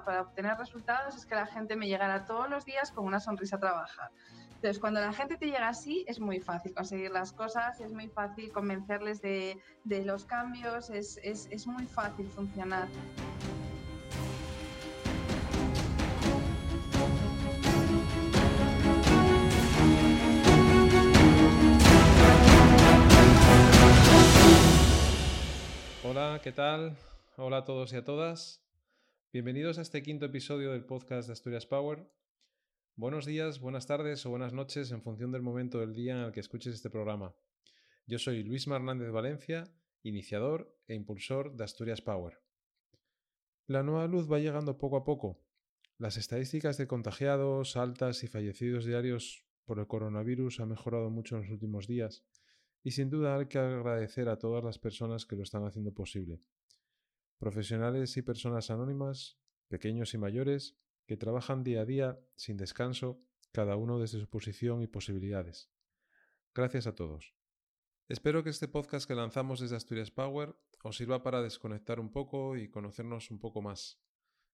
para 0.00 0.22
obtener 0.22 0.56
resultados 0.56 1.14
es 1.14 1.26
que 1.26 1.34
la 1.34 1.46
gente 1.46 1.76
me 1.76 1.86
llegara 1.86 2.24
todos 2.24 2.48
los 2.48 2.64
días 2.64 2.90
con 2.90 3.04
una 3.04 3.20
sonrisa 3.20 3.56
a 3.56 3.60
trabajar. 3.60 4.10
Entonces, 4.54 4.78
cuando 4.78 5.00
la 5.00 5.12
gente 5.12 5.36
te 5.36 5.46
llega 5.46 5.68
así, 5.68 6.04
es 6.08 6.20
muy 6.20 6.40
fácil 6.40 6.72
conseguir 6.72 7.10
las 7.10 7.32
cosas, 7.32 7.80
es 7.80 7.92
muy 7.92 8.08
fácil 8.08 8.50
convencerles 8.52 9.20
de, 9.20 9.60
los 9.84 10.24
cambios, 10.24 10.88
es, 10.90 11.18
es 11.22 11.66
muy 11.66 11.86
fácil 11.86 12.28
funcionar. 12.28 12.88
Hola, 26.04 26.40
¿qué 26.42 26.52
tal? 26.52 26.96
Hola 27.36 27.58
a 27.58 27.64
todos 27.64 27.92
y 27.92 27.96
a 27.96 28.04
todas. 28.04 28.61
Bienvenidos 29.32 29.78
a 29.78 29.80
este 29.80 30.02
quinto 30.02 30.26
episodio 30.26 30.72
del 30.72 30.84
podcast 30.84 31.26
de 31.26 31.32
Asturias 31.32 31.64
Power. 31.64 32.06
Buenos 32.96 33.24
días, 33.24 33.60
buenas 33.60 33.86
tardes 33.86 34.26
o 34.26 34.28
buenas 34.28 34.52
noches 34.52 34.92
en 34.92 35.00
función 35.00 35.32
del 35.32 35.40
momento 35.40 35.80
del 35.80 35.94
día 35.94 36.12
en 36.12 36.24
el 36.24 36.32
que 36.32 36.40
escuches 36.40 36.74
este 36.74 36.90
programa. 36.90 37.34
Yo 38.06 38.18
soy 38.18 38.42
Luis 38.42 38.66
Hernández 38.66 39.10
Valencia, 39.10 39.72
iniciador 40.02 40.78
e 40.86 40.94
impulsor 40.94 41.56
de 41.56 41.64
Asturias 41.64 42.02
Power. 42.02 42.42
La 43.66 43.82
nueva 43.82 44.06
luz 44.06 44.30
va 44.30 44.38
llegando 44.38 44.76
poco 44.76 44.98
a 44.98 45.04
poco. 45.04 45.42
Las 45.96 46.18
estadísticas 46.18 46.76
de 46.76 46.86
contagiados, 46.86 47.78
altas 47.78 48.24
y 48.24 48.26
fallecidos 48.26 48.84
diarios 48.84 49.46
por 49.64 49.78
el 49.78 49.86
coronavirus 49.86 50.60
han 50.60 50.68
mejorado 50.68 51.08
mucho 51.08 51.36
en 51.36 51.44
los 51.44 51.50
últimos 51.50 51.86
días 51.86 52.22
y 52.82 52.90
sin 52.90 53.08
duda 53.08 53.38
hay 53.38 53.46
que 53.46 53.58
agradecer 53.58 54.28
a 54.28 54.38
todas 54.38 54.62
las 54.62 54.78
personas 54.78 55.24
que 55.24 55.36
lo 55.36 55.42
están 55.42 55.64
haciendo 55.64 55.94
posible. 55.94 56.42
Profesionales 57.42 58.16
y 58.16 58.22
personas 58.22 58.70
anónimas, 58.70 59.36
pequeños 59.66 60.14
y 60.14 60.18
mayores, 60.18 60.78
que 61.08 61.16
trabajan 61.16 61.64
día 61.64 61.80
a 61.80 61.84
día, 61.84 62.20
sin 62.36 62.56
descanso, 62.56 63.20
cada 63.50 63.74
uno 63.74 63.98
desde 63.98 64.20
su 64.20 64.28
posición 64.28 64.80
y 64.80 64.86
posibilidades. 64.86 65.68
Gracias 66.54 66.86
a 66.86 66.94
todos. 66.94 67.34
Espero 68.06 68.44
que 68.44 68.50
este 68.50 68.68
podcast 68.68 69.08
que 69.08 69.16
lanzamos 69.16 69.58
desde 69.58 69.74
Asturias 69.74 70.12
Power 70.12 70.54
os 70.84 70.96
sirva 70.96 71.24
para 71.24 71.42
desconectar 71.42 71.98
un 71.98 72.12
poco 72.12 72.56
y 72.56 72.70
conocernos 72.70 73.32
un 73.32 73.40
poco 73.40 73.60
más. 73.60 74.00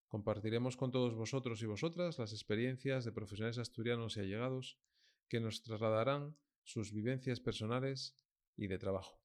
Compartiremos 0.06 0.78
con 0.78 0.91
todos 0.91 1.14
vosotros 1.14 1.61
y 1.61 1.67
vosotras 1.67 2.19
las 2.19 2.33
experiencias 2.33 3.05
de 3.05 3.12
profesionales 3.12 3.58
asturianos 3.58 4.17
y 4.17 4.20
allegados 4.20 4.80
que 5.28 5.41
nos 5.41 5.61
trasladarán 5.61 6.39
sus 6.62 6.95
vivencias 6.95 7.39
personales 7.39 8.19
y 8.56 8.67
de 8.67 8.78
trabajo. 8.78 9.20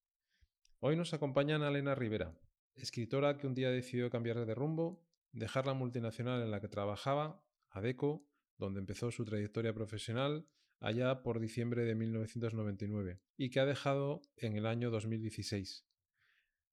Hoy 0.81 0.97
nos 0.97 1.13
acompaña 1.13 1.65
Elena 1.65 1.95
Rivera, 1.95 2.37
escritora 2.75 3.37
que 3.37 3.47
un 3.47 3.53
día 3.53 3.71
decidió 3.71 4.09
cambiar 4.09 4.45
de 4.45 4.55
rumbo, 4.55 5.05
dejar 5.31 5.65
la 5.65 5.73
multinacional 5.73 6.41
en 6.41 6.51
la 6.51 6.61
que 6.61 6.67
trabajaba, 6.67 7.43
ADECO, 7.69 8.25
donde 8.57 8.79
empezó 8.79 9.11
su 9.11 9.25
trayectoria 9.25 9.73
profesional 9.73 10.47
allá 10.79 11.23
por 11.23 11.39
diciembre 11.39 11.85
de 11.85 11.95
1999 11.95 13.21
y 13.37 13.49
que 13.49 13.59
ha 13.59 13.65
dejado 13.65 14.21
en 14.37 14.55
el 14.55 14.65
año 14.65 14.91
2016. 14.91 15.85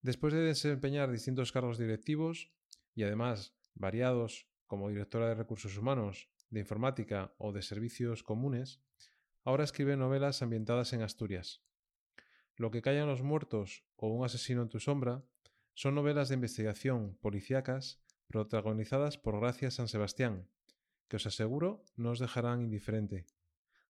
Después 0.03 0.35
de 0.35 0.41
desempeñar 0.41 1.11
distintos 1.11 1.53
cargos 1.53 1.79
directivos 1.79 2.53
y 2.95 3.03
además 3.03 3.55
variados 3.75 4.49
como 4.67 4.89
directora 4.89 5.29
de 5.29 5.35
recursos 5.35 5.77
humanos, 5.77 6.29
de 6.51 6.61
informática 6.61 7.35
o 7.39 7.53
de 7.53 7.63
servicios 7.63 8.23
comunes, 8.23 8.83
Ahora 9.43 9.65
escribe 9.65 9.97
novelas 9.97 10.43
ambientadas 10.43 10.93
en 10.93 11.01
Asturias. 11.01 11.63
Lo 12.57 12.71
que 12.71 12.83
callan 12.83 13.09
los 13.09 13.23
muertos 13.23 13.85
o 13.97 14.09
Un 14.09 14.25
asesino 14.25 14.61
en 14.61 14.69
tu 14.69 14.81
sombra 14.81 15.25
son 15.81 15.95
novelas 15.95 16.29
de 16.29 16.35
investigación 16.35 17.17
policíacas 17.23 18.03
protagonizadas 18.27 19.17
por 19.17 19.41
Gracia 19.41 19.71
San 19.71 19.89
Sebastián, 19.89 20.47
que 21.09 21.17
os 21.17 21.25
aseguro 21.25 21.87
no 21.97 22.11
os 22.11 22.19
dejarán 22.21 22.61
indiferente. 22.61 23.25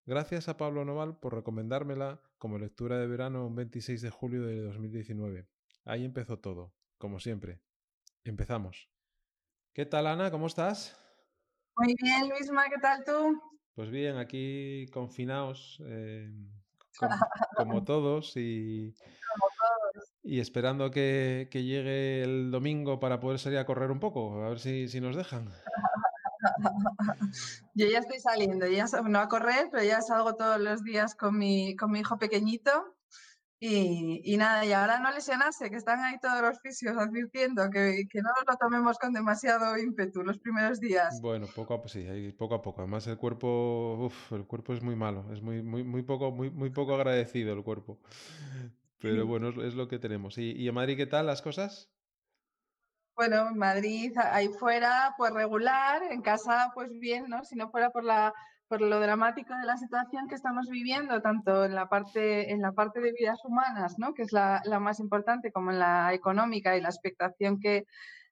Gracias 0.07 0.47
a 0.47 0.57
Pablo 0.57 0.85
Noval 0.85 1.19
por 1.19 1.35
recomendármela 1.35 2.23
como 2.39 2.63
lectura 2.63 2.97
de 2.99 3.09
verano 3.09 3.45
un 3.45 3.57
26 3.57 4.03
de 4.03 4.11
julio 4.11 4.47
de 4.47 4.61
2019. 4.61 5.49
Ahí 5.85 6.05
empezó 6.05 6.39
todo, 6.39 6.73
como 6.97 7.19
siempre. 7.19 7.59
Empezamos. 8.23 8.89
¿Qué 9.73 9.85
tal, 9.85 10.07
Ana? 10.07 10.31
¿Cómo 10.31 10.47
estás? 10.47 10.95
Muy 11.75 11.97
bien, 12.01 12.29
Luisma, 12.29 12.69
¿qué 12.71 12.79
tal 12.81 13.03
tú? 13.03 13.43
Pues 13.75 13.91
bien, 13.91 14.17
aquí 14.17 14.87
confinados, 14.93 15.83
eh, 15.85 16.31
como, 17.57 17.83
todos, 17.83 18.37
y, 18.37 18.95
y 20.23 20.41
esperando 20.41 20.91
que, 20.91 21.49
llegue 21.53 22.23
el 22.23 22.51
domingo 22.51 23.01
para 23.01 23.21
poder 23.21 23.39
salir 23.39 23.59
a 23.59 23.67
correr 23.67 23.91
un 23.91 24.01
poco, 24.01 24.45
a 24.45 24.51
ver 24.51 24.59
si, 24.59 24.89
si 24.89 25.01
nos 25.01 25.17
dejan. 25.17 25.51
Yo 27.75 27.87
ya 27.87 27.99
estoy 27.99 28.19
saliendo, 28.21 28.67
ya 28.67 28.87
no 29.05 29.19
a 29.19 29.29
correr, 29.29 29.69
pero 29.71 29.85
ya 29.85 30.01
salgo 30.01 30.35
todos 30.35 30.61
los 30.61 30.83
días 30.83 31.15
con 31.15 31.37
mi, 31.39 31.77
con 31.77 31.91
mi 31.91 32.01
hijo 32.01 32.19
pequeñito 32.19 32.97
y, 33.63 34.39
nada, 34.39 34.65
y 34.65 34.73
ahora 34.73 35.01
no 35.01 35.11
lesionarse, 35.11 35.69
que 35.69 35.77
están 35.77 36.01
ahí 36.01 36.19
todos 36.19 36.41
los 36.41 36.59
fisios 36.61 36.97
advirtiendo 36.97 37.69
que, 37.69 38.07
que 38.11 38.23
no 38.23 38.31
nos 38.31 38.47
lo 38.49 38.57
tomemos 38.57 38.99
con 38.99 39.13
demasiado 39.13 39.77
ímpetu 39.77 40.23
los 40.23 40.39
primeros 40.39 40.81
días. 40.81 41.21
Bueno, 41.21 41.47
poco 41.55 41.75
a, 41.75 41.89
sí, 41.89 42.35
poco 42.39 42.55
a 42.55 42.63
poco. 42.63 42.81
Además 42.81 43.07
el 43.07 43.19
cuerpo, 43.19 44.07
uf, 44.07 44.33
el 44.33 44.47
cuerpo 44.47 44.73
es 44.73 44.83
muy 44.83 44.97
malo, 44.97 45.31
es 45.31 45.43
muy, 45.43 45.63
muy, 45.63 45.85
muy, 45.85 46.03
poco, 46.03 46.31
muy, 46.31 46.49
muy 46.49 46.71
poco 46.71 46.95
agradecido 46.95 47.53
el 47.53 47.63
cuerpo. 47.63 47.99
Pero 49.01 49.27
bueno, 49.27 49.49
es, 49.63 49.75
lo 49.75 49.89
que 49.89 49.99
tenemos. 49.99 50.37
¿Y, 50.39 50.53
¿Y 50.53 50.69
en 50.69 50.75
Madrid 50.75 50.97
qué 50.97 51.07
tal 51.07 51.27
las 51.27 51.43
cosas? 51.43 51.91
Bueno, 53.17 53.49
en 53.49 53.59
Madrid, 53.59 54.13
ahí 54.17 54.49
fuera, 54.49 55.15
pues 55.19 55.33
regular, 55.33 56.03
en 56.11 56.23
casa, 56.23 56.71
pues 56.75 56.91
bien, 56.99 57.29
¿no? 57.29 57.45
Si 57.45 57.57
no 57.57 57.71
fuera 57.71 57.91
por 57.91 58.05
la 58.05 58.33
por 58.71 58.83
lo 58.83 59.01
dramático 59.01 59.53
de 59.57 59.67
la 59.67 59.77
situación 59.77 60.29
que 60.29 60.37
estamos 60.37 60.69
viviendo, 60.69 61.21
tanto 61.21 61.65
en 61.65 61.75
la 61.75 61.89
parte, 61.89 62.53
en 62.53 62.63
la 62.63 62.71
parte 62.71 63.01
de 63.01 63.13
vidas 63.19 63.45
humanas, 63.45 63.99
¿no? 63.99 64.15
que 64.15 64.23
es 64.23 64.31
la, 64.31 64.63
la 64.65 64.79
más 64.79 65.01
importante, 65.01 65.51
como 65.51 65.73
en 65.73 65.81
la 65.81 66.15
económica 66.15 66.77
y 66.77 66.81
la 66.81 66.89
expectación 66.89 67.59
que, 67.59 67.85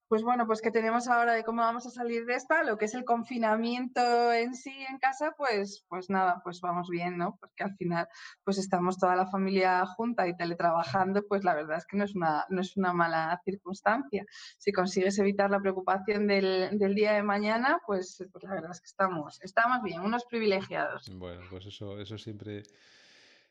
pues 0.08 0.22
bueno, 0.22 0.46
pues 0.46 0.62
que 0.62 0.70
tenemos 0.70 1.06
ahora 1.06 1.34
de 1.34 1.44
cómo 1.44 1.60
vamos 1.60 1.86
a 1.86 1.90
salir 1.90 2.24
de 2.24 2.34
esta, 2.34 2.62
lo 2.62 2.78
que 2.78 2.86
es 2.86 2.94
el 2.94 3.04
confinamiento 3.04 4.32
en 4.32 4.54
sí 4.54 4.72
en 4.88 4.98
casa, 4.98 5.34
pues, 5.36 5.84
pues 5.88 6.08
nada, 6.08 6.40
pues 6.42 6.60
vamos 6.62 6.88
bien, 6.88 7.18
¿no? 7.18 7.36
Porque 7.38 7.62
al 7.62 7.76
final, 7.76 8.08
pues 8.42 8.56
estamos 8.56 8.98
toda 8.98 9.16
la 9.16 9.26
familia 9.26 9.84
junta 9.84 10.26
y 10.26 10.34
teletrabajando, 10.34 11.22
pues 11.28 11.44
la 11.44 11.54
verdad 11.54 11.76
es 11.76 11.86
que 11.86 11.98
no 11.98 12.04
es 12.04 12.14
una, 12.14 12.46
no 12.48 12.60
es 12.62 12.76
una 12.76 12.94
mala 12.94 13.38
circunstancia. 13.44 14.24
Si 14.56 14.72
consigues 14.72 15.18
evitar 15.18 15.50
la 15.50 15.60
preocupación 15.60 16.26
del, 16.26 16.78
del 16.78 16.94
día 16.94 17.12
de 17.12 17.22
mañana, 17.22 17.80
pues, 17.86 18.24
pues 18.32 18.44
la 18.44 18.54
verdad 18.54 18.70
es 18.70 18.80
que 18.80 18.86
estamos, 18.86 19.40
estamos 19.42 19.82
bien, 19.82 20.00
unos 20.00 20.24
privilegiados. 20.24 21.10
Bueno, 21.14 21.42
pues 21.50 21.66
eso, 21.66 22.00
eso 22.00 22.16
siempre, 22.16 22.62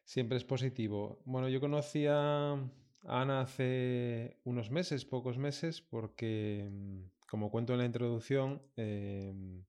siempre 0.04 0.38
es 0.38 0.44
positivo. 0.44 1.20
Bueno, 1.26 1.50
yo 1.50 1.60
conocía 1.60 2.58
Ana 3.04 3.42
hace 3.42 4.40
unos 4.44 4.72
meses, 4.72 5.06
pocos 5.06 5.38
meses, 5.38 5.82
porque, 5.82 6.68
mm, 6.70 7.28
como 7.30 7.52
cuento 7.52 7.74
en 7.74 7.80
la 7.80 7.86
introducción, 7.86 8.62
em, 8.76 9.64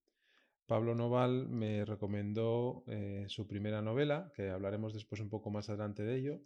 Pablo 0.67 0.95
Noval 0.95 1.49
me 1.49 1.85
recomendó 1.85 2.85
eh, 2.89 3.25
su 3.29 3.47
primera 3.47 3.81
novela, 3.83 4.33
que 4.35 4.51
hablaremos 4.51 4.93
después 4.95 5.21
un 5.21 5.31
poco 5.31 5.51
más 5.51 5.69
adelante 5.69 6.03
de 6.03 6.17
ello, 6.17 6.41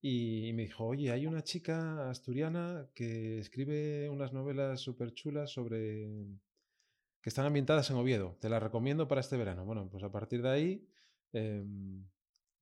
y, 0.00 0.52
me 0.54 0.62
dijo, 0.62 0.84
oye, 0.86 1.12
hay 1.12 1.26
una 1.26 1.42
chica 1.44 2.10
asturiana 2.10 2.88
que 2.94 3.38
escribe 3.38 4.08
unas 4.10 4.32
novelas 4.32 4.80
súper 4.80 5.12
chulas 5.14 5.50
sobre... 5.52 6.08
que 7.22 7.30
están 7.30 7.46
ambientadas 7.46 7.90
en 7.90 7.96
Oviedo, 7.96 8.36
te 8.40 8.48
las 8.48 8.62
recomiendo 8.62 9.06
para 9.08 9.20
este 9.20 9.36
verano. 9.36 9.64
Bueno, 9.64 9.88
pues 9.90 10.02
a 10.04 10.10
partir 10.12 10.42
de 10.42 10.50
ahí... 10.50 10.88
Em, 11.32 12.04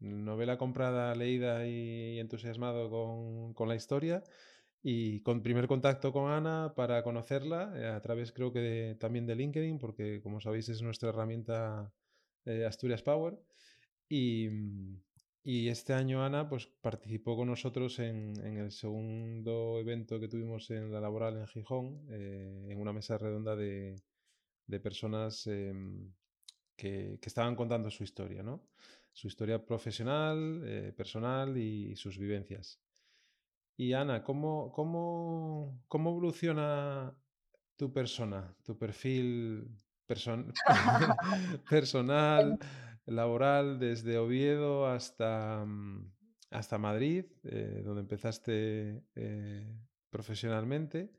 novela 0.00 0.56
comprada, 0.58 1.14
leída 1.14 1.66
y 1.66 2.18
entusiasmado 2.18 3.54
con, 3.54 3.68
la 3.68 3.76
historia 3.76 4.24
y 4.82 5.20
con 5.20 5.42
primer 5.42 5.66
contacto 5.66 6.12
con 6.12 6.30
Ana 6.30 6.72
para 6.74 7.02
conocerla 7.02 7.72
eh, 7.76 7.86
a 7.86 8.00
través 8.00 8.32
creo 8.32 8.52
que 8.52 8.96
también 8.98 9.26
de 9.26 9.36
LinkedIn 9.36 9.78
porque 9.78 10.20
como 10.22 10.40
sabéis 10.40 10.70
es 10.70 10.80
nuestra 10.80 11.10
herramienta 11.10 11.92
eh, 12.46 12.64
Asturias 12.64 13.02
Power 13.02 13.38
y, 14.08 14.48
este 15.44 15.92
año 15.92 16.24
Ana 16.24 16.48
pues 16.48 16.66
participó 16.66 17.36
con 17.36 17.48
nosotros 17.48 17.98
en, 17.98 18.36
el 18.38 18.70
segundo 18.70 19.78
evento 19.78 20.18
que 20.20 20.28
tuvimos 20.28 20.70
en 20.70 20.92
la 20.92 21.00
laboral 21.00 21.36
en 21.38 21.46
Gijón 21.46 22.06
eh, 22.10 22.68
en 22.70 22.80
una 22.80 22.92
mesa 22.92 23.18
redonda 23.18 23.56
de, 23.56 24.00
personas 24.82 25.46
em, 25.46 26.12
que, 26.76 27.18
que, 27.20 27.28
estaban 27.28 27.56
contando 27.56 27.90
su 27.90 28.04
historia 28.04 28.42
¿no? 28.42 28.62
Su 29.20 29.28
historia 29.28 29.62
profesional, 29.66 30.62
eh, 30.64 30.94
personal 30.96 31.54
y 31.58 31.94
sus 31.94 32.16
vivencias. 32.16 32.80
Y 33.76 33.92
Ana, 33.92 34.22
¿cómo, 34.24 34.72
cómo, 34.72 35.84
cómo 35.88 36.08
evoluciona 36.08 37.14
tu 37.76 37.92
persona, 37.92 38.56
tu 38.64 38.78
perfil 38.78 39.76
personal, 41.68 42.58
laboral, 43.04 43.78
desde 43.78 44.16
Oviedo 44.16 44.86
hasta, 44.86 45.66
mm, 45.66 46.12
hasta 46.52 46.78
Madrid, 46.78 47.26
eh, 47.44 47.82
donde 47.84 48.00
empezaste 48.00 49.04
eh, 49.16 49.70
profesionalmente? 50.08 51.12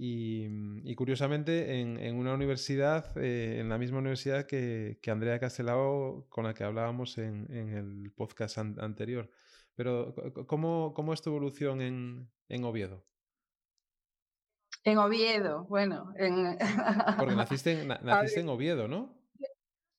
Y, 0.00 0.94
curiosamente 0.94 1.80
en, 1.80 2.16
una 2.16 2.32
universidad, 2.32 3.18
eh, 3.18 3.58
en 3.58 3.68
la 3.68 3.78
misma 3.78 3.98
universidad 3.98 4.46
que, 4.46 4.98
Andrea 5.08 5.40
Castelao, 5.40 6.26
con 6.28 6.44
la 6.44 6.54
que 6.54 6.62
hablábamos 6.62 7.18
en, 7.18 7.50
el 7.50 8.12
podcast 8.12 8.58
anterior. 8.58 9.28
Pero, 9.74 10.14
¿cómo, 10.46 10.94
¿cómo, 10.94 11.12
es 11.12 11.20
tu 11.20 11.30
evolución 11.30 11.80
en, 11.80 12.64
Oviedo? 12.64 13.04
En 14.84 14.98
Oviedo, 14.98 15.64
bueno. 15.64 16.12
En... 16.16 16.56
Porque 17.18 17.34
naciste, 17.34 17.84
naciste 17.84 18.40
en 18.40 18.48
Oviedo, 18.48 18.86
¿no? 18.86 19.18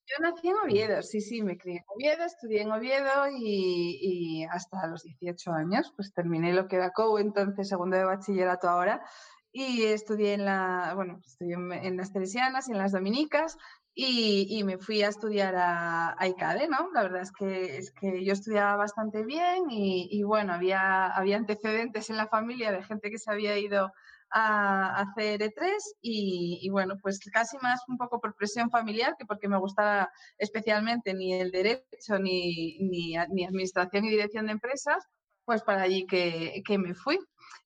Yo 0.10 0.16
nací 0.22 0.48
en 0.48 0.56
Oviedo, 0.56 1.04
sí, 1.04 1.22
sí, 1.22 1.44
me 1.44 1.58
crié 1.58 1.78
en 1.78 1.84
Oviedo, 1.88 2.24
estudié 2.24 2.62
en 2.62 2.72
Oviedo 2.72 3.28
y, 3.38 4.44
hasta 4.50 4.88
los 4.88 5.04
18 5.04 5.52
años, 5.52 5.94
pues 5.96 6.14
terminé 6.14 6.52
lo 6.52 6.68
que 6.68 6.78
era 6.78 6.92
COU, 6.92 7.20
entonces 7.20 7.68
segundo 7.68 7.96
de 7.96 8.06
bachillerato 8.06 8.68
ahora, 8.68 9.04
y 9.52 9.84
estudié 9.84 10.34
en 10.34 10.46
la, 10.46 10.94
bueno, 10.96 11.20
estudié 11.26 11.56
en, 11.56 11.98
las 11.98 12.12
Teresianas 12.14 12.70
y 12.70 12.72
en 12.72 12.78
las 12.78 12.92
Dominicas 12.92 13.58
y, 13.96 14.64
me 14.64 14.78
fui 14.78 15.02
a 15.04 15.10
estudiar 15.10 15.56
a, 15.58 16.16
ICADE, 16.22 16.68
¿no? 16.70 16.90
La 16.94 17.04
verdad 17.04 17.22
es 17.22 17.32
que, 17.32 17.78
es 17.78 17.92
que 17.92 18.24
yo 18.24 18.34
estudiaba 18.34 18.76
bastante 18.78 19.26
bien 19.26 19.66
y, 19.70 20.24
bueno, 20.24 20.54
había, 20.54 21.08
había 21.08 21.38
antecedentes 21.38 22.10
en 22.10 22.18
la 22.18 22.28
familia 22.28 22.72
de 22.72 22.84
gente 22.84 23.10
que 23.10 23.18
se 23.18 23.32
había 23.32 23.58
ido 23.58 23.92
a, 24.32 25.02
hacer 25.02 25.42
E3 25.42 25.72
y, 26.02 26.70
bueno, 26.70 26.96
pues 27.02 27.20
casi 27.32 27.58
más 27.58 27.82
un 27.88 27.98
poco 27.98 28.22
por 28.22 28.36
presión 28.36 28.70
familiar 28.70 29.16
que 29.18 29.26
porque 29.26 29.50
me 29.50 29.58
gustaba 29.58 30.10
especialmente 30.38 31.14
ni 31.14 31.34
el 31.34 31.52
derecho 31.52 32.20
ni, 32.20 32.78
ni, 32.80 33.16
administración 33.18 34.06
y 34.06 34.10
dirección 34.10 34.46
de 34.46 34.54
empresas, 34.54 35.04
pues 35.46 35.64
para 35.64 35.82
allí 35.82 36.06
que, 36.06 36.62
que, 36.66 36.78
me 36.78 36.94
fui. 36.94 37.20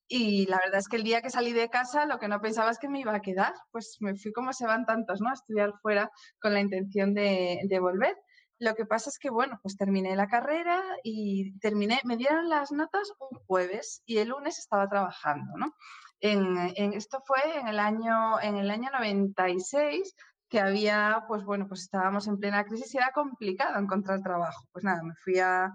Y 0.08 0.46
la 0.46 0.58
verdad 0.58 0.78
es 0.80 0.88
que 0.88 0.96
el 0.96 1.04
día 1.04 1.22
que 1.22 1.30
salí 1.30 1.52
de 1.52 1.70
casa 1.70 2.06
lo 2.06 2.18
que 2.18 2.28
no 2.28 2.40
pensaba 2.40 2.70
es 2.70 2.78
que 2.78 2.88
me 2.88 3.00
iba 3.00 3.14
a 3.14 3.22
quedar, 3.22 3.54
pues 3.70 3.96
me 4.00 4.14
fui 4.16 4.32
como 4.32 4.52
se 4.52 4.66
van 4.66 4.86
tantos, 4.86 5.20
¿no? 5.20 5.30
A 5.30 5.34
estudiar 5.34 5.72
fuera 5.82 6.10
con 6.40 6.52
la 6.54 6.60
intención 6.60 7.14
de, 7.14 7.60
de 7.68 7.80
volver. 7.80 8.16
Lo 8.58 8.74
que 8.74 8.86
pasa 8.86 9.10
es 9.10 9.18
que, 9.18 9.30
bueno, 9.30 9.58
pues 9.62 9.76
terminé 9.76 10.14
la 10.14 10.28
carrera 10.28 10.82
y 11.02 11.58
terminé, 11.58 12.00
me 12.04 12.16
dieron 12.16 12.48
las 12.48 12.70
notas 12.70 13.12
un 13.18 13.38
jueves 13.46 14.02
y 14.06 14.18
el 14.18 14.28
lunes 14.28 14.58
estaba 14.58 14.88
trabajando, 14.88 15.56
¿no? 15.56 15.74
En, 16.20 16.94
esto 16.94 17.20
fue 17.26 17.58
en 17.58 17.68
el, 17.68 17.78
año, 17.78 18.40
en 18.40 18.56
el 18.56 18.70
año 18.70 18.88
96 18.92 20.14
que 20.48 20.60
había, 20.60 21.24
pues 21.28 21.44
bueno, 21.44 21.66
pues 21.68 21.82
estábamos 21.82 22.26
en 22.28 22.38
plena 22.38 22.64
crisis 22.64 22.94
y 22.94 22.98
era 22.98 23.10
complicado 23.12 23.78
encontrar 23.78 24.22
trabajo. 24.22 24.64
Pues 24.72 24.84
nada, 24.84 25.02
me 25.02 25.14
fui 25.16 25.38
a, 25.38 25.70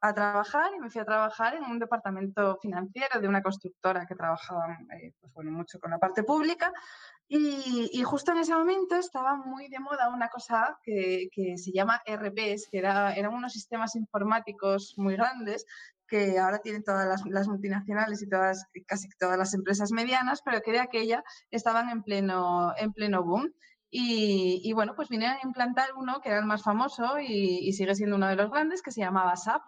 a 0.00 0.14
trabajar 0.14 0.70
y 0.74 0.80
me 0.80 0.90
fui 0.90 1.00
a 1.00 1.04
trabajar 1.04 1.54
en 1.54 1.64
un 1.64 1.78
departamento 1.78 2.58
financiero 2.62 3.20
de 3.20 3.28
una 3.28 3.42
constructora 3.42 4.06
que 4.06 4.14
trabajaba 4.14 4.78
eh, 4.98 5.12
pues 5.20 5.32
bueno, 5.34 5.50
mucho 5.50 5.78
con 5.78 5.90
la 5.90 5.98
parte 5.98 6.22
pública 6.22 6.72
y, 7.32 8.02
justo 8.02 8.32
en 8.32 8.38
ese 8.38 8.52
momento 8.52 8.96
estaba 8.96 9.36
muy 9.36 9.68
de 9.68 9.78
moda 9.78 10.08
una 10.08 10.28
cosa 10.28 10.76
que, 10.82 11.28
que 11.30 11.56
se 11.58 11.70
llama 11.70 12.02
RPs, 12.04 12.66
que 12.68 12.78
era, 12.78 13.14
eran 13.14 13.32
unos 13.32 13.52
sistemas 13.52 13.94
informáticos 13.94 14.94
muy 14.96 15.14
grandes 15.14 15.64
que 16.08 16.40
ahora 16.40 16.58
tienen 16.58 16.82
todas 16.82 17.06
las, 17.06 17.24
las, 17.26 17.46
multinacionales 17.46 18.20
y 18.20 18.28
todas, 18.28 18.66
casi 18.84 19.08
todas 19.16 19.38
las 19.38 19.54
empresas 19.54 19.92
medianas, 19.92 20.42
pero 20.44 20.60
que 20.60 20.72
de 20.72 20.80
aquella 20.80 21.22
estaban 21.52 21.88
en 21.88 22.02
pleno, 22.02 22.74
en 22.76 22.92
pleno 22.92 23.22
boom. 23.22 23.54
Y, 23.92 24.60
y, 24.64 24.72
bueno, 24.72 24.94
pues 24.96 25.08
vinieron 25.08 25.36
a 25.36 25.46
implantar 25.46 25.90
uno 25.96 26.20
que 26.20 26.30
era 26.30 26.38
el 26.38 26.46
más 26.46 26.64
famoso 26.64 27.20
y, 27.20 27.60
y, 27.62 27.72
sigue 27.72 27.94
siendo 27.94 28.16
uno 28.16 28.26
de 28.26 28.36
los 28.36 28.50
grandes, 28.50 28.82
que 28.82 28.90
se 28.90 29.00
llamaba 29.00 29.36
SAP. 29.36 29.62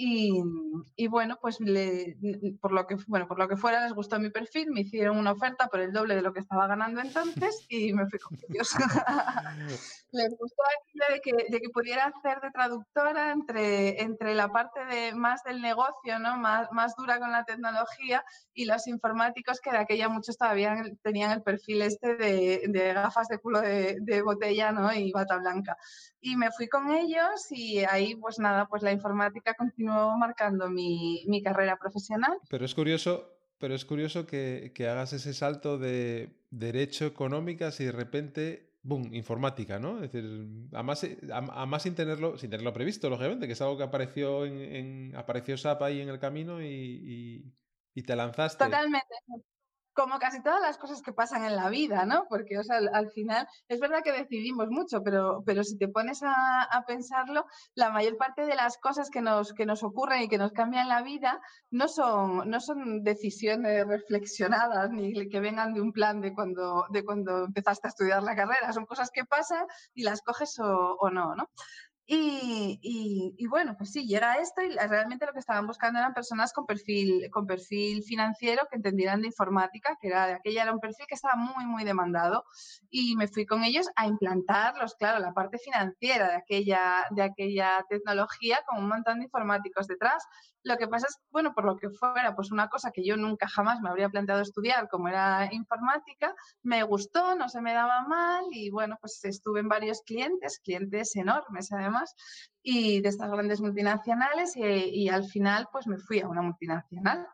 Y, 0.00 1.08
bueno, 1.08 1.38
pues 1.42 1.58
por, 2.60 2.70
lo 2.70 2.86
que, 2.86 2.94
bueno, 3.08 3.26
por 3.26 3.36
lo 3.36 3.48
que 3.48 3.56
fuera 3.56 3.82
les 3.82 3.92
gustó 3.94 4.20
mi 4.20 4.30
perfil, 4.30 4.70
me 4.70 4.82
hicieron 4.82 5.18
una 5.18 5.32
oferta 5.32 5.66
por 5.66 5.80
el 5.80 5.92
doble 5.92 6.14
de 6.14 6.22
lo 6.22 6.32
que 6.32 6.38
estaba 6.38 6.68
ganando 6.68 7.00
entonces 7.00 7.66
y 7.68 7.92
me 7.92 8.06
fui 8.06 8.20
con 8.20 8.38
ellos. 8.48 8.76
les 10.12 10.30
gustó 10.38 10.62
de 11.10 11.20
que, 11.20 11.32
de 11.50 11.60
que 11.60 11.68
pudiera 11.70 12.04
hacer 12.04 12.40
de 12.40 12.52
traductora 12.52 13.32
entre, 13.32 14.00
entre 14.00 14.36
la 14.36 14.52
parte 14.52 14.84
de 14.84 15.14
más 15.14 15.42
del 15.42 15.60
negocio, 15.60 16.20
¿no? 16.20 16.36
más, 16.36 16.70
más 16.70 16.94
dura 16.94 17.18
con 17.18 17.32
la 17.32 17.44
tecnología 17.44 18.24
y 18.54 18.66
los 18.66 18.86
informáticos 18.86 19.60
que 19.60 19.72
de 19.72 19.78
aquella 19.78 20.08
muchos 20.08 20.38
todavía 20.38 20.80
tenían 21.02 21.32
el 21.32 21.42
perfil 21.42 21.82
este 21.82 22.14
de, 22.14 22.62
de 22.68 22.92
gafas 22.92 23.26
de 23.26 23.38
culo 23.38 23.60
de, 23.60 23.96
de 24.00 24.22
botella 24.22 24.70
¿no? 24.70 24.92
y 24.92 25.10
bata 25.10 25.38
blanca. 25.38 25.76
Y 26.20 26.36
me 26.36 26.52
fui 26.52 26.68
con 26.68 26.90
ellos 26.90 27.50
y 27.50 27.84
ahí 27.84 28.14
pues 28.14 28.38
nada, 28.38 28.66
pues 28.66 28.82
la 28.82 28.92
informática 28.92 29.54
continuó 29.54 29.87
marcando 30.16 30.68
mi, 30.68 31.24
mi 31.26 31.42
carrera 31.42 31.78
profesional. 31.78 32.38
Pero 32.48 32.64
es 32.64 32.74
curioso, 32.74 33.38
pero 33.58 33.74
es 33.74 33.84
curioso 33.84 34.26
que, 34.26 34.72
que, 34.74 34.88
hagas 34.88 35.12
ese 35.12 35.34
salto 35.34 35.78
de 35.78 36.42
derecho 36.50 37.06
económicas 37.06 37.80
y 37.80 37.84
de 37.84 37.92
repente, 37.92 38.72
¡boom!, 38.82 39.14
informática, 39.14 39.78
¿no? 39.78 40.02
Es 40.02 40.12
decir, 40.12 40.46
además, 40.72 41.06
además 41.32 41.82
sin, 41.82 41.94
tenerlo, 41.94 42.38
sin 42.38 42.50
tenerlo 42.50 42.72
previsto, 42.72 43.10
lógicamente, 43.10 43.46
que 43.46 43.52
es 43.52 43.60
algo 43.60 43.76
que 43.76 43.84
apareció, 43.84 44.46
en, 44.46 44.60
en 44.60 45.16
apareció 45.16 45.56
SAP 45.56 45.82
ahí 45.82 46.00
en 46.00 46.08
el 46.08 46.18
camino 46.18 46.62
y, 46.62 46.66
y, 46.66 47.54
y 47.94 48.02
te 48.02 48.16
lanzaste. 48.16 48.64
Totalmente 48.64 49.14
como 49.98 50.20
casi 50.20 50.40
todas 50.40 50.60
las 50.60 50.78
cosas 50.78 51.02
que 51.02 51.12
pasan 51.12 51.44
en 51.44 51.56
la 51.56 51.68
vida, 51.68 52.06
¿no? 52.06 52.26
Porque, 52.28 52.56
o 52.56 52.62
sea, 52.62 52.76
al, 52.76 53.10
final, 53.10 53.48
es 53.66 53.80
verdad 53.80 54.04
que 54.04 54.12
decidimos 54.12 54.68
mucho, 54.70 55.02
pero, 55.02 55.42
pero 55.44 55.64
si 55.64 55.76
te 55.76 55.88
pones 55.88 56.22
a, 56.22 56.84
pensarlo, 56.86 57.44
la 57.74 57.90
mayor 57.90 58.16
parte 58.16 58.46
de 58.46 58.54
las 58.54 58.78
cosas 58.78 59.10
que 59.10 59.20
nos, 59.20 59.52
que 59.52 59.66
nos 59.66 59.82
ocurren 59.82 60.22
y 60.22 60.28
que 60.28 60.38
nos 60.38 60.52
cambian 60.52 60.88
la 60.88 61.02
vida 61.02 61.40
no 61.70 61.88
son, 61.88 62.48
no 62.48 62.60
son 62.60 63.02
decisiones 63.02 63.84
reflexionadas 63.88 64.90
ni 64.90 65.28
que 65.28 65.40
vengan 65.40 65.74
de 65.74 65.80
un 65.80 65.92
plan 65.92 66.20
de 66.20 66.32
cuando, 66.32 66.86
de 66.90 67.04
cuando 67.04 67.46
empezaste 67.46 67.88
a 67.88 67.90
estudiar 67.90 68.22
la 68.22 68.36
carrera, 68.36 68.72
son 68.72 68.86
cosas 68.86 69.10
que 69.12 69.24
pasan 69.24 69.66
y 69.94 70.04
las 70.04 70.22
coges 70.22 70.60
o, 70.60 70.96
o 71.00 71.10
no, 71.10 71.34
¿no? 71.34 71.50
Y, 72.10 73.34
y, 73.36 73.46
bueno, 73.48 73.74
pues 73.76 73.92
sí, 73.92 74.06
llega 74.06 74.36
esto 74.36 74.62
y 74.62 74.70
realmente 74.70 75.26
lo 75.26 75.34
que 75.34 75.40
estaban 75.40 75.66
buscando 75.66 75.98
eran 75.98 76.14
personas 76.14 76.54
con 76.54 76.64
perfil, 76.64 77.28
con 77.30 77.46
perfil 77.46 78.02
financiero 78.02 78.62
que 78.70 78.76
entendieran 78.76 79.20
de 79.20 79.26
informática, 79.26 79.98
que 80.00 80.08
era 80.08 80.24
aquella 80.36 80.62
era 80.62 80.72
un 80.72 80.80
perfil 80.80 81.04
que 81.06 81.14
estaba 81.14 81.36
muy, 81.36 81.66
muy 81.66 81.84
demandado. 81.84 82.44
Y 82.88 83.14
me 83.16 83.28
fui 83.28 83.44
con 83.44 83.62
ellos 83.62 83.90
a 83.94 84.06
implantarlos, 84.06 84.94
claro, 84.94 85.18
la 85.18 85.34
parte 85.34 85.58
financiera 85.58 86.28
de 86.28 86.36
aquella, 86.36 87.04
de 87.10 87.22
aquella 87.24 87.84
tecnología 87.90 88.60
con 88.66 88.78
un 88.82 88.88
montón 88.88 89.18
de 89.18 89.24
informáticos 89.26 89.86
detrás. 89.86 90.24
Lo 90.62 90.76
que 90.76 90.88
pasa 90.88 91.06
es, 91.08 91.18
bueno, 91.30 91.52
por 91.54 91.64
lo 91.66 91.76
que 91.76 91.90
fuera, 91.90 92.34
pues 92.34 92.50
una 92.50 92.68
cosa 92.68 92.90
que 92.90 93.04
yo 93.04 93.16
nunca 93.16 93.48
jamás 93.48 93.80
me 93.80 93.90
habría 93.90 94.08
planteado 94.08 94.40
estudiar, 94.40 94.88
como 94.88 95.08
era 95.08 95.48
informática, 95.52 96.34
me 96.62 96.82
gustó, 96.82 97.34
no 97.36 97.48
se 97.48 97.60
me 97.60 97.72
daba 97.74 98.02
mal 98.02 98.44
y 98.50 98.70
bueno, 98.70 98.96
pues 99.00 99.24
estuve 99.24 99.60
en 99.60 99.68
varios 99.68 100.02
clientes, 100.02 100.60
clientes 100.64 101.14
enormes 101.16 101.70
además, 101.72 101.97
y 102.62 103.00
de 103.00 103.08
estas 103.08 103.30
grandes 103.30 103.60
multinacionales 103.60 104.56
y, 104.56 104.62
y 104.62 105.08
al 105.08 105.24
final 105.24 105.68
pues 105.72 105.86
me 105.86 105.98
fui 105.98 106.20
a 106.20 106.28
una 106.28 106.42
multinacional 106.42 107.26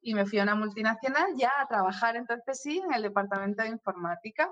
y 0.00 0.14
me 0.14 0.26
fui 0.26 0.38
a 0.38 0.42
una 0.42 0.54
multinacional 0.54 1.26
ya 1.36 1.52
a 1.60 1.66
trabajar 1.66 2.16
entonces 2.16 2.60
sí 2.60 2.80
en 2.84 2.92
el 2.92 3.02
departamento 3.02 3.62
de 3.62 3.70
informática. 3.70 4.50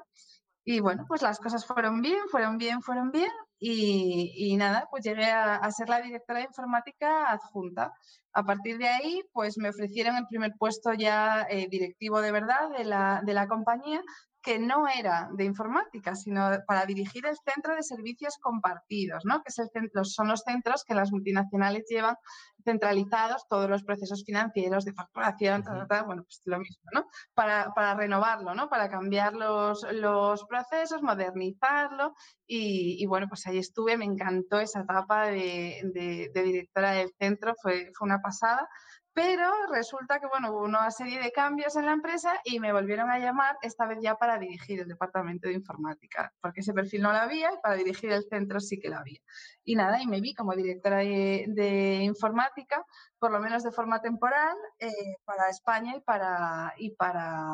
Y 0.64 0.80
bueno, 0.80 1.04
pues 1.08 1.22
las 1.22 1.38
cosas 1.40 1.66
fueron 1.66 2.02
bien, 2.02 2.20
fueron 2.30 2.56
bien, 2.56 2.82
fueron 2.82 3.10
bien. 3.10 3.30
Y, 3.58 4.32
y 4.36 4.56
nada, 4.56 4.86
pues 4.90 5.04
llegué 5.04 5.26
a, 5.26 5.56
a, 5.56 5.70
ser 5.70 5.88
la 5.88 6.00
directora 6.00 6.40
de 6.40 6.46
informática 6.46 7.30
adjunta. 7.30 7.92
A 8.32 8.44
partir 8.44 8.78
de 8.78 8.88
ahí, 8.88 9.22
pues 9.32 9.58
me 9.58 9.70
ofrecieron 9.70 10.16
el 10.16 10.26
primer 10.26 10.52
puesto 10.58 10.92
ya 10.92 11.46
eh, 11.50 11.68
directivo 11.68 12.20
de 12.20 12.32
verdad 12.32 12.70
de 12.76 12.84
la, 12.84 13.22
de 13.24 13.34
la 13.34 13.46
compañía, 13.48 14.02
que 14.42 14.58
no 14.58 14.88
era 14.88 15.28
de 15.32 15.44
informática, 15.44 16.14
sino 16.14 16.50
para 16.66 16.84
dirigir 16.84 17.26
el 17.26 17.36
centro 17.36 17.74
de 17.74 17.82
servicios 17.82 18.38
compartidos, 18.40 19.24
¿no? 19.24 19.42
que 19.42 19.48
es 19.48 19.58
el 19.58 19.68
centro, 19.72 20.04
son 20.04 20.28
los 20.28 20.40
centros 20.40 20.84
que 20.84 20.94
las 20.94 21.12
multinacionales 21.12 21.84
llevan 21.88 22.16
centralizados 22.64 23.46
todos 23.48 23.68
los 23.68 23.82
procesos 23.82 24.24
financieros 24.24 24.84
de 24.84 24.92
facturación, 24.92 25.64
bueno, 26.06 26.22
pues 26.24 26.40
lo 26.44 26.58
mismo, 26.58 26.84
¿no? 26.92 27.06
Para, 27.34 27.72
para 27.74 27.94
renovarlo, 27.94 28.54
¿no? 28.54 28.68
Para 28.68 28.88
cambiar 28.88 29.34
los, 29.34 29.84
los 29.92 30.44
procesos, 30.44 31.02
modernizarlo 31.02 32.14
y, 32.46 33.02
y, 33.02 33.06
bueno, 33.06 33.26
pues 33.28 33.46
ahí 33.46 33.58
estuve, 33.58 33.96
me 33.96 34.04
encantó 34.04 34.60
esa 34.60 34.80
etapa 34.80 35.26
de, 35.26 35.80
de, 35.92 36.30
de 36.32 36.42
directora 36.42 36.92
del 36.92 37.10
centro, 37.18 37.54
fue, 37.60 37.90
fue 37.96 38.06
una 38.06 38.20
pasada. 38.20 38.68
Pero 39.14 39.50
resulta 39.70 40.18
que, 40.20 40.26
bueno, 40.26 40.52
hubo 40.52 40.64
una 40.64 40.90
serie 40.90 41.20
de 41.20 41.32
cambios 41.32 41.76
en 41.76 41.84
la 41.84 41.92
empresa 41.92 42.40
y 42.44 42.60
me 42.60 42.72
volvieron 42.72 43.10
a 43.10 43.18
llamar, 43.18 43.56
esta 43.60 43.86
vez 43.86 43.98
ya 44.00 44.16
para 44.16 44.38
dirigir 44.38 44.80
el 44.80 44.88
departamento 44.88 45.48
de 45.48 45.54
informática, 45.54 46.32
porque 46.40 46.60
ese 46.60 46.72
perfil 46.72 47.02
no 47.02 47.12
lo 47.12 47.18
había 47.18 47.52
y 47.52 47.58
para 47.62 47.74
dirigir 47.76 48.10
el 48.10 48.24
centro 48.24 48.58
sí 48.58 48.80
que 48.80 48.88
lo 48.88 48.96
había. 48.96 49.18
Y 49.64 49.76
nada, 49.76 50.02
y 50.02 50.06
me 50.06 50.22
vi 50.22 50.34
como 50.34 50.54
directora 50.54 50.98
de, 50.98 51.44
de 51.48 52.04
informática, 52.04 52.86
por 53.18 53.30
lo 53.30 53.38
menos 53.38 53.62
de 53.62 53.70
forma 53.70 54.00
temporal, 54.00 54.56
eh, 54.78 54.90
para 55.24 55.50
España 55.50 55.94
y 55.96 56.00
para, 56.00 56.72
y 56.78 56.90
para 56.94 57.48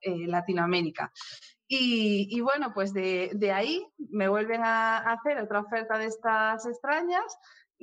eh, 0.00 0.26
Latinoamérica. 0.26 1.12
Y, 1.66 2.28
y, 2.30 2.40
bueno, 2.40 2.72
pues 2.74 2.92
de, 2.92 3.30
de, 3.34 3.52
ahí 3.52 3.86
me 4.10 4.28
vuelven 4.28 4.62
a 4.62 4.98
hacer 4.98 5.38
otra 5.38 5.60
oferta 5.60 5.98
de 5.98 6.06
estas 6.06 6.66
extrañas 6.66 7.24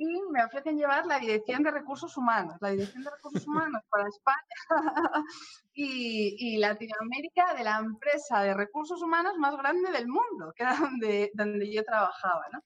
y 0.02 0.20
me 0.30 0.44
ofrecen 0.44 0.76
llevar 0.76 1.06
la 1.06 1.18
dirección 1.18 1.62
de 1.62 1.70
recursos 1.70 2.16
humanos, 2.16 2.56
la 2.60 2.70
dirección 2.70 3.04
de 3.04 3.10
recursos 3.10 3.46
humanos 3.46 3.82
para 3.88 4.08
España 4.08 4.56
y, 5.74 6.58
Latinoamérica 6.58 7.54
de 7.54 7.64
la 7.64 7.78
empresa 7.78 8.40
de 8.42 8.54
recursos 8.54 9.00
humanos 9.02 9.34
más 9.38 9.56
grande 9.56 9.90
del 9.92 10.08
mundo, 10.08 10.52
que 10.54 10.64
era 10.64 10.76
donde, 10.76 11.30
donde 11.34 11.72
yo 11.72 11.84
trabajaba, 11.84 12.42
¿no? 12.52 12.60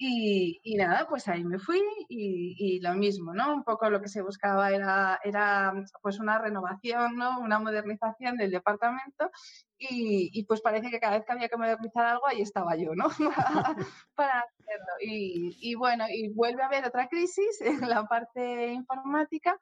Y, 0.00 0.76
nada, 0.76 1.08
pues 1.08 1.26
ahí 1.26 1.42
me 1.42 1.58
fui 1.58 1.82
y, 2.08 2.80
lo 2.80 2.94
mismo, 2.94 3.34
¿no? 3.34 3.52
Un 3.52 3.64
poco 3.64 3.90
lo 3.90 4.00
que 4.00 4.08
se 4.08 4.22
buscaba 4.22 4.70
era, 4.70 5.18
era 5.24 5.72
pues 6.02 6.20
una 6.20 6.38
renovación, 6.38 7.16
¿no? 7.16 7.40
Una 7.40 7.58
modernización 7.58 8.36
del 8.36 8.52
departamento 8.52 9.30
y, 9.76 10.44
pues 10.44 10.60
parece 10.60 10.90
que 10.90 11.00
cada 11.00 11.16
vez 11.16 11.24
que 11.26 11.32
había 11.32 11.48
que 11.48 11.56
modernizar 11.56 12.06
algo, 12.06 12.28
ahí 12.28 12.42
estaba 12.42 12.76
yo, 12.76 12.94
¿no? 12.94 13.08
Para 14.14 14.40
hacerlo. 14.40 14.92
Y, 15.00 15.74
bueno, 15.74 16.04
y 16.08 16.32
vuelve 16.32 16.62
a 16.62 16.66
haber 16.66 16.84
otra 16.86 17.08
crisis 17.08 17.60
en 17.60 17.88
la 17.88 18.04
parte 18.06 18.72
informática 18.72 19.58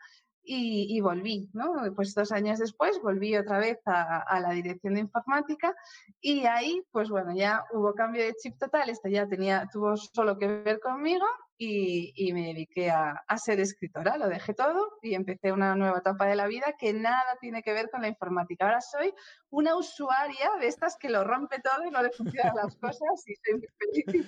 y, 0.47 1.01
volví, 1.01 1.51
¿no? 1.53 1.73
Pues 1.95 2.15
dos 2.15 2.31
años 2.31 2.59
después 2.59 3.01
volví 3.03 3.37
otra 3.37 3.59
vez 3.59 3.79
a, 3.87 4.41
la 4.41 4.51
dirección 4.51 4.95
de 4.95 5.01
informática 5.01 5.75
y 6.21 6.47
ahí, 6.47 6.83
pues 6.93 7.09
bueno, 7.09 7.35
ya 7.35 7.65
hubo 7.73 7.95
cambio 7.95 8.23
de 8.23 8.35
chip 8.35 8.57
total, 8.59 8.89
esto 8.89 9.09
ya 9.09 9.27
tenía, 9.27 9.69
tuvo 9.73 9.97
solo 9.97 10.39
que 10.39 10.47
ver 10.47 10.81
conmigo 10.81 11.27
y, 11.59 12.33
me 12.33 12.47
dediqué 12.49 12.91
a, 12.91 13.25
ser 13.39 13.61
escritora, 13.61 14.19
lo 14.19 14.29
dejé 14.29 14.55
todo 14.55 14.99
y 15.03 15.15
empecé 15.15 15.53
una 15.53 15.75
nueva 15.75 15.99
etapa 15.99 16.27
de 16.27 16.37
la 16.37 16.47
vida 16.47 16.75
que 16.79 16.93
nada 16.93 17.37
tiene 17.41 17.63
que 17.63 17.73
ver 17.73 17.91
con 17.91 18.03
la 18.03 18.09
informática. 18.09 18.67
Ahora 18.67 18.81
soy 18.81 19.13
una 19.51 19.77
usuaria 19.77 20.51
de 20.61 20.69
estas 20.69 20.97
que 20.97 21.11
lo 21.11 21.25
rompe 21.25 21.61
todo 21.61 21.85
y 21.87 21.91
no 21.91 22.03
le 22.03 22.11
funcionan 22.11 22.55
las 22.55 22.77
cosas 22.81 23.25
y 23.27 23.35
soy 23.35 23.55
muy 23.55 23.69
feliz. 23.79 24.27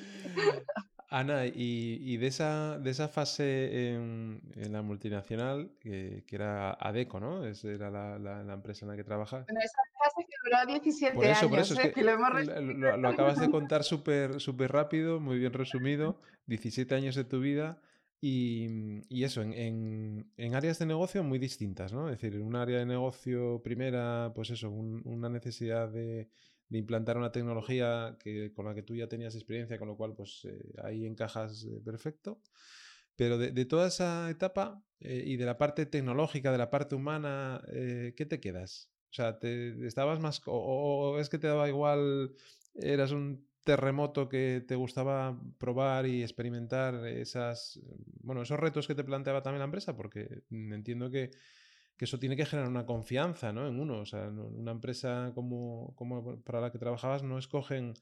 Ana, 1.11 1.47
y, 1.47 2.17
de, 2.19 2.27
esa, 2.27 2.79
de 2.79 2.91
esa 2.91 3.09
fase 3.09 3.95
en, 3.95 4.43
la 4.71 4.83
multinacional, 4.83 5.71
que, 5.81 6.23
era 6.31 6.73
ADECO, 6.73 7.19
¿no? 7.19 7.47
Es, 7.47 7.65
era 7.65 7.91
la, 7.91 8.53
empresa 8.53 8.85
en 8.85 8.91
la 8.91 8.97
que 8.97 9.05
trabajas. 9.05 9.47
Bueno, 9.47 9.61
esa 9.65 9.81
fase 9.99 10.27
que 10.29 10.37
duró 10.45 10.67
17 10.67 11.27
años. 11.27 11.45
Por 11.45 11.59
eso, 11.59 11.81
¿eh? 11.81 11.93
que, 11.93 12.03
lo, 12.03 13.09
acabas 13.09 13.41
de 13.41 13.51
contar 13.51 13.85
súper 13.85 14.39
súper 14.39 14.71
rápido, 14.71 15.19
muy 15.19 15.39
bien 15.39 15.55
resumido. 15.55 16.21
17 16.47 16.95
años 16.95 17.15
de 17.15 17.25
tu 17.25 17.41
vida. 17.41 17.81
Y, 18.21 19.25
eso, 19.25 19.43
en, 19.43 20.31
en, 20.37 20.55
áreas 20.55 20.79
de 20.79 20.87
negocio 20.87 21.23
muy 21.23 21.39
distintas, 21.39 21.93
¿no? 21.93 22.11
Es 22.11 22.21
decir, 22.21 22.35
en 22.35 22.43
un 22.43 22.57
área 22.57 22.81
de 22.81 22.87
negocio 22.87 23.63
primera, 23.63 24.33
pues 24.35 24.51
eso, 24.51 24.71
una 24.71 25.29
necesidad 25.29 25.89
de 25.89 26.29
de 26.69 26.79
implantar 26.79 27.17
una 27.17 27.33
tecnología 27.33 28.17
que, 28.21 28.53
con 28.53 28.67
la 28.67 28.75
que 28.75 28.83
tú 28.83 28.95
ya 28.95 29.09
tenías 29.09 29.35
experiencia, 29.35 29.79
con 29.79 29.89
lo 29.89 29.97
cual 29.97 30.15
pues 30.15 30.45
eh, 30.45 30.75
ahí 30.83 31.07
encajas 31.07 31.65
eh, 31.65 31.81
perfecto. 31.85 32.41
Pero 33.17 33.37
de, 33.37 33.65
toda 33.65 33.89
esa 33.89 34.31
etapa 34.31 34.81
eh, 35.01 35.25
y 35.27 35.37
de 35.37 35.45
la 35.45 35.59
parte 35.59 35.87
tecnológica, 35.87 36.53
de 36.53 36.59
la 36.59 36.71
parte 36.71 36.95
humana, 36.95 37.61
¿qué 37.67 38.27
te 38.29 38.39
quedas? 38.39 38.93
O 39.11 39.13
sea, 39.13 39.41
te, 39.41 39.87
¿estabas 39.89 40.21
más... 40.21 40.41
O, 40.47 41.19
es 41.19 41.29
que 41.29 41.39
te 41.39 41.49
daba 41.49 41.69
igual, 41.69 42.33
eras 42.75 43.11
un 43.11 43.45
terremoto 43.65 44.29
que 44.29 44.65
te 44.69 44.77
gustaba 44.77 45.37
probar 45.59 46.07
y 46.07 46.23
experimentar 46.23 47.07
esas, 47.09 47.81
bueno, 48.21 48.43
esos 48.43 48.61
retos 48.61 48.87
que 48.87 48.95
te 48.95 49.03
planteaba 49.03 49.43
también 49.43 49.59
la 49.59 49.65
empresa? 49.65 49.97
Porque 49.97 50.45
entiendo 50.51 51.11
que 51.11 51.33
que 51.99 52.05
eso 52.05 52.19
tiene 52.19 52.37
que 52.37 52.47
generar 52.47 52.71
una 52.71 52.87
confianza 52.87 53.53
¿no? 53.53 53.67
en 53.67 53.79
uno. 53.81 54.01
O 54.01 54.07
sea, 54.07 54.29
una 54.29 54.71
empresa 54.71 55.33
como, 55.35 55.95
como 55.97 56.41
para 56.43 56.61
la 56.61 56.71
que 56.71 56.79
trabajabas 56.79 57.25
no 57.25 57.39
escogen 57.39 57.95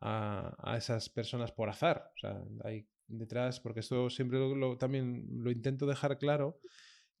a, 0.00 0.54
a, 0.58 0.76
esas 0.76 1.08
personas 1.08 1.52
por 1.52 1.68
azar. 1.68 2.10
O 2.16 2.18
sea, 2.18 2.42
hay 2.64 2.86
detrás, 3.06 3.60
porque 3.60 3.80
esto 3.80 4.10
siempre 4.10 4.38
lo, 4.38 4.76
también 4.76 5.24
lo 5.30 5.52
intento 5.52 5.86
dejar 5.86 6.18
claro, 6.18 6.58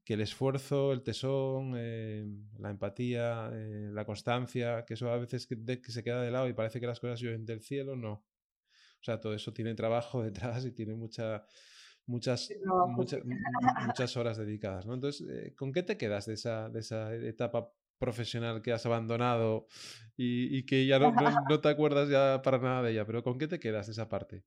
que 0.04 0.14
el 0.14 0.20
esfuerzo, 0.22 0.92
el 0.92 1.02
tesón, 1.04 1.74
eh, 1.76 2.26
la 2.58 2.70
empatía, 2.70 3.50
eh, 3.52 3.90
la 3.92 4.04
constancia, 4.04 4.84
que 4.84 4.94
eso 4.94 5.08
a 5.08 5.18
veces 5.18 5.46
que, 5.46 5.56
que, 5.80 5.92
se 5.92 6.02
queda 6.02 6.20
de 6.22 6.32
lado 6.32 6.48
y 6.48 6.52
parece 6.52 6.80
que 6.80 6.88
las 6.88 6.98
cosas 6.98 7.20
llueven 7.20 7.46
del 7.46 7.62
cielo, 7.62 7.94
no. 7.94 8.24
O 9.00 9.04
sea, 9.04 9.20
todo 9.20 9.34
eso 9.34 9.52
tiene 9.52 9.74
trabajo 9.76 10.20
detrás 10.24 10.64
y 10.64 10.72
tiene 10.72 10.94
mucha 10.94 11.44
muchas, 12.12 12.52
muchas, 12.88 13.22
muchas 13.86 14.16
horas 14.16 14.36
dedicadas. 14.36 14.86
¿no? 14.86 14.94
Entonces, 14.94 15.26
eh, 15.28 15.54
¿con 15.56 15.72
qué 15.72 15.82
te 15.82 15.96
quedas 15.96 16.26
de 16.26 16.34
esa, 16.34 16.68
de 16.68 16.80
esa 16.80 17.14
etapa 17.14 17.72
profesional 17.98 18.62
que 18.62 18.72
has 18.72 18.84
abandonado 18.84 19.66
y, 20.16 20.64
que 20.64 20.86
ya 20.86 20.98
no, 20.98 21.12
no, 21.50 21.60
te 21.60 21.68
acuerdas 21.68 22.08
ya 22.10 22.42
para 22.42 22.58
nada 22.58 22.82
de 22.82 22.92
ella? 22.92 23.06
Pero 23.06 23.22
¿con 23.22 23.38
qué 23.38 23.48
te 23.48 23.58
quedas 23.58 23.86
de 23.86 23.92
esa 23.92 24.08
parte? 24.08 24.44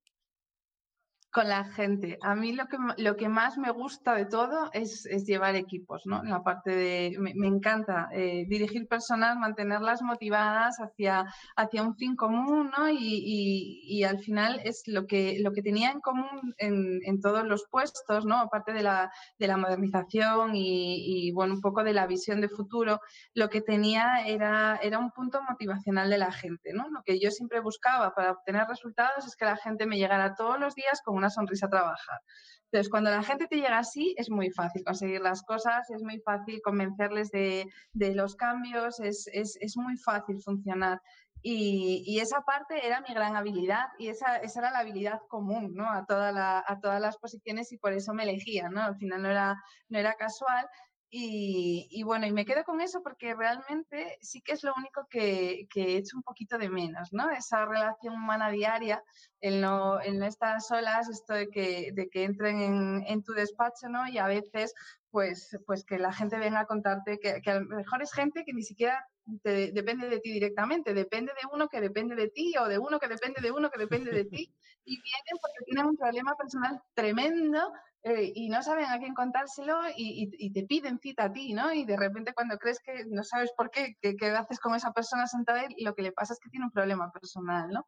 Con 1.35 1.49
la 1.49 1.65
gente. 1.65 2.17
A 2.21 2.33
mí 2.33 2.53
lo 2.53 2.65
que, 2.67 2.77
lo 2.95 3.17
que 3.17 3.27
más 3.27 3.57
me 3.57 3.69
gusta 3.69 4.15
de 4.15 4.25
todo 4.25 4.69
es, 4.71 5.03
llevar 5.25 5.55
equipos, 5.55 6.03
¿no? 6.05 6.23
La 6.23 6.41
parte 6.43 6.71
de, 6.73 7.17
me, 7.19 7.47
encanta 7.47 8.07
eh, 8.13 8.45
dirigir 8.47 8.87
personas, 8.87 9.35
mantenerlas 9.35 10.01
motivadas 10.01 10.77
hacia, 10.79 11.25
hacia 11.57 11.83
un 11.83 11.97
fin 11.97 12.15
común, 12.15 12.71
¿no? 12.77 12.89
Y, 12.89 14.01
al 14.05 14.19
final 14.19 14.61
es 14.63 14.83
lo 14.85 15.07
que, 15.07 15.39
lo 15.41 15.51
que 15.51 15.61
tenía 15.61 15.91
en 15.91 15.99
común 15.99 16.53
en, 16.57 17.19
todos 17.19 17.43
los 17.43 17.65
puestos, 17.69 18.25
¿no? 18.25 18.39
Aparte 18.39 18.71
de 18.71 18.83
la, 18.83 19.11
de 19.37 19.47
la 19.47 19.57
modernización 19.57 20.51
y, 20.53 21.33
bueno, 21.33 21.55
un 21.55 21.61
poco 21.61 21.83
de 21.83 21.93
la 21.93 22.07
visión 22.07 22.39
de 22.39 22.47
futuro, 22.47 23.01
lo 23.33 23.49
que 23.49 23.59
tenía 23.59 24.25
era, 24.25 24.79
era 24.81 24.99
un 24.99 25.11
punto 25.11 25.41
motivacional 25.49 26.09
de 26.09 26.17
la 26.17 26.31
gente, 26.31 26.71
¿no? 26.71 26.87
Lo 26.89 27.03
que 27.03 27.19
yo 27.19 27.29
siempre 27.29 27.59
buscaba 27.59 28.13
para 28.15 28.31
obtener 28.31 28.67
resultados 28.69 29.27
es 29.27 29.35
que 29.35 29.43
la 29.43 29.57
gente 29.57 29.85
me 29.85 29.97
llegara 29.97 30.35
todos 30.35 30.57
los 30.59 30.75
días 30.75 31.01
con 31.03 31.15
una 31.15 31.24
sonrisa 31.29 31.67
a 31.67 31.69
trabajar. 31.69 32.19
Entonces, 32.65 32.89
cuando 32.89 33.09
la 33.09 33.23
gente 33.23 33.47
te 33.47 33.55
llega 33.55 33.77
así, 33.77 34.15
es 34.17 34.29
muy 34.29 34.51
fácil 34.51 34.83
conseguir 34.83 35.21
las 35.21 35.43
cosas, 35.43 35.89
es 35.91 36.03
muy 36.03 36.19
fácil 36.19 36.61
convencerles 36.61 37.31
de, 37.31 37.65
los 37.93 38.35
cambios, 38.35 38.99
es, 38.99 39.77
muy 39.77 39.95
fácil 39.97 40.41
funcionar. 40.41 41.01
Y, 41.41 42.19
esa 42.19 42.41
parte 42.41 42.85
era 42.85 43.01
mi 43.01 43.13
gran 43.13 43.35
habilidad 43.35 43.85
y 43.99 44.07
esa, 44.07 44.37
era 44.37 44.71
la 44.71 44.79
habilidad 44.79 45.21
común 45.29 45.73
¿no? 45.75 45.89
a, 45.89 46.05
toda 46.05 46.63
a 46.67 46.79
todas 46.79 46.99
las 46.99 47.17
posiciones 47.17 47.71
y 47.71 47.77
por 47.77 47.93
eso 47.93 48.13
me 48.13 48.23
elegían. 48.23 48.73
¿no? 48.73 48.81
Al 48.81 48.97
final 48.97 49.21
no 49.21 49.29
era, 49.29 49.55
no 49.89 49.99
era 49.99 50.13
casual 50.15 50.67
y, 51.09 52.03
bueno, 52.03 52.25
y 52.25 52.31
me 52.31 52.45
quedo 52.45 52.63
con 52.63 52.81
eso 52.81 53.01
porque 53.01 53.35
realmente 53.35 54.17
sí 54.21 54.41
que 54.41 54.53
es 54.53 54.63
lo 54.63 54.73
único 54.75 55.07
que, 55.09 55.67
que 55.69 55.83
he 55.83 55.97
hecho 55.97 56.17
un 56.17 56.23
poquito 56.23 56.57
de 56.57 56.69
menos, 56.69 57.13
¿no? 57.13 57.29
Esa 57.29 57.65
relación 57.65 58.15
humana 58.15 58.49
diaria, 58.49 59.03
el 59.39 59.61
no, 59.61 59.99
el 60.01 60.19
no 60.19 60.25
estar 60.25 60.59
solas, 60.61 61.07
esto 61.09 61.33
de 61.33 61.49
que, 61.49 61.91
de 61.93 62.09
que 62.09 62.23
entren 62.23 62.59
en, 62.59 63.03
en, 63.07 63.23
tu 63.23 63.33
despacho, 63.33 63.87
¿no? 63.87 64.07
Y 64.07 64.17
a 64.17 64.27
veces, 64.27 64.73
pues, 65.09 65.57
pues 65.65 65.85
que 65.85 65.99
la 65.99 66.11
gente 66.11 66.37
venga 66.37 66.61
a 66.61 66.65
contarte 66.65 67.19
que, 67.19 67.41
que 67.41 67.51
a 67.51 67.59
lo 67.59 67.65
mejor 67.65 68.01
es 68.01 68.11
gente 68.11 68.43
que 68.43 68.53
ni 68.53 68.63
siquiera 68.63 69.07
te, 69.41 69.71
depende 69.71 70.09
de 70.09 70.19
ti 70.19 70.31
directamente, 70.31 70.93
depende 70.93 71.31
de 71.33 71.47
uno 71.51 71.67
que 71.69 71.81
depende 71.81 72.15
de 72.15 72.29
ti 72.29 72.53
o 72.59 72.67
de 72.67 72.77
uno 72.77 72.99
que 72.99 73.07
depende 73.07 73.41
de 73.41 73.51
uno 73.51 73.69
que 73.69 73.79
depende 73.79 74.11
de 74.11 74.25
ti 74.25 74.53
y 74.85 75.01
vienen 75.01 75.37
porque 75.41 75.65
tienen 75.65 75.85
un 75.85 75.97
problema 75.97 76.35
personal 76.35 76.81
tremendo 76.93 77.71
eh, 78.07 78.31
y 78.35 78.49
no 78.49 78.61
saben 78.61 78.85
a 78.85 78.99
quién 78.99 79.15
contárselo 79.15 79.79
y, 79.97 80.51
te 80.51 80.61
piden 80.61 80.99
cita 80.99 81.23
a 81.23 81.33
ti, 81.33 81.53
¿no? 81.53 81.73
Y 81.73 81.85
de 81.85 81.97
repente 81.97 82.35
cuando 82.35 82.59
crees 82.59 82.79
que 82.79 83.03
no 83.07 83.23
sabes 83.23 83.51
por 83.57 83.71
qué, 83.71 83.95
qué, 83.99 84.15
haces 84.27 84.59
con 84.59 84.75
esa 84.75 84.93
persona 84.93 85.25
sentada 85.25 85.63
y 85.75 85.83
lo 85.83 85.95
que 85.95 86.03
le 86.03 86.11
pasa 86.11 86.33
es 86.33 86.39
que 86.39 86.51
tiene 86.51 86.67
un 86.67 86.71
problema 86.71 87.11
personal, 87.11 87.67
¿no? 87.71 87.87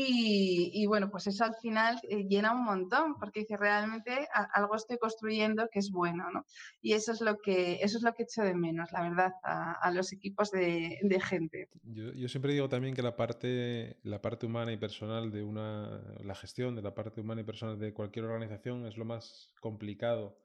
Y, 0.00 0.86
bueno, 0.86 1.10
pues 1.10 1.26
eso 1.26 1.44
al 1.44 1.56
final 1.56 1.98
eh, 2.08 2.24
llena 2.28 2.52
un 2.52 2.64
montón, 2.64 3.16
porque 3.18 3.40
dice, 3.40 3.56
realmente 3.56 4.28
algo 4.54 4.76
estoy 4.76 4.96
construyendo 4.96 5.68
que 5.72 5.80
es 5.80 5.90
bueno, 5.90 6.30
¿no? 6.30 6.46
Y 6.80 6.92
eso 6.92 7.10
es 7.10 7.20
lo 7.20 7.38
que, 7.38 7.80
eso 7.82 7.98
es 7.98 8.04
lo 8.04 8.12
que 8.14 8.22
echo 8.22 8.42
de 8.42 8.54
menos, 8.54 8.92
la 8.92 9.02
verdad, 9.02 9.32
a, 9.42 9.90
los 9.90 10.12
equipos 10.12 10.52
de, 10.52 11.20
gente. 11.20 11.68
Yo, 11.82 12.12
yo, 12.12 12.28
siempre 12.28 12.52
digo 12.52 12.68
también 12.68 12.94
que 12.94 13.02
la 13.02 13.16
parte, 13.16 13.96
la 14.04 14.22
parte 14.22 14.46
humana 14.46 14.72
y 14.72 14.76
personal 14.76 15.32
de 15.32 15.42
una, 15.42 16.00
la 16.22 16.36
gestión 16.36 16.76
de 16.76 16.82
la 16.82 16.94
parte 16.94 17.20
humana 17.20 17.40
y 17.40 17.44
personal 17.44 17.76
de 17.76 17.92
cualquier 17.92 18.26
organización 18.26 18.86
es 18.86 18.96
lo 18.96 19.04
más 19.04 19.52
complicado. 19.60 20.38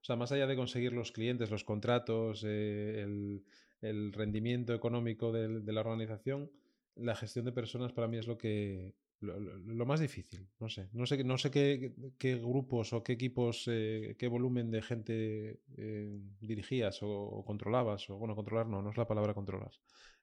O 0.00 0.04
sea, 0.04 0.14
más 0.14 0.30
allá 0.30 0.46
de 0.46 0.54
conseguir 0.54 0.92
los 0.92 1.10
clientes, 1.10 1.50
los 1.50 1.64
contratos, 1.64 2.44
eh, 2.46 3.02
el, 3.02 3.42
el, 3.80 4.12
rendimiento 4.12 4.74
económico 4.74 5.32
de, 5.32 5.60
de 5.60 5.72
la 5.72 5.80
organización, 5.80 6.50
la 6.96 7.14
gestión 7.14 7.44
de 7.44 7.52
personas 7.52 7.92
para 7.92 8.08
mí 8.08 8.18
es 8.18 8.26
lo 8.26 8.38
que 8.38 8.94
lo, 9.22 9.86
más 9.86 10.00
difícil. 10.00 10.48
No 10.58 10.68
sé, 10.68 10.88
no 10.92 11.06
sé, 11.06 11.22
no 11.24 11.38
sé 11.38 11.50
qué, 11.50 11.92
qué 12.18 12.36
grupos 12.36 12.92
o 12.92 13.02
qué 13.02 13.12
equipos, 13.12 13.64
eh, 13.68 14.16
qué 14.18 14.28
volumen 14.28 14.70
de 14.70 14.82
gente 14.82 15.60
eh, 15.76 16.18
dirigías 16.40 16.98
o, 17.02 17.44
controlabas. 17.46 18.10
O 18.10 18.16
bueno, 18.16 18.34
controlar 18.34 18.66
no, 18.66 18.82
no 18.82 18.90
es 18.90 18.96
la 18.96 19.06
palabra 19.06 19.34
controlar. 19.34 19.70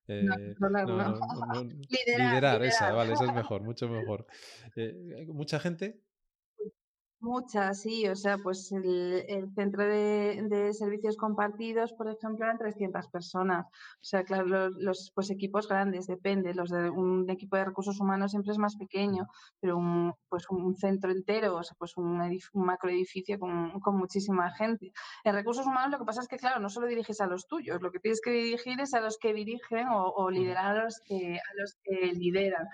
Eh, 0.08 0.24
liderar, 1.90 2.20
liderar, 2.20 2.64
esa, 2.64 2.92
vale, 2.92 3.14
esa 3.14 3.26
es 3.26 3.34
mejor, 3.36 3.62
mucho 3.62 3.88
mejor. 3.88 4.26
mucha 5.28 5.60
gente 5.60 6.02
Muchas, 7.22 7.82
sí, 7.82 8.08
o 8.08 8.16
sea, 8.16 8.38
pues 8.38 8.72
el, 8.72 9.26
el 9.28 9.54
centro 9.54 9.84
de, 9.84 10.42
de, 10.50 10.74
servicios 10.74 11.18
compartidos, 11.18 11.92
por 11.92 12.08
ejemplo, 12.10 12.46
eran 12.46 12.58
300 12.58 13.10
personas. 13.10 13.66
O 13.66 14.04
sea, 14.06 14.24
claro, 14.24 14.46
los, 14.46 14.76
los, 14.78 15.12
pues 15.14 15.30
equipos 15.30 15.68
grandes, 15.68 16.08
depende. 16.08 16.54
Los 16.54 16.70
de 16.70 16.90
un 16.90 17.30
equipo 17.30 17.58
de 17.58 17.66
recursos 17.66 18.00
humanos 18.00 18.32
siempre 18.32 18.54
es 18.54 18.58
más 18.58 18.78
pequeño, 18.78 19.28
pero 19.60 19.76
un, 19.76 20.14
pues 20.30 20.46
un 20.50 20.78
centro 20.78 21.12
entero, 21.12 21.58
o 21.58 21.64
sea, 21.64 21.76
pues 21.78 21.98
un, 21.98 22.22
un 22.54 22.66
macroedificio 22.66 23.38
con, 23.38 23.82
con 23.82 23.98
muchísima 23.98 24.50
gente. 24.52 24.94
En 25.26 25.34
recursos 25.36 25.66
humanos 25.68 25.92
lo 25.92 26.00
que 26.00 26.06
pasa 26.06 26.22
es 26.22 26.28
que, 26.30 26.38
claro, 26.38 26.62
no 26.62 26.70
solo 26.70 26.88
diriges 26.88 27.20
a 27.20 27.28
los 27.28 27.48
tuyos, 27.48 27.82
lo 27.82 27.92
que 27.92 28.00
tienes 28.00 28.22
que 28.22 28.32
dirigir 28.32 28.80
es 28.80 28.94
a 28.94 29.02
los 29.02 29.18
que 29.18 29.34
dirigen 29.34 29.90
o, 29.90 30.06
o 30.10 30.32
liderar 30.32 30.78
a 30.78 30.84
los 30.86 31.02
que, 31.04 31.36
a 31.36 31.54
los 31.58 31.76
que 31.84 32.14
lideran. 32.14 32.66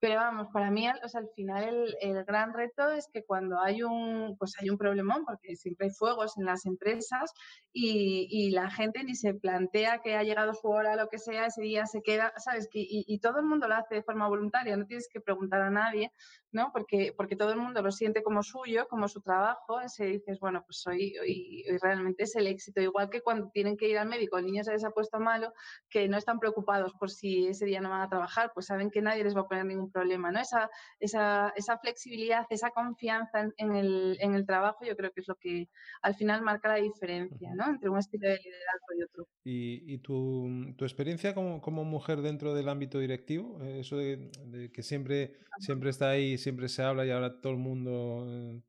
Pero 0.00 0.14
vamos, 0.14 0.48
para 0.50 0.70
mí, 0.70 0.86
al 0.86 0.98
final 1.36 1.94
el, 2.00 2.24
gran 2.24 2.54
reto 2.54 2.90
es 2.90 3.06
que 3.12 3.22
cuando 3.22 3.60
hay 3.60 3.82
un, 3.82 4.34
pues 4.38 4.54
hay 4.58 4.70
un 4.70 4.78
problemón, 4.78 5.26
porque 5.26 5.56
siempre 5.56 5.88
hay 5.88 5.92
fuegos 5.92 6.38
en 6.38 6.46
las 6.46 6.64
empresas 6.64 7.34
y, 7.70 8.26
y, 8.30 8.50
la 8.50 8.70
gente 8.70 9.04
ni 9.04 9.14
se 9.14 9.34
plantea 9.34 9.98
que 9.98 10.16
ha 10.16 10.22
llegado 10.22 10.54
su 10.54 10.68
hora, 10.68 10.96
lo 10.96 11.08
que 11.08 11.18
sea, 11.18 11.46
ese 11.46 11.60
día 11.60 11.84
se 11.84 12.00
queda, 12.00 12.32
¿sabes? 12.38 12.70
Y, 12.72 13.04
y, 13.06 13.18
todo 13.18 13.40
el 13.40 13.44
mundo 13.44 13.68
lo 13.68 13.74
hace 13.74 13.96
de 13.96 14.02
forma 14.02 14.26
voluntaria, 14.26 14.74
no 14.74 14.86
tienes 14.86 15.06
que 15.12 15.20
preguntar 15.20 15.60
a 15.60 15.70
nadie, 15.70 16.12
¿no? 16.50 16.70
Porque, 16.72 17.12
porque 17.14 17.36
todo 17.36 17.52
el 17.52 17.58
mundo 17.58 17.82
lo 17.82 17.92
siente 17.92 18.22
como 18.22 18.42
suyo, 18.42 18.86
como 18.88 19.06
su 19.06 19.20
trabajo, 19.20 19.82
ese 19.82 20.06
dices, 20.06 20.40
bueno, 20.40 20.64
pues 20.64 20.82
hoy, 20.86 21.14
hoy 21.18 21.64
realmente 21.82 22.24
es 22.24 22.34
el 22.36 22.46
éxito, 22.46 22.80
igual 22.80 23.10
que 23.10 23.20
cuando 23.20 23.50
tienen 23.50 23.76
que 23.76 23.88
ir 23.88 23.98
al 23.98 24.08
médico, 24.08 24.38
el 24.38 24.46
niño 24.46 24.64
se 24.64 24.72
les 24.72 24.84
ha 24.84 24.90
puesto 24.90 25.20
malo, 25.20 25.52
que 25.90 26.08
no 26.08 26.16
están 26.16 26.38
preocupados 26.38 26.94
por 26.94 27.10
si 27.10 27.48
ese 27.48 27.66
día 27.66 27.82
no 27.82 27.90
van 27.90 28.00
a 28.00 28.08
trabajar, 28.08 28.50
pues 28.54 28.66
saben 28.66 28.90
que 28.90 29.02
nadie 29.02 29.24
les 29.24 29.36
va 29.36 29.42
a 29.42 29.48
poner 29.48 29.66
ningún 29.66 29.89
problema, 29.90 30.30
¿no? 30.30 30.40
Esa, 30.40 30.70
esa, 30.98 31.52
esa 31.56 31.78
flexibilidad, 31.78 32.46
esa 32.50 32.70
confianza 32.70 33.40
en, 33.40 33.52
en, 33.56 33.76
el, 33.76 34.16
en, 34.20 34.34
el, 34.34 34.46
trabajo, 34.46 34.84
yo 34.84 34.96
creo 34.96 35.10
que 35.12 35.20
es 35.20 35.28
lo 35.28 35.36
que 35.36 35.68
al 36.02 36.14
final 36.14 36.42
marca 36.42 36.68
la 36.68 36.76
diferencia, 36.76 37.54
¿no? 37.54 37.68
Entre 37.68 37.88
un 37.88 37.98
estilo 37.98 38.28
de 38.28 38.38
liderazgo 38.38 38.86
y 38.98 39.02
otro. 39.02 39.26
¿Y, 39.44 39.94
y 39.94 39.98
tu, 39.98 40.74
tu, 40.76 40.84
experiencia 40.84 41.34
como, 41.34 41.60
como, 41.60 41.84
mujer 41.84 42.22
dentro 42.22 42.54
del 42.54 42.68
ámbito 42.68 42.98
directivo? 42.98 43.62
Eso 43.62 43.96
de, 43.96 44.30
de 44.46 44.70
que 44.70 44.82
siempre, 44.82 45.32
siempre 45.58 45.90
está 45.90 46.10
ahí, 46.10 46.38
siempre 46.38 46.68
se 46.68 46.82
habla 46.82 47.04
y 47.06 47.10
ahora 47.10 47.40
todo 47.40 47.52
el 47.52 47.58
mundo... 47.58 48.62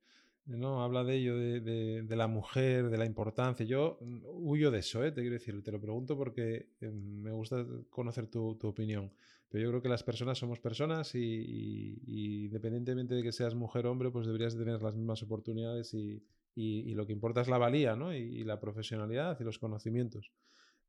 ¿no? 0.46 0.84
Habla 0.84 1.04
de 1.04 1.16
ello, 1.16 1.38
de, 1.38 2.04
de, 2.04 2.16
la 2.16 2.28
mujer, 2.28 2.90
de 2.90 2.98
la 2.98 3.06
importancia. 3.06 3.66
Yo 3.66 3.98
mm, 4.02 4.22
huyo 4.26 4.72
de 4.72 4.80
eso, 4.80 5.04
¿eh? 5.04 5.12
te 5.12 5.22
quiero 5.22 5.34
decir, 5.34 5.62
te 5.64 5.72
lo 5.72 5.80
pregunto 5.80 6.18
porque 6.18 6.70
eh, 6.82 6.92
me 6.92 7.32
gusta 7.32 7.66
conocer 7.90 8.28
tu, 8.28 8.56
tu, 8.56 8.68
opinión. 8.68 9.12
Pero 9.50 9.64
yo 9.64 9.70
creo 9.70 9.82
que 9.82 9.90
las 9.90 10.04
personas 10.04 10.38
somos 10.38 10.60
personas 10.60 11.14
y, 11.16 12.46
independientemente 12.46 13.16
de 13.16 13.24
que 13.24 13.32
seas 13.32 13.54
mujer 13.54 13.86
o 13.86 13.92
hombre, 13.92 14.10
pues 14.10 14.26
deberías 14.26 14.56
tener 14.56 14.82
las 14.82 14.96
mismas 14.96 15.22
oportunidades 15.24 15.94
y, 15.94 16.24
y 16.56 16.94
lo 16.94 17.06
que 17.06 17.14
importa 17.14 17.42
es 17.42 17.48
la 17.48 17.58
valía 17.58 17.96
¿no? 17.96 18.14
y, 18.14 18.44
la 18.44 18.60
profesionalidad 18.60 19.38
y 19.40 19.44
los 19.44 19.60
conocimientos. 19.60 20.32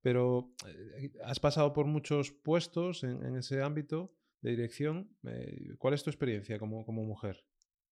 Pero 0.00 0.52
eh, 0.66 1.12
has 1.24 1.40
pasado 1.40 1.72
por 1.72 1.86
muchos 1.86 2.30
puestos 2.32 3.04
en, 3.04 3.24
en 3.24 3.36
ese 3.36 3.62
ámbito 3.62 4.12
de 4.42 4.50
dirección. 4.50 5.08
Eh, 5.24 5.74
¿Cuál 5.78 5.94
es 5.94 6.02
tu 6.02 6.10
experiencia 6.10 6.58
como, 6.58 6.84
como 6.84 7.04
mujer? 7.04 7.44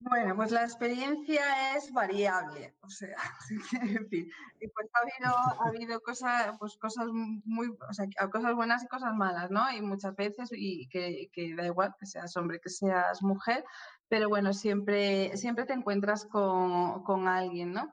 Bueno, 0.02 0.34
pues 0.34 0.50
la 0.50 0.62
experiencia 0.62 1.76
es 1.76 1.92
variable, 1.92 2.74
o 2.80 2.88
sea, 2.88 3.16
en 3.82 4.08
fin, 4.08 4.30
y 4.58 4.68
pues 4.68 4.88
ha 4.94 4.98
habido, 5.00 5.36
ha 5.36 5.68
habido 5.68 6.00
cosas, 6.00 6.56
pues 6.58 6.78
cosas 6.78 7.06
muy, 7.12 7.68
o 7.68 7.92
sea, 7.92 8.06
cosas 8.32 8.54
buenas 8.54 8.82
y 8.82 8.88
cosas 8.88 9.12
malas, 9.14 9.50
¿no? 9.50 9.70
Y 9.70 9.82
muchas 9.82 10.16
veces, 10.16 10.48
y 10.52 10.88
que, 10.88 11.28
que 11.34 11.54
da 11.54 11.66
igual 11.66 11.94
que 12.00 12.06
seas 12.06 12.34
hombre, 12.38 12.60
que 12.60 12.70
seas 12.70 13.22
mujer, 13.22 13.62
pero 14.08 14.30
bueno, 14.30 14.54
siempre, 14.54 15.36
siempre 15.36 15.66
te 15.66 15.74
encuentras 15.74 16.24
con, 16.24 17.02
con 17.04 17.28
alguien, 17.28 17.74
¿no? 17.74 17.92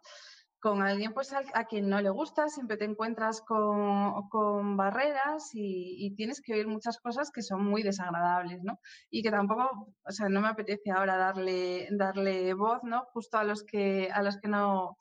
Con 0.60 0.82
alguien 0.82 1.14
pues 1.14 1.34
a, 1.34 1.42
a, 1.54 1.66
quien 1.66 1.90
no 1.90 2.02
le 2.02 2.10
gusta, 2.10 2.50
siempre 2.50 2.78
te 2.78 2.86
encuentras 2.86 3.42
con, 3.42 4.28
con 4.30 4.76
barreras 4.76 5.54
y, 5.54 6.06
y, 6.06 6.16
tienes 6.16 6.42
que 6.42 6.54
oír 6.54 6.68
muchas 6.68 6.98
cosas 7.00 7.32
que 7.32 7.42
son 7.42 7.64
muy 7.64 7.84
desagradables, 7.84 8.64
¿no? 8.64 8.80
Y 9.10 9.22
que 9.22 9.32
tampoco, 9.32 9.94
o 10.04 10.12
sea, 10.12 10.30
no 10.30 10.42
me 10.42 10.48
apetece 10.48 10.92
ahora 10.92 11.18
darle, 11.18 11.88
darle 11.92 12.54
voz, 12.54 12.84
¿no? 12.84 13.06
Justo 13.14 13.38
a 13.38 13.44
los 13.44 13.64
que, 13.64 14.10
a 14.12 14.24
los 14.24 14.38
que 14.38 14.48
no, 14.48 14.98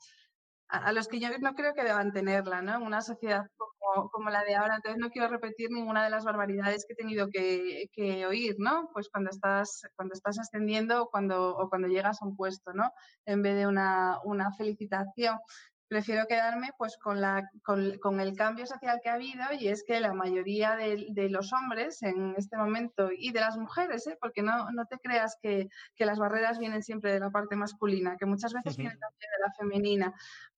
a, 0.69 0.87
a 0.87 0.91
los 0.91 1.07
que 1.07 1.19
yo 1.19 1.29
no 1.39 1.53
creo 1.55 1.73
que 1.73 1.83
deban 1.83 2.11
tenerla, 2.11 2.61
¿no? 2.61 2.75
En 2.75 2.81
una 2.81 3.01
sociedad 3.01 3.45
como, 3.57 4.09
como, 4.09 4.29
la 4.29 4.43
de 4.43 4.55
ahora, 4.55 4.75
entonces 4.75 4.99
no 4.99 5.09
quiero 5.09 5.27
repetir 5.27 5.69
ninguna 5.71 6.03
de 6.03 6.09
las 6.09 6.25
barbaridades 6.25 6.85
que 6.85 6.93
he 6.93 6.95
tenido 6.95 7.29
que, 7.29 7.89
que 7.93 8.25
oír, 8.25 8.55
¿no? 8.59 8.89
Pues 8.93 9.09
cuando 9.09 9.29
estás, 9.29 9.81
cuando 9.95 10.13
estás 10.13 10.39
ascendiendo 10.39 11.03
o 11.03 11.09
cuando, 11.09 11.55
o 11.57 11.69
cuando 11.69 11.87
llegas 11.87 12.21
a 12.21 12.25
un 12.25 12.35
puesto, 12.35 12.73
¿no? 12.73 12.91
En 13.25 13.41
vez 13.41 13.55
de 13.55 13.67
una, 13.67 14.19
una 14.23 14.51
felicitación 14.53 15.37
prefiero 15.87 16.25
quedarme 16.27 16.69
pues 16.77 16.97
con, 16.97 17.21
la, 17.21 17.49
con, 17.63 17.97
con, 17.99 18.19
el 18.19 18.35
cambio 18.35 18.65
social 18.65 18.99
que 19.01 19.09
ha 19.09 19.13
habido 19.13 19.45
y 19.57 19.69
es 19.69 19.83
que 19.85 19.99
la 19.99 20.13
mayoría 20.13 20.75
de, 20.75 21.07
de 21.09 21.29
los 21.29 21.53
hombres 21.53 22.01
en 22.03 22.35
este 22.37 22.57
momento 22.57 23.09
y 23.17 23.31
de 23.31 23.39
las 23.39 23.57
mujeres, 23.57 24.05
¿eh? 24.07 24.17
porque 24.19 24.41
no, 24.41 24.69
no 24.71 24.85
te 24.85 24.97
creas 24.99 25.37
que, 25.41 25.69
que, 25.95 26.05
las 26.05 26.19
barreras 26.19 26.59
vienen 26.59 26.83
siempre 26.83 27.13
de 27.13 27.19
la 27.19 27.29
parte 27.29 27.55
masculina, 27.55 28.17
que 28.17 28.25
muchas 28.25 28.53
veces 28.53 28.73
uh 28.73 28.75
-huh. 28.75 28.81
vienen 28.81 28.99
también 28.99 29.29
de 29.37 29.45
la 29.45 29.53
femenina, 29.53 30.13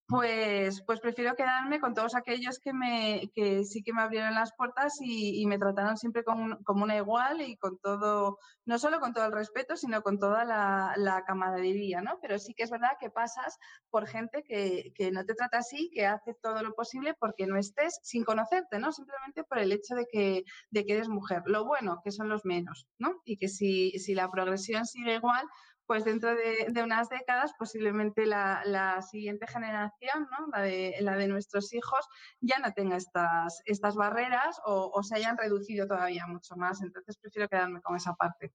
pues, 0.09 0.81
pues 0.87 0.99
prefiero 0.99 1.35
quedarme 1.35 1.79
con 1.79 1.93
todos 1.93 2.15
aquellos 2.15 2.59
que, 2.59 2.73
me, 2.73 3.29
que 3.35 3.63
sí 3.63 3.83
que 3.83 3.93
me 3.93 4.01
abrieron 4.01 4.33
las 4.33 4.51
puertas 4.57 4.95
y, 5.01 5.45
me 5.45 5.59
trataron 5.59 5.97
siempre 5.97 6.23
como, 6.23 6.57
como, 6.63 6.83
una 6.83 6.97
igual 6.97 7.41
y 7.41 7.55
con 7.57 7.77
todo, 7.77 8.39
no 8.65 8.79
solo 8.79 8.99
con 8.99 9.13
todo 9.13 9.25
el 9.25 9.31
respeto, 9.31 9.77
sino 9.77 10.01
con 10.01 10.17
toda 10.17 10.45
la, 10.45 10.93
la 10.97 11.23
camaradería, 11.25 12.01
¿no? 12.01 12.17
Pero 12.23 12.39
sí 12.39 12.55
que 12.55 12.63
es 12.63 12.71
verdad 12.71 12.97
que 12.99 13.11
pasas 13.11 13.57
por 13.91 14.07
gente 14.07 14.41
que, 14.43 14.91
que, 14.95 15.11
no 15.11 15.23
te 15.25 15.35
trata 15.35 15.59
así, 15.59 15.91
que 15.93 16.07
hace 16.07 16.33
todo 16.41 16.63
lo 16.63 16.73
posible 16.73 17.13
porque 17.19 17.45
no 17.45 17.55
estés 17.55 17.99
sin 18.01 18.23
conocerte, 18.23 18.79
¿no? 18.79 18.91
Simplemente 18.91 19.43
por 19.43 19.59
el 19.59 19.71
hecho 19.71 19.93
de 19.93 20.07
que, 20.11 20.43
de 20.71 20.85
que 20.85 20.93
eres 20.93 21.07
mujer. 21.07 21.43
Lo 21.45 21.65
bueno, 21.65 22.01
que 22.03 22.11
son 22.11 22.29
los 22.29 22.45
menos, 22.45 22.87
¿no? 22.97 23.21
Y 23.25 23.37
que 23.37 23.47
si, 23.47 23.91
si 23.99 24.15
la 24.15 24.31
progresión 24.31 24.87
sigue 24.87 25.15
igual, 25.15 25.45
pues 25.89 26.05
dentro 26.05 26.35
de, 26.35 26.83
unas 26.83 27.09
décadas 27.09 27.51
posiblemente 27.57 28.27
la, 28.27 28.61
la 28.63 29.01
siguiente 29.01 29.47
generación, 29.47 30.27
¿no? 30.29 30.45
la, 30.53 30.61
de, 30.61 30.93
la, 31.01 31.17
de, 31.17 31.27
nuestros 31.27 31.73
hijos, 31.73 32.07
ya 32.41 32.59
no 32.59 32.71
tenga 32.73 32.95
estas, 32.95 33.63
estas 33.65 33.95
barreras 33.95 34.61
o, 34.65 35.01
se 35.01 35.15
hayan 35.15 35.35
reducido 35.35 35.87
todavía 35.87 36.27
mucho 36.27 36.55
más. 36.57 36.83
Entonces 36.83 37.17
prefiero 37.17 37.49
quedarme 37.49 37.81
con 37.81 37.95
esa 37.95 38.13
parte. 38.13 38.53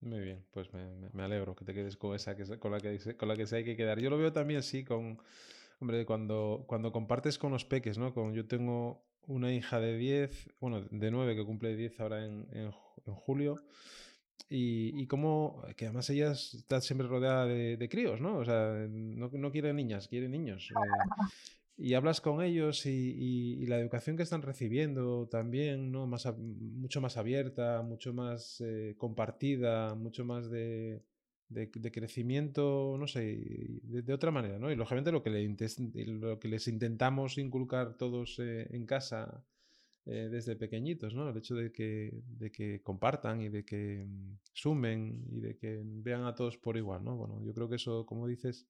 Muy 0.00 0.18
bien, 0.18 0.44
pues 0.50 0.72
me, 0.72 1.10
me 1.12 1.22
alegro 1.22 1.54
que 1.54 1.64
te 1.64 1.74
quedes 1.74 1.96
con 1.96 2.12
esa 2.12 2.34
que, 2.34 2.58
con, 2.58 2.72
la 2.72 2.80
que, 2.80 3.16
con 3.16 3.28
la 3.28 3.36
que 3.36 3.46
se 3.46 3.58
hay 3.58 3.64
que 3.64 3.76
quedar. 3.76 4.00
Yo 4.00 4.10
lo 4.10 4.18
veo 4.18 4.32
también 4.32 4.58
así 4.58 4.82
con, 4.82 5.22
hombre, 5.78 6.04
cuando, 6.04 6.64
cuando 6.66 6.90
compartes 6.90 7.38
con 7.38 7.52
los 7.52 7.64
peques, 7.64 7.98
¿no? 7.98 8.12
Yo 8.32 8.48
tengo 8.48 9.06
una 9.28 9.52
hija 9.52 9.78
de 9.78 9.96
10, 9.96 10.54
bueno, 10.58 10.80
de 10.90 11.10
9 11.12 11.36
que 11.36 11.44
cumple 11.44 11.76
10 11.76 12.00
ahora 12.00 12.24
en 12.26 12.72
julio. 13.04 13.62
Y, 14.48 15.02
y 15.02 15.06
como 15.06 15.62
que 15.76 15.86
además 15.86 16.10
ella 16.10 16.32
está 16.32 16.80
siempre 16.80 17.08
rodeada 17.08 17.46
de, 17.46 17.76
de 17.76 17.88
críos, 17.88 18.20
¿no? 18.20 18.36
O 18.38 18.44
sea, 18.44 18.86
no, 18.88 19.30
no, 19.32 19.50
quiere 19.50 19.72
niñas, 19.72 20.06
quiere 20.06 20.28
niños. 20.28 20.70
Eh, 20.70 21.28
y 21.76 21.94
hablas 21.94 22.20
con 22.20 22.42
ellos 22.42 22.86
y, 22.86 22.90
y, 22.90 23.62
y, 23.62 23.66
la 23.66 23.78
educación 23.80 24.16
que 24.16 24.22
están 24.22 24.42
recibiendo 24.42 25.26
también, 25.28 25.90
¿no? 25.90 26.06
Más, 26.06 26.26
mucho 26.38 27.00
más 27.00 27.16
abierta, 27.16 27.82
mucho 27.82 28.12
más 28.12 28.60
eh, 28.60 28.94
compartida, 28.96 29.94
mucho 29.94 30.24
más 30.24 30.50
de, 30.50 31.02
de, 31.48 31.70
de, 31.74 31.90
crecimiento, 31.90 32.96
no 32.98 33.06
sé, 33.06 33.80
de, 33.82 34.02
de, 34.02 34.12
otra 34.12 34.30
manera, 34.30 34.58
¿no? 34.58 34.70
Y 34.70 34.76
lógicamente 34.76 35.10
lo 35.10 35.22
que, 35.22 35.30
le, 35.30 35.48
lo 36.06 36.38
que 36.38 36.48
les 36.48 36.68
intentamos 36.68 37.38
inculcar 37.38 37.96
todos 37.96 38.38
eh, 38.38 38.68
en 38.70 38.86
casa 38.86 39.44
eh, 40.06 40.28
desde 40.30 40.56
pequeñitos, 40.56 41.14
¿no? 41.14 41.28
El 41.30 41.36
hecho 41.36 41.54
de 41.54 41.72
que, 41.72 42.10
de 42.26 42.52
que 42.52 42.82
compartan 42.82 43.40
y 43.40 43.48
de 43.48 43.64
que 43.64 44.04
mm, 44.06 44.38
sumen 44.52 45.24
y 45.30 45.40
de 45.40 45.56
que 45.56 45.82
vean 45.84 46.24
a 46.24 46.34
todos 46.34 46.58
por 46.58 46.76
igual, 46.76 47.04
¿no? 47.04 47.16
Bueno, 47.16 47.42
yo 47.42 47.54
creo 47.54 47.68
que 47.68 47.76
eso, 47.76 48.04
como 48.04 48.26
dices, 48.26 48.68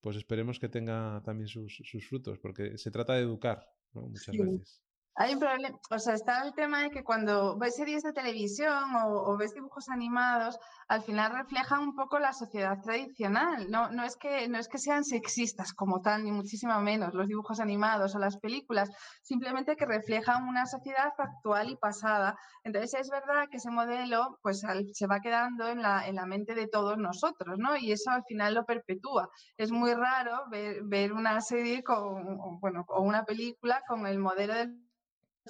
pues 0.00 0.16
esperemos 0.16 0.58
que 0.58 0.68
tenga 0.68 1.22
también 1.24 1.48
sus, 1.48 1.82
sus 1.84 2.06
frutos, 2.06 2.38
porque 2.38 2.78
se 2.78 2.90
trata 2.90 3.14
de 3.14 3.22
educar, 3.22 3.68
¿no? 3.92 4.02
Muchas 4.08 4.34
sí. 4.34 4.38
veces. 4.38 4.82
Hay 5.14 5.34
un 5.34 5.40
problema, 5.40 5.78
o 5.90 5.98
sea, 5.98 6.14
está 6.14 6.42
el 6.42 6.54
tema 6.54 6.84
de 6.84 6.90
que 6.90 7.04
cuando 7.04 7.58
ves 7.58 7.76
series 7.76 8.02
de 8.02 8.14
televisión 8.14 8.96
o, 8.96 9.30
o, 9.30 9.36
ves 9.36 9.52
dibujos 9.52 9.90
animados, 9.90 10.58
al 10.88 11.02
final 11.02 11.32
reflejan 11.32 11.80
un 11.80 11.94
poco 11.94 12.18
la 12.18 12.32
sociedad 12.32 12.80
tradicional. 12.82 13.70
No, 13.70 13.90
no, 13.90 14.04
es 14.04 14.16
que, 14.16 14.48
no 14.48 14.58
es 14.58 14.68
que 14.68 14.78
sean 14.78 15.04
sexistas 15.04 15.74
como 15.74 16.00
tal, 16.00 16.24
ni 16.24 16.32
muchísimo 16.32 16.80
menos 16.80 17.12
los 17.12 17.28
dibujos 17.28 17.60
animados 17.60 18.14
o 18.14 18.18
las 18.18 18.38
películas, 18.38 18.90
simplemente 19.22 19.76
que 19.76 19.84
reflejan 19.84 20.48
una 20.48 20.64
sociedad 20.64 21.12
actual 21.18 21.68
y 21.68 21.76
pasada. 21.76 22.34
Entonces 22.64 22.94
es 22.98 23.10
verdad 23.10 23.48
que 23.50 23.58
ese 23.58 23.70
modelo 23.70 24.38
pues 24.42 24.62
se 24.92 25.06
va 25.06 25.20
quedando 25.20 25.68
en 25.68 25.82
la, 25.82 26.08
en 26.08 26.16
la 26.16 26.24
mente 26.24 26.54
de 26.54 26.68
todos 26.68 26.96
nosotros, 26.96 27.58
¿no? 27.58 27.76
Y 27.76 27.92
eso 27.92 28.10
al 28.10 28.24
final 28.24 28.54
lo 28.54 28.64
perpetúa. 28.64 29.28
Es 29.58 29.70
muy 29.72 29.92
raro 29.92 30.44
ver, 30.50 30.82
ver 30.84 31.12
una 31.12 31.38
serie 31.42 31.82
con, 31.82 32.60
bueno, 32.60 32.86
o 32.88 33.02
una 33.02 33.24
película 33.24 33.82
con 33.86 34.06
el 34.06 34.18
modelo 34.18 34.54
del 34.54 34.91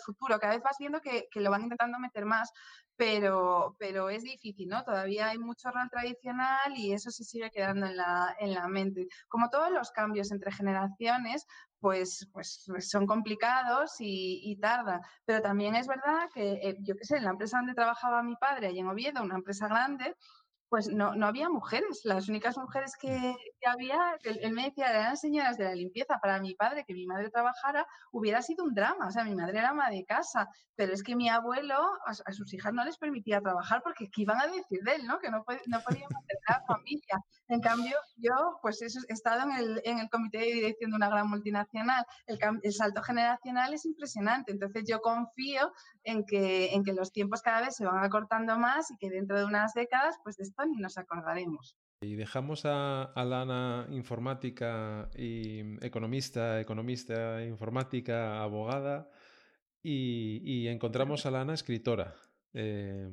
futuro. 0.01 0.39
Cada 0.39 0.55
vez 0.55 0.63
vas 0.63 0.77
viendo 0.79 1.01
que, 1.01 1.29
que, 1.31 1.41
lo 1.41 1.51
van 1.51 1.63
intentando 1.63 1.99
meter 1.99 2.25
más, 2.25 2.51
pero, 2.97 3.77
pero 3.79 4.11
es 4.11 4.23
difícil, 4.23 4.69
¿no? 4.69 4.85
Todavía 4.85 5.29
hay 5.29 5.39
mucho 5.39 5.71
rol 5.71 5.89
tradicional 5.91 6.77
y 6.77 6.93
eso 6.93 7.11
se 7.11 7.25
sigue 7.25 7.51
quedando 7.51 7.87
en 7.87 7.97
la, 7.97 8.37
en 8.39 8.55
la 8.55 8.69
mente. 8.69 9.09
Como 9.29 9.51
todos 9.51 9.71
los 9.71 9.91
cambios 9.91 10.31
entre 10.33 10.53
generaciones, 10.53 11.47
pues, 11.81 12.29
pues 12.33 12.63
son 12.81 13.07
complicados 13.07 13.97
y, 14.01 14.41
y 14.45 14.57
tarda. 14.57 15.01
Pero 15.25 15.43
también 15.43 15.75
es 15.75 15.87
verdad 15.87 16.29
que, 16.33 16.53
eh, 16.63 16.77
yo 16.81 16.95
qué 16.97 17.05
sé, 17.05 17.17
en 17.17 17.25
la 17.25 17.31
empresa 17.31 17.59
donde 17.59 17.75
trabajaba 17.75 18.23
mi 18.23 18.37
padre, 18.37 18.71
en 18.71 18.87
Oviedo, 18.87 19.23
una 19.23 19.37
empresa 19.37 19.67
grande, 19.69 20.15
pues 20.73 20.89
no, 20.89 21.15
no 21.15 21.27
había 21.27 21.51
mujeres. 21.51 22.01
Las 22.05 22.31
únicas 22.31 22.57
mujeres 22.57 22.97
que, 22.99 23.37
que 23.61 23.69
había, 23.69 24.17
él, 24.23 24.53
me 24.53 24.65
decía, 24.65 24.89
eran 24.89 25.19
señoras 25.19 25.59
de 25.59 25.65
la 25.65 25.75
limpieza. 25.75 26.19
Para 26.19 26.41
mi 26.41 26.55
padre, 26.55 26.87
que 26.87 26.95
mi 26.95 27.05
madre 27.05 27.29
trabajara, 27.29 27.87
hubiera 28.11 28.41
sido 28.41 28.65
un 28.65 28.73
drama. 28.73 29.09
O 29.09 29.11
sea, 29.11 29.23
mi 29.23 29.35
madre 29.35 29.59
era 29.59 29.69
ama 29.69 29.91
de 29.91 30.03
casa, 30.07 30.49
pero 30.75 30.95
es 30.95 31.03
que 31.03 31.15
mi 31.15 31.29
abuelo 31.29 31.75
a, 32.07 32.13
a 32.25 32.33
sus 32.33 32.55
hijas 32.55 32.73
no 32.73 32.87
les 32.87 32.97
permitía 32.97 33.43
trabajar 33.43 33.83
porque 33.83 34.09
¿qué 34.11 34.23
iban 34.23 34.41
a 34.41 34.47
decir 34.47 34.81
de 34.83 34.95
él? 34.95 35.07
¿no? 35.07 35.19
Que 35.19 35.31
no, 35.31 35.45
no 35.67 35.81
podía 35.83 36.07
mantener 36.09 36.43
a 36.47 36.53
la 36.53 36.65
familia. 36.65 37.23
En 37.49 37.61
cambio, 37.61 37.99
yo, 38.17 38.33
pues 38.63 38.81
eso, 38.81 39.01
he 39.11 39.13
estado 39.13 39.43
en 39.43 39.53
el, 39.53 39.83
en 39.85 39.99
el 39.99 40.09
comité 40.09 40.39
de 40.39 40.55
dirección 40.55 40.91
de 40.91 40.97
una 40.97 41.11
gran 41.11 41.29
multinacional. 41.29 42.03
El, 42.27 42.39
el, 42.63 42.73
salto 42.73 43.03
generacional 43.03 43.75
es 43.75 43.85
impresionante. 43.85 44.53
Entonces, 44.53 44.85
yo 44.89 45.03
confío 45.03 45.71
en 46.05 46.25
que, 46.25 46.73
en 46.73 46.83
que 46.83 46.95
los 46.95 47.13
tiempos 47.13 47.43
cada 47.43 47.61
vez 47.61 47.77
se 47.77 47.85
van 47.85 48.03
acortando 48.03 48.59
más 48.59 48.91
y 48.91 48.97
que 48.97 49.11
dentro 49.11 49.39
de 49.39 49.45
unas 49.45 49.75
décadas, 49.75 50.17
pues 50.25 50.39
de 50.39 50.45
esto 50.45 50.62
ni 50.67 50.77
nos 50.81 50.99
acordaremos. 50.99 51.77
Y 52.01 52.17
dejamos 52.17 52.65
a, 52.65 53.05
a 53.05 53.25
Lana 53.25 53.87
informática 53.91 55.09
y 55.17 55.61
economista, 55.85 56.61
economista, 56.61 57.45
informática, 57.45 58.43
abogada, 58.43 59.09
y, 59.83 60.41
y 60.45 60.69
encontramos 60.69 61.27
a 61.27 61.31
Lana 61.31 61.55
escritora. 61.55 62.15
Eh, 62.55 63.11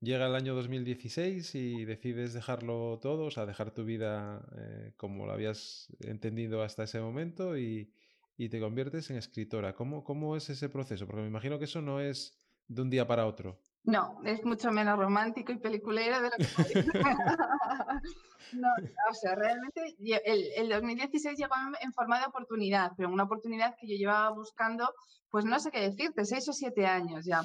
llega 0.00 0.26
el 0.26 0.34
año 0.34 0.54
2016 0.54 1.54
y 1.54 1.84
decides 1.84 2.32
dejarlo 2.32 2.98
todo, 3.00 3.26
o 3.26 3.30
sea, 3.30 3.46
dejar 3.46 3.72
tu 3.72 3.84
vida 3.84 4.44
eh, 4.58 4.92
como 4.96 5.26
lo 5.26 5.32
habías 5.32 5.88
entendido 6.00 6.62
hasta 6.62 6.84
ese 6.84 7.00
momento 7.00 7.56
y, 7.56 7.92
y 8.36 8.48
te 8.48 8.60
conviertes 8.60 9.10
en 9.10 9.16
escritora. 9.16 9.74
¿Cómo, 9.74 10.04
¿Cómo 10.04 10.36
es 10.36 10.50
ese 10.50 10.68
proceso? 10.68 11.06
Porque 11.06 11.22
me 11.22 11.28
imagino 11.28 11.58
que 11.58 11.64
eso 11.64 11.80
no 11.80 12.00
es 12.00 12.38
de 12.68 12.82
un 12.82 12.90
día 12.90 13.06
para 13.06 13.26
otro. 13.26 13.60
No, 13.86 14.20
es 14.24 14.44
mucho 14.44 14.72
menos 14.72 14.98
romántico 14.98 15.52
y 15.52 15.58
peliculero 15.58 16.20
de 16.20 16.30
lo 16.30 16.36
que 16.36 16.44
no, 18.52 18.68
o 19.08 19.14
sea, 19.14 19.36
realmente 19.36 19.94
el, 20.00 20.50
el, 20.56 20.68
2016 20.68 21.38
llegó 21.38 21.54
en 21.80 21.92
forma 21.92 22.18
de 22.18 22.26
oportunidad, 22.26 22.90
pero 22.96 23.08
una 23.08 23.22
oportunidad 23.22 23.76
que 23.78 23.86
yo 23.86 23.94
llevaba 23.94 24.30
buscando, 24.30 24.92
pues 25.30 25.44
no 25.44 25.60
sé 25.60 25.70
qué 25.70 25.80
decirte, 25.82 26.24
seis 26.24 26.48
o 26.48 26.52
siete 26.52 26.84
años 26.84 27.24
ya. 27.24 27.42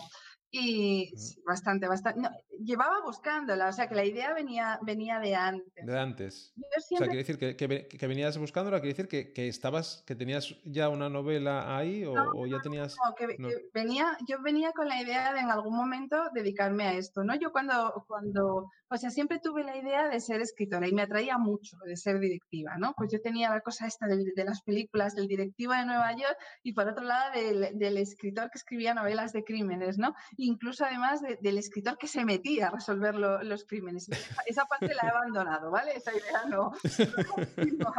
Y 0.54 1.14
bastante, 1.46 1.88
bastante. 1.88 2.20
No, 2.20 2.30
llevaba 2.60 3.02
buscándola, 3.06 3.70
o 3.70 3.72
sea 3.72 3.88
que 3.88 3.96
la 3.96 4.04
idea 4.04 4.34
venía, 4.34 4.80
venía 4.82 5.18
de 5.20 5.34
antes. 5.34 5.86
De 5.86 5.98
antes. 5.98 6.54
Siempre... 6.54 6.78
O 6.78 6.98
sea, 6.98 7.08
quiere 7.08 7.18
decir 7.20 7.38
que, 7.38 7.56
que, 7.56 7.88
que, 7.88 8.08
venías 8.08 8.38
buscándola, 8.38 8.82
quiere 8.82 8.94
decir 8.94 9.08
que, 9.08 9.32
que, 9.32 9.48
estabas, 9.48 10.04
que 10.06 10.14
tenías 10.14 10.54
ya 10.66 10.90
una 10.90 11.10
novela 11.10 11.78
ahí 11.78 12.04
o, 12.04 12.14
no, 12.14 12.32
o 12.36 12.46
ya 12.48 12.60
tenías. 12.60 12.98
No, 13.02 13.16
que, 13.16 13.38
no. 13.38 13.48
venía, 13.74 14.18
yo 14.28 14.42
venía 14.42 14.74
con 14.74 14.90
la 14.90 15.02
idea 15.02 15.34
de 15.34 15.40
en 15.40 15.50
algún 15.50 15.76
momento 15.76 16.18
dedicarme 16.34 16.84
a 16.84 16.94
esto, 16.96 17.24
¿no? 17.24 17.34
Yo 17.36 17.54
cuando, 17.54 18.04
cuando, 18.06 18.70
o 18.94 18.98
sea, 18.98 19.10
siempre 19.10 19.40
tuve 19.40 19.64
la 19.64 19.78
idea 19.78 20.10
de 20.10 20.20
ser 20.20 20.42
escritora 20.42 20.86
y 20.86 20.92
me 20.92 21.04
atraía 21.04 21.38
mucho 21.38 21.78
de 21.86 21.96
ser 21.96 22.20
directiva, 22.20 22.78
¿no? 22.78 22.94
Pues 22.98 23.10
yo 23.10 23.22
tenía 23.22 23.50
la 23.50 23.62
cosa 23.62 23.88
esta 23.88 24.06
de, 24.06 24.34
las 24.44 24.62
películas 24.64 25.16
del 25.16 25.30
directivo 25.30 25.72
de 25.72 25.86
Nueva 25.86 26.12
York 26.12 26.38
y 26.62 26.74
por 26.74 26.90
otro 26.90 27.06
lado 27.06 27.32
del, 27.32 27.98
escritor 27.98 28.50
que 28.52 28.58
escribía 28.58 28.94
novelas 28.94 29.32
de 29.32 29.46
crímenes, 29.46 29.98
¿no? 29.98 30.14
incluso 30.36 30.84
además 30.84 31.22
de, 31.22 31.38
del 31.42 31.58
escritor 31.58 31.98
que 31.98 32.08
se 32.08 32.26
metía 32.26 32.68
a 32.68 32.72
resolver 32.72 33.16
lo, 33.16 33.42
los 33.44 33.64
crímenes. 33.64 34.10
Esa 34.46 34.66
parte 34.66 34.94
la 34.94 35.08
he 35.08 35.10
abandonado, 35.10 35.72
¿vale? 35.72 35.96
Esa 35.96 36.12
idea 36.12 36.46
no, 36.50 36.72
no 37.80 37.94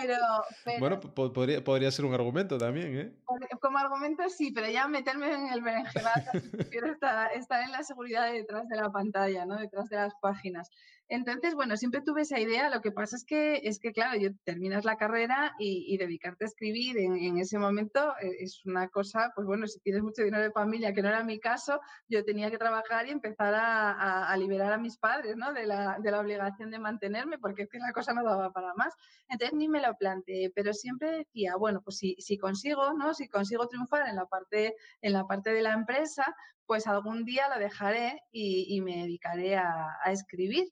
pero, 0.00 0.16
pero, 0.64 0.78
Bueno, 0.78 1.00
podría, 1.00 1.62
podría 1.62 1.90
ser 1.90 2.04
un 2.04 2.14
argumento 2.14 2.58
también, 2.58 2.98
¿eh? 2.98 3.12
Como 3.60 3.78
argumento 3.78 4.28
sí, 4.28 4.50
pero 4.52 4.68
ya 4.68 4.86
meterme 4.88 5.32
en 5.32 5.48
el 5.52 5.62
berenjenal, 5.62 6.12
prefiero 6.52 6.92
estar, 6.92 7.32
estar 7.32 7.62
en 7.62 7.72
la 7.72 7.82
seguridad 7.82 8.32
detrás 8.32 8.68
de 8.68 8.76
la 8.76 8.90
pantalla, 8.90 9.46
¿no? 9.46 9.56
Detrás 9.56 9.88
de 9.88 9.96
las 9.96 10.14
páginas. 10.16 10.70
Entonces, 11.08 11.54
bueno, 11.54 11.76
siempre 11.76 12.00
tuve 12.00 12.22
esa 12.22 12.40
idea. 12.40 12.68
Lo 12.70 12.80
que 12.80 12.92
pasa 12.92 13.16
es 13.16 13.24
que, 13.24 13.60
es 13.62 13.78
que 13.78 13.92
claro, 13.92 14.18
yo 14.18 14.30
terminas 14.44 14.84
la 14.84 14.96
carrera 14.96 15.54
y, 15.58 15.96
dedicarte 15.96 16.44
a 16.44 16.48
escribir 16.48 16.98
en, 16.98 17.38
ese 17.38 17.58
momento 17.58 18.12
eh, 18.20 18.36
es 18.40 18.64
una 18.66 18.88
cosa, 18.88 19.32
pues 19.34 19.46
bueno, 19.46 19.66
si 19.66 19.80
tienes 19.80 20.02
mucho 20.02 20.22
dinero 20.22 20.42
de 20.42 20.50
familia, 20.50 20.92
que 20.92 21.02
no 21.02 21.08
era 21.08 21.24
mi 21.24 21.38
caso, 21.40 21.80
yo 22.08 22.24
tenía 22.24 22.50
que 22.50 22.58
trabajar 22.58 23.06
y 23.06 23.10
empezar 23.10 23.54
a 23.56 24.36
liberar 24.36 24.72
a 24.72 24.78
mis 24.78 24.98
padres, 24.98 25.36
¿no? 25.36 25.52
De 25.52 25.66
la, 25.66 25.98
de 26.00 26.10
la, 26.10 26.20
obligación 26.20 26.70
de 26.70 26.78
mantenerme, 26.78 27.38
porque 27.38 27.62
es 27.62 27.68
que 27.68 27.78
la 27.78 27.92
cosa 27.92 28.12
no 28.12 28.24
daba 28.24 28.50
para 28.52 28.74
más. 28.74 28.94
Entonces 29.28 29.56
ni 29.56 29.68
me 29.68 29.80
lo 29.80 29.94
planteé, 29.96 30.50
pero 30.54 30.72
siempre 30.72 31.10
decía, 31.18 31.56
bueno, 31.56 31.80
pues 31.82 31.98
si, 31.98 32.16
si 32.18 32.38
consigo, 32.38 32.92
¿no? 32.94 33.14
Si 33.14 33.28
consigo 33.28 33.68
triunfar 33.68 34.08
en 34.08 34.16
la 34.16 34.26
parte, 34.26 34.74
en 35.02 35.12
la 35.12 35.24
parte 35.24 35.52
de 35.52 35.62
la 35.62 35.72
empresa, 35.72 36.24
pues 36.66 36.86
algún 36.86 37.24
día 37.24 37.48
lo 37.48 37.58
dejaré 37.58 38.20
y, 38.32 38.80
me 38.82 38.98
dedicaré 38.98 39.56
a, 39.56 39.96
escribir. 40.06 40.68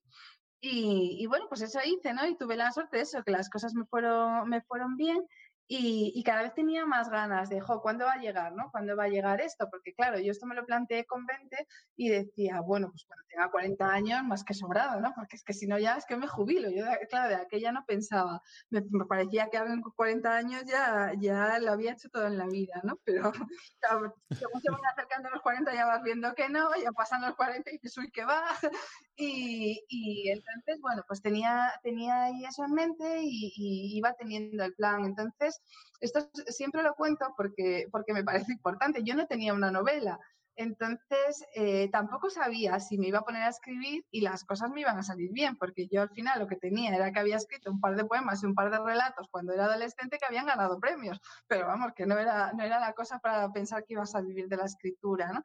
Y, 0.61 1.18
y, 1.20 1.26
bueno, 1.26 1.46
pues 1.48 1.61
eso 1.61 1.78
hice, 1.85 2.14
¿no? 2.14 2.26
Y 2.26 2.37
tuve 2.37 2.57
la 2.57 2.72
suerte 2.72 2.96
de 2.96 3.02
eso, 3.02 3.22
que 3.22 3.33
las 3.33 3.50
cosas 3.50 3.74
me 3.74 3.85
fueron, 3.85 4.48
me 4.48 4.62
fueron 4.62 4.96
bien 4.96 5.22
y, 5.66 6.12
y, 6.14 6.22
cada 6.22 6.42
vez 6.42 6.55
tenía 6.55 6.85
más 6.85 7.09
ganas 7.09 7.48
de, 7.48 7.61
jo, 7.61 7.81
¿cuándo 7.81 8.05
va 8.05 8.12
a 8.12 8.18
llegar, 8.18 8.53
no? 8.53 8.70
¿Cuándo 8.70 8.96
va 8.96 9.05
a 9.05 9.09
llegar 9.09 9.40
esto? 9.40 9.68
Porque 9.70 9.94
claro, 9.94 10.18
yo 10.18 10.31
esto 10.31 10.46
me 10.46 10.55
lo 10.55 10.66
planteé 10.66 11.07
con 11.07 11.24
20 11.24 11.66
y 11.96 12.11
decía, 12.11 12.61
bueno, 12.61 12.90
pues 12.90 13.07
cuando 13.07 13.24
tenga 13.29 13.50
40 13.50 13.87
años, 13.90 14.24
más 14.24 14.44
que 14.44 14.53
sobrado, 14.53 15.00
¿no? 15.00 15.12
Porque 15.14 15.37
es 15.37 15.44
que 15.44 15.55
si 15.55 15.66
no 15.66 15.79
ya 15.79 15.96
es 15.96 16.05
que 16.05 16.16
me 16.16 16.27
jubilo. 16.27 16.68
Yo, 16.70 16.85
claro, 17.09 17.31
de 17.31 17.37
aquella 17.37 17.72
no 17.72 17.85
pensaba. 17.87 18.42
Me, 18.68 18.83
me 18.90 19.07
parecía 19.07 19.48
que 19.48 19.57
alguien 19.57 19.81
con 19.81 19.92
40 19.92 20.37
años 20.37 20.64
ya, 20.66 21.12
ya 21.18 21.59
lo 21.59 21.72
había 21.72 21.92
hecho 21.92 22.11
todo 22.11 22.27
en 22.27 22.37
la 22.37 22.46
vida, 22.46 22.81
¿no? 22.83 22.98
Pero 23.05 23.33
claro, 23.81 24.14
según 24.31 24.61
se 24.61 24.70
van 24.70 24.81
acercando 24.92 25.31
los 25.31 25.40
40 25.40 25.72
ya 25.74 25.87
vas 25.87 26.03
viendo 26.03 26.35
que 26.35 26.48
no, 26.50 26.74
ya 26.77 26.92
pasan 26.92 27.22
los 27.22 27.37
40 27.37 27.70
y 27.70 27.74
dices, 27.74 27.96
uy, 27.98 28.11
que 28.11 28.24
va. 28.24 28.44
Y, 29.16 29.81
y, 29.88 30.29
entonces, 30.29 30.81
bueno, 30.81 31.05
pues 31.07 31.22
tenía, 31.22 31.72
tenía 31.85 32.24
ahí 32.24 32.44
eso 32.44 32.64
en 32.64 32.72
mente 32.72 33.20
y, 33.22 33.53
y 33.55 33.96
iba 33.96 34.12
teniendo 34.14 34.64
el 34.64 34.74
plan. 34.74 35.05
Entonces, 35.05 35.53
esto 36.00 36.28
siempre 36.48 36.82
lo 36.82 36.94
cuento 36.94 37.32
porque, 37.36 37.88
porque 37.90 38.12
me 38.12 38.24
parece 38.24 38.52
importante. 38.52 39.02
Yo 39.02 39.14
no 39.14 39.26
tenía 39.26 39.54
una 39.54 39.70
novela, 39.70 40.18
entonces 40.56 41.44
eh, 41.54 41.88
tampoco 41.90 42.30
sabía 42.30 42.78
si 42.80 42.98
me 42.98 43.08
iba 43.08 43.20
a 43.20 43.24
poner 43.24 43.42
a 43.42 43.48
escribir 43.48 44.04
y 44.10 44.20
las 44.20 44.44
cosas 44.44 44.70
me 44.70 44.80
iban 44.80 44.98
a 44.98 45.02
salir 45.02 45.30
bien, 45.32 45.56
porque 45.56 45.88
yo 45.88 46.02
al 46.02 46.10
final 46.10 46.38
lo 46.38 46.46
que 46.46 46.56
tenía 46.56 46.94
era 46.94 47.12
que 47.12 47.18
había 47.18 47.36
escrito 47.36 47.70
un 47.70 47.80
par 47.80 47.96
de 47.96 48.04
poemas 48.04 48.42
y 48.42 48.46
un 48.46 48.54
par 48.54 48.70
de 48.70 48.78
relatos 48.78 49.28
cuando 49.30 49.52
era 49.52 49.66
adolescente 49.66 50.18
que 50.18 50.26
habían 50.26 50.46
ganado 50.46 50.78
premios, 50.78 51.20
pero 51.46 51.66
vamos, 51.66 51.92
que 51.94 52.06
no 52.06 52.18
era, 52.18 52.52
no 52.52 52.62
era 52.64 52.80
la 52.80 52.92
cosa 52.92 53.18
para 53.18 53.50
pensar 53.52 53.84
que 53.84 53.94
ibas 53.94 54.14
a 54.14 54.20
vivir 54.20 54.48
de 54.48 54.56
la 54.56 54.64
escritura, 54.64 55.32
¿no? 55.32 55.42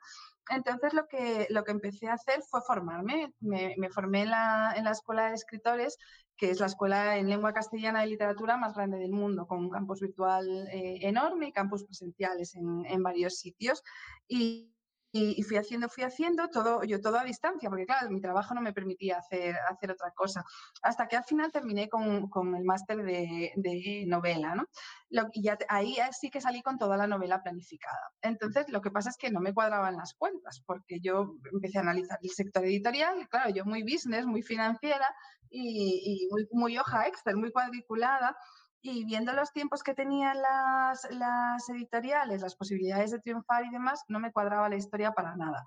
Entonces 0.50 0.94
lo 0.94 1.08
que, 1.08 1.46
lo 1.50 1.64
que 1.64 1.72
empecé 1.72 2.08
a 2.08 2.14
hacer 2.14 2.42
fue 2.42 2.62
formarme. 2.62 3.34
Me, 3.40 3.76
me 3.78 3.90
formé 3.90 4.24
en 4.24 4.32
la, 4.32 4.74
en 4.76 4.84
la 4.84 4.92
Escuela 4.92 5.28
de 5.28 5.36
Escritores 5.36 5.98
que 6.40 6.50
es 6.50 6.60
la 6.62 6.68
escuela 6.68 7.18
en 7.18 7.28
lengua 7.28 7.54
castellana 7.54 8.06
y 8.06 8.12
literatura 8.12 8.56
más 8.56 8.74
grande 8.74 8.98
del 8.98 9.12
mundo, 9.12 9.46
con 9.46 9.60
un 9.60 9.70
campus 9.70 10.00
virtual 10.00 10.48
eh, 10.72 11.00
enorme 11.02 11.50
y 11.50 11.52
campus 11.52 11.84
presenciales 11.84 12.56
en, 12.56 12.86
en 12.86 13.04
varios 13.04 13.38
sitios. 13.38 13.84
Y, 14.26 14.74
y, 15.12 15.42
fui 15.44 15.58
haciendo, 15.58 15.90
fui 15.90 16.04
haciendo 16.04 16.50
todo, 16.50 16.84
yo 16.84 17.02
todo 17.02 17.18
a 17.18 17.24
distancia, 17.24 17.70
porque 17.70 17.86
claro, 17.86 18.10
mi 18.12 18.22
trabajo 18.22 18.54
no 18.54 18.62
me 18.62 18.74
permitía 18.74 19.18
hacer, 19.18 19.56
hacer 19.70 19.92
otra 19.92 20.12
cosa. 20.12 20.44
Hasta 20.84 21.08
que 21.08 21.18
al 21.18 21.24
final 21.24 21.52
terminé 21.52 21.90
con, 21.90 22.30
con 22.30 22.56
el 22.56 22.64
máster 22.64 22.98
de, 23.04 23.52
de, 23.56 24.04
novela, 24.08 24.54
¿no? 24.56 24.66
Lo, 25.10 25.28
y 25.34 25.44
ya, 25.44 25.58
ahí 25.68 25.98
sí 26.12 26.30
que 26.30 26.42
salí 26.42 26.62
con 26.62 26.78
toda 26.78 26.96
la 26.96 27.08
novela 27.08 27.42
planificada. 27.42 28.12
Entonces, 28.22 28.70
lo 28.70 28.82
que 28.82 28.92
pasa 28.92 29.10
es 29.10 29.18
que 29.18 29.32
no 29.32 29.40
me 29.40 29.54
cuadraban 29.54 29.98
las 29.98 30.14
cuentas, 30.14 30.62
porque 30.66 31.00
yo 31.02 31.36
empecé 31.52 31.80
a 31.80 31.82
analizar 31.82 32.20
el 32.22 32.30
sector 32.30 32.66
editorial, 32.66 33.20
y 33.20 33.26
claro, 33.26 33.50
yo 33.50 33.66
muy 33.66 33.82
business, 33.82 34.26
muy 34.26 34.44
financiera 34.44 35.08
y, 35.50 36.24
y 36.24 36.28
muy, 36.30 36.48
muy 36.52 36.78
hoja 36.78 37.08
Excel, 37.08 37.38
muy 37.38 37.52
cuadriculada, 37.52 38.36
y 38.82 39.06
viendo 39.06 39.34
los 39.34 39.52
tiempos 39.52 39.84
que 39.84 39.94
tenían 39.94 40.38
las, 40.42 41.70
editoriales, 41.70 42.42
las 42.42 42.56
posibilidades 42.56 43.12
de 43.12 43.20
triunfar 43.20 43.66
y 43.66 43.72
demás, 43.72 44.04
no 44.08 44.20
me 44.20 44.32
cuadraba 44.32 44.70
la 44.70 44.78
historia 44.78 45.12
para 45.12 45.36
nada. 45.36 45.66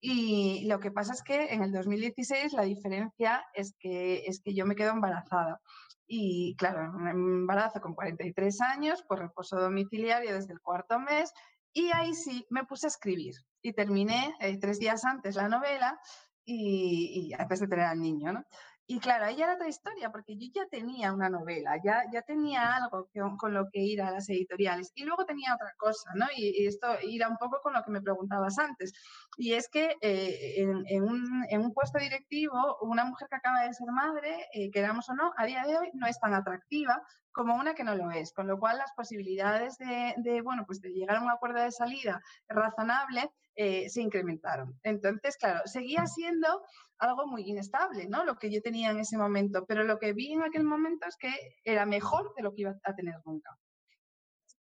Y 0.00 0.66
lo 0.66 0.80
que 0.80 0.90
pasa 0.90 1.12
es 1.12 1.22
que 1.22 1.52
en 1.52 1.62
el 1.62 1.72
2016 1.72 2.52
la 2.52 2.62
diferencia 2.62 3.44
es 3.54 3.74
que, 3.78 4.24
es 4.26 4.40
que 4.40 4.54
yo 4.54 4.66
me 4.66 4.74
quedo 4.74 4.92
embarazada. 4.92 5.60
Y 6.06 6.56
claro, 6.56 6.90
un 6.92 7.08
embarazo 7.08 7.80
con 7.80 7.94
43 7.94 8.60
años, 8.62 9.02
por 9.02 9.20
reposo 9.20 9.60
domiciliario 9.60 10.34
desde 10.34 10.52
el 10.52 10.60
cuarto 10.60 10.98
mes, 10.98 11.32
y 11.72 11.90
ahí 11.92 12.14
sí 12.14 12.46
me 12.50 12.64
puse 12.64 12.86
a 12.86 12.88
escribir. 12.88 13.34
Y 13.62 13.72
terminé 13.72 14.34
eh, 14.40 14.58
tres 14.58 14.78
días 14.78 15.04
antes 15.04 15.36
la 15.36 15.48
novela 15.48 16.00
y, 16.44 17.28
y 17.28 17.34
antes 17.34 17.60
de 17.60 17.68
tener 17.68 17.86
al 17.86 18.00
niño, 18.00 18.32
¿no? 18.32 18.44
Y 18.90 18.98
claro, 18.98 19.26
ahí 19.26 19.40
era 19.40 19.54
otra 19.54 19.68
historia, 19.68 20.10
porque 20.10 20.36
yo 20.36 20.48
ya 20.52 20.66
tenía 20.66 21.12
una 21.12 21.30
novela, 21.30 21.80
ya, 21.80 22.02
ya 22.12 22.22
tenía 22.22 22.74
algo 22.74 23.08
con 23.38 23.54
lo 23.54 23.70
que 23.70 23.78
ir 23.78 24.02
a 24.02 24.10
las 24.10 24.28
editoriales. 24.28 24.90
Y 24.96 25.04
luego 25.04 25.24
tenía 25.24 25.54
otra 25.54 25.72
cosa, 25.76 26.10
¿no? 26.16 26.26
Y, 26.36 26.66
esto 26.66 26.88
irá 27.02 27.28
un 27.28 27.36
poco 27.36 27.60
con 27.62 27.72
lo 27.72 27.84
que 27.84 27.92
me 27.92 28.02
preguntabas 28.02 28.58
antes. 28.58 28.92
Y 29.36 29.52
es 29.52 29.68
que 29.68 29.94
eh, 30.00 30.56
en, 30.56 31.04
un, 31.04 31.72
puesto 31.72 32.00
directivo, 32.00 32.78
una 32.80 33.04
mujer 33.04 33.28
que 33.28 33.36
acaba 33.36 33.62
de 33.62 33.74
ser 33.74 33.86
madre, 33.92 34.48
eh, 34.52 34.72
queramos 34.72 35.08
o 35.08 35.14
no, 35.14 35.32
a 35.36 35.46
día 35.46 35.62
de 35.64 35.78
hoy 35.78 35.90
no 35.94 36.08
es 36.08 36.18
tan 36.18 36.34
atractiva 36.34 37.00
como 37.30 37.54
una 37.54 37.74
que 37.74 37.84
no 37.84 37.94
lo 37.94 38.10
es, 38.10 38.32
con 38.32 38.48
lo 38.48 38.58
cual 38.58 38.78
las 38.78 38.90
posibilidades 38.96 39.78
de, 39.78 40.40
bueno, 40.42 40.64
pues 40.66 40.80
de 40.80 40.90
llegar 40.90 41.18
a 41.18 41.22
un 41.22 41.30
acuerdo 41.30 41.62
de 41.62 41.70
salida 41.70 42.20
razonable 42.48 43.30
eh, 43.54 43.88
se 43.88 44.02
incrementaron. 44.02 44.76
Entonces, 44.82 45.36
claro, 45.36 45.60
seguía 45.66 46.06
siendo 46.06 46.64
algo 47.00 47.26
muy 47.26 47.42
inestable, 47.42 48.06
¿no? 48.08 48.24
Lo 48.24 48.36
que 48.36 48.50
yo 48.50 48.62
tenía 48.62 48.90
en 48.90 49.00
ese 49.00 49.16
momento, 49.16 49.64
pero 49.66 49.84
lo 49.84 49.98
que 49.98 50.12
vi 50.12 50.32
en 50.32 50.42
aquel 50.42 50.64
momento 50.64 51.06
es 51.08 51.16
que 51.16 51.32
era 51.64 51.86
mejor 51.86 52.34
de 52.36 52.42
lo 52.42 52.54
que 52.54 52.62
iba 52.62 52.74
a 52.84 52.94
tener 52.94 53.16
nunca. 53.24 53.58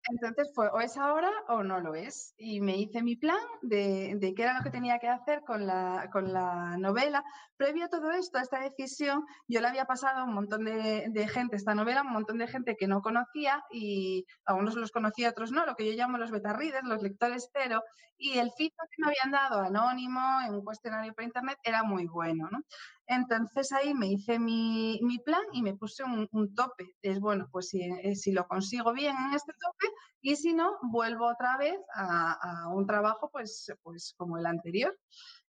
Entonces 0.09 0.51
fue 0.55 0.69
o 0.69 0.81
es 0.81 0.97
ahora 0.97 1.31
o 1.49 1.63
no 1.63 1.81
lo 1.81 1.95
es. 1.95 2.35
Y 2.39 2.61
me 2.61 2.77
hice 2.77 3.03
mi 3.03 3.17
plan 3.17 3.39
de, 3.63 4.15
de, 4.17 4.35
qué 4.35 4.43
era 4.43 4.57
lo 4.57 4.63
que 4.63 4.71
tenía 4.71 4.99
que 4.99 5.09
hacer 5.09 5.43
con 5.47 5.67
la, 5.67 6.09
con 6.13 6.33
la 6.33 6.77
novela. 6.79 7.25
Previo 7.57 7.87
a 7.87 7.89
todo 7.89 8.11
esto, 8.13 8.39
a 8.39 8.43
esta 8.43 8.61
decisión, 8.61 9.25
yo 9.49 9.61
le 9.61 9.69
había 9.69 9.85
pasado 9.87 10.21
a 10.21 10.25
un 10.25 10.35
montón 10.35 10.65
de, 10.65 11.07
de, 11.09 11.29
gente 11.29 11.57
esta 11.57 11.75
novela, 11.75 12.03
un 12.03 12.13
montón 12.13 12.39
de 12.39 12.47
gente 12.47 12.77
que 12.77 12.87
no 12.87 13.03
conocía 13.03 13.65
y 13.71 14.27
a 14.45 14.55
unos 14.55 14.77
los 14.77 14.93
conocía, 14.93 15.29
a 15.29 15.31
otros 15.31 15.53
no, 15.53 15.67
lo 15.67 15.75
que 15.75 15.87
yo 15.87 15.97
llamo 15.97 16.19
los 16.19 16.31
beta 16.31 16.53
readers, 16.53 16.87
los 16.87 17.03
lectores 17.03 17.51
cero. 17.53 17.83
Y 18.19 18.39
el 18.39 18.51
feedback 18.57 18.89
que 18.91 19.03
me 19.03 19.09
habían 19.09 19.31
dado 19.31 19.61
anónimo 19.61 20.21
en 20.47 20.55
un 20.55 20.65
cuestionario 20.65 21.13
por 21.13 21.25
internet 21.25 21.59
era 21.63 21.83
muy 21.83 22.07
bueno. 22.07 22.49
¿no? 22.51 22.61
Entonces 23.07 23.71
ahí 23.73 23.95
me 23.95 24.09
hice 24.09 24.39
mi, 24.39 24.99
plan 25.25 25.43
y 25.53 25.63
me 25.63 25.75
puse 25.75 26.03
un, 26.05 26.55
tope. 26.55 26.95
Es 27.03 27.21
bueno, 27.21 27.49
pues 27.53 27.73
eh, 27.75 28.15
si, 28.15 28.33
lo 28.33 28.47
consigo 28.47 28.93
bien 28.93 29.17
en 29.17 29.35
este 29.35 29.53
tope 29.53 29.95
y 30.21 30.37
si 30.37 30.53
no, 30.55 30.77
vuelvo 30.83 31.27
otra 31.29 31.57
vez 31.57 31.79
a, 31.95 32.69
un 32.73 32.87
trabajo 32.87 33.31
pues, 33.31 33.73
pues 33.83 34.15
como 34.17 34.39
el 34.39 34.47
anterior. 34.47 34.97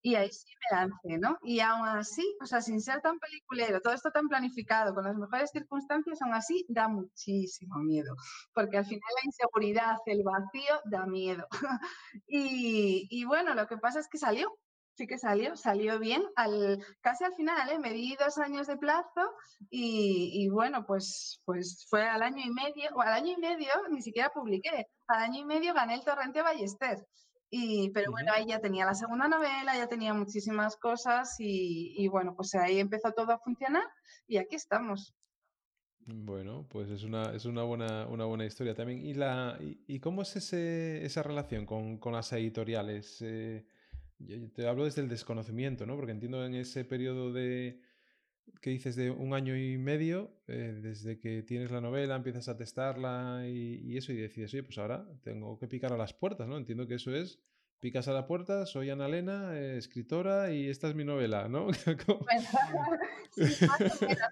Y 0.04 0.16
ahí 0.16 0.30
sí 0.32 0.52
me 0.70 0.76
lancé, 0.78 1.18
¿no? 1.18 1.38
Y 1.42 1.60
aún 1.60 1.86
así, 1.86 2.24
o 2.42 2.46
sea, 2.46 2.60
sin 2.60 2.80
ser 2.80 3.00
tan 3.02 3.20
peliculero, 3.20 3.80
todo 3.80 3.92
esto 3.94 4.10
tan 4.10 4.26
planificado, 4.26 4.94
con 4.94 5.04
las 5.04 5.16
mejores 5.16 5.50
circunstancias, 5.52 6.20
aún 6.22 6.34
así 6.34 6.66
da 6.68 6.88
muchísimo 6.88 7.76
miedo, 7.78 8.16
porque 8.52 8.78
al 8.78 8.84
final 8.84 9.00
la 9.00 9.26
inseguridad, 9.26 9.96
el 10.06 10.24
vacío, 10.24 10.80
da 10.86 11.06
miedo. 11.06 11.46
y, 12.26 13.06
y 13.10 13.24
bueno, 13.26 13.54
lo 13.54 13.68
que 13.68 13.76
pasa 13.76 14.00
es 14.00 14.08
que 14.08 14.18
salió, 14.18 14.52
sí 14.94 15.06
que 15.06 15.18
salió, 15.18 15.56
salió 15.56 15.98
bien, 15.98 16.22
al, 16.36 16.84
casi 17.00 17.24
al 17.24 17.34
final, 17.34 17.68
¿eh? 17.70 17.78
me 17.78 17.92
di 17.92 18.14
dos 18.16 18.38
años 18.38 18.66
de 18.66 18.76
plazo 18.76 19.22
y, 19.70 20.48
bueno, 20.50 20.84
pues, 20.86 21.40
pues 21.44 21.86
fue 21.88 22.02
al 22.02 22.22
año 22.22 22.44
y 22.44 22.50
medio, 22.50 22.90
o 22.94 23.00
al 23.00 23.12
año 23.12 23.34
y 23.36 23.40
medio 23.40 23.70
ni 23.90 24.02
siquiera 24.02 24.30
publiqué, 24.30 24.86
al 25.08 25.22
año 25.22 25.40
y 25.40 25.44
medio 25.44 25.74
gané 25.74 25.94
el 25.94 26.04
Torrente 26.04 26.42
Ballester. 26.42 27.06
Y, 27.54 27.90
pero 27.90 28.10
bueno, 28.10 28.32
ahí 28.34 28.46
ya 28.46 28.60
tenía 28.60 28.86
la 28.86 28.94
segunda 28.94 29.28
novela, 29.28 29.76
ya 29.76 29.86
tenía 29.86 30.14
muchísimas 30.14 30.76
cosas 30.76 31.34
y, 31.38 32.08
bueno, 32.08 32.34
pues 32.34 32.54
ahí 32.54 32.78
empezó 32.78 33.12
todo 33.12 33.32
a 33.32 33.38
funcionar 33.38 33.84
y 34.26 34.38
aquí 34.38 34.56
estamos. 34.56 35.14
Bueno, 36.04 36.66
pues 36.68 36.90
es 36.90 37.04
una, 37.04 37.34
es 37.34 37.44
una, 37.44 37.62
buena, 37.62 38.06
una 38.08 38.24
buena 38.24 38.46
historia 38.46 38.74
también. 38.74 39.04
¿Y, 39.04 39.12
la, 39.12 39.58
y, 39.60 40.00
cómo 40.00 40.22
es 40.22 40.34
ese, 40.34 41.04
esa 41.04 41.22
relación 41.22 41.66
con, 41.66 41.98
con 41.98 42.14
las 42.14 42.32
editoriales? 42.32 43.20
Eh, 43.20 43.66
yo 44.18 44.50
te 44.50 44.66
hablo 44.66 44.84
desde 44.84 45.02
el 45.02 45.08
desconocimiento, 45.08 45.86
¿no? 45.86 45.96
Porque 45.96 46.12
entiendo 46.12 46.44
en 46.44 46.54
ese 46.54 46.84
periodo 46.84 47.32
de 47.32 47.80
que 48.60 48.70
dices 48.70 48.96
de 48.96 49.10
un 49.10 49.34
año 49.34 49.56
y 49.56 49.78
medio, 49.78 50.36
eh, 50.46 50.78
desde 50.80 51.18
que 51.18 51.42
tienes 51.42 51.70
la 51.70 51.80
novela, 51.80 52.16
empiezas 52.16 52.48
a 52.48 52.56
testarla 52.56 53.42
y, 53.46 53.96
eso, 53.96 54.12
y 54.12 54.16
decides, 54.16 54.52
oye, 54.54 54.62
pues 54.62 54.78
ahora 54.78 55.06
tengo 55.22 55.58
que 55.58 55.68
picar 55.68 55.92
a 55.92 55.96
las 55.96 56.12
puertas, 56.12 56.48
¿no? 56.48 56.56
Entiendo 56.56 56.86
que 56.86 56.94
eso 56.94 57.14
es, 57.14 57.40
picas 57.80 58.08
a 58.08 58.12
la 58.12 58.26
puerta, 58.26 58.66
soy 58.66 58.90
Ana 58.90 59.06
Elena, 59.06 59.56
eh, 59.56 59.76
escritora, 59.76 60.52
y 60.52 60.68
esta 60.68 60.88
es 60.88 60.94
mi 60.94 61.04
novela, 61.04 61.48
¿no? 61.48 61.68
sí, 63.32 63.66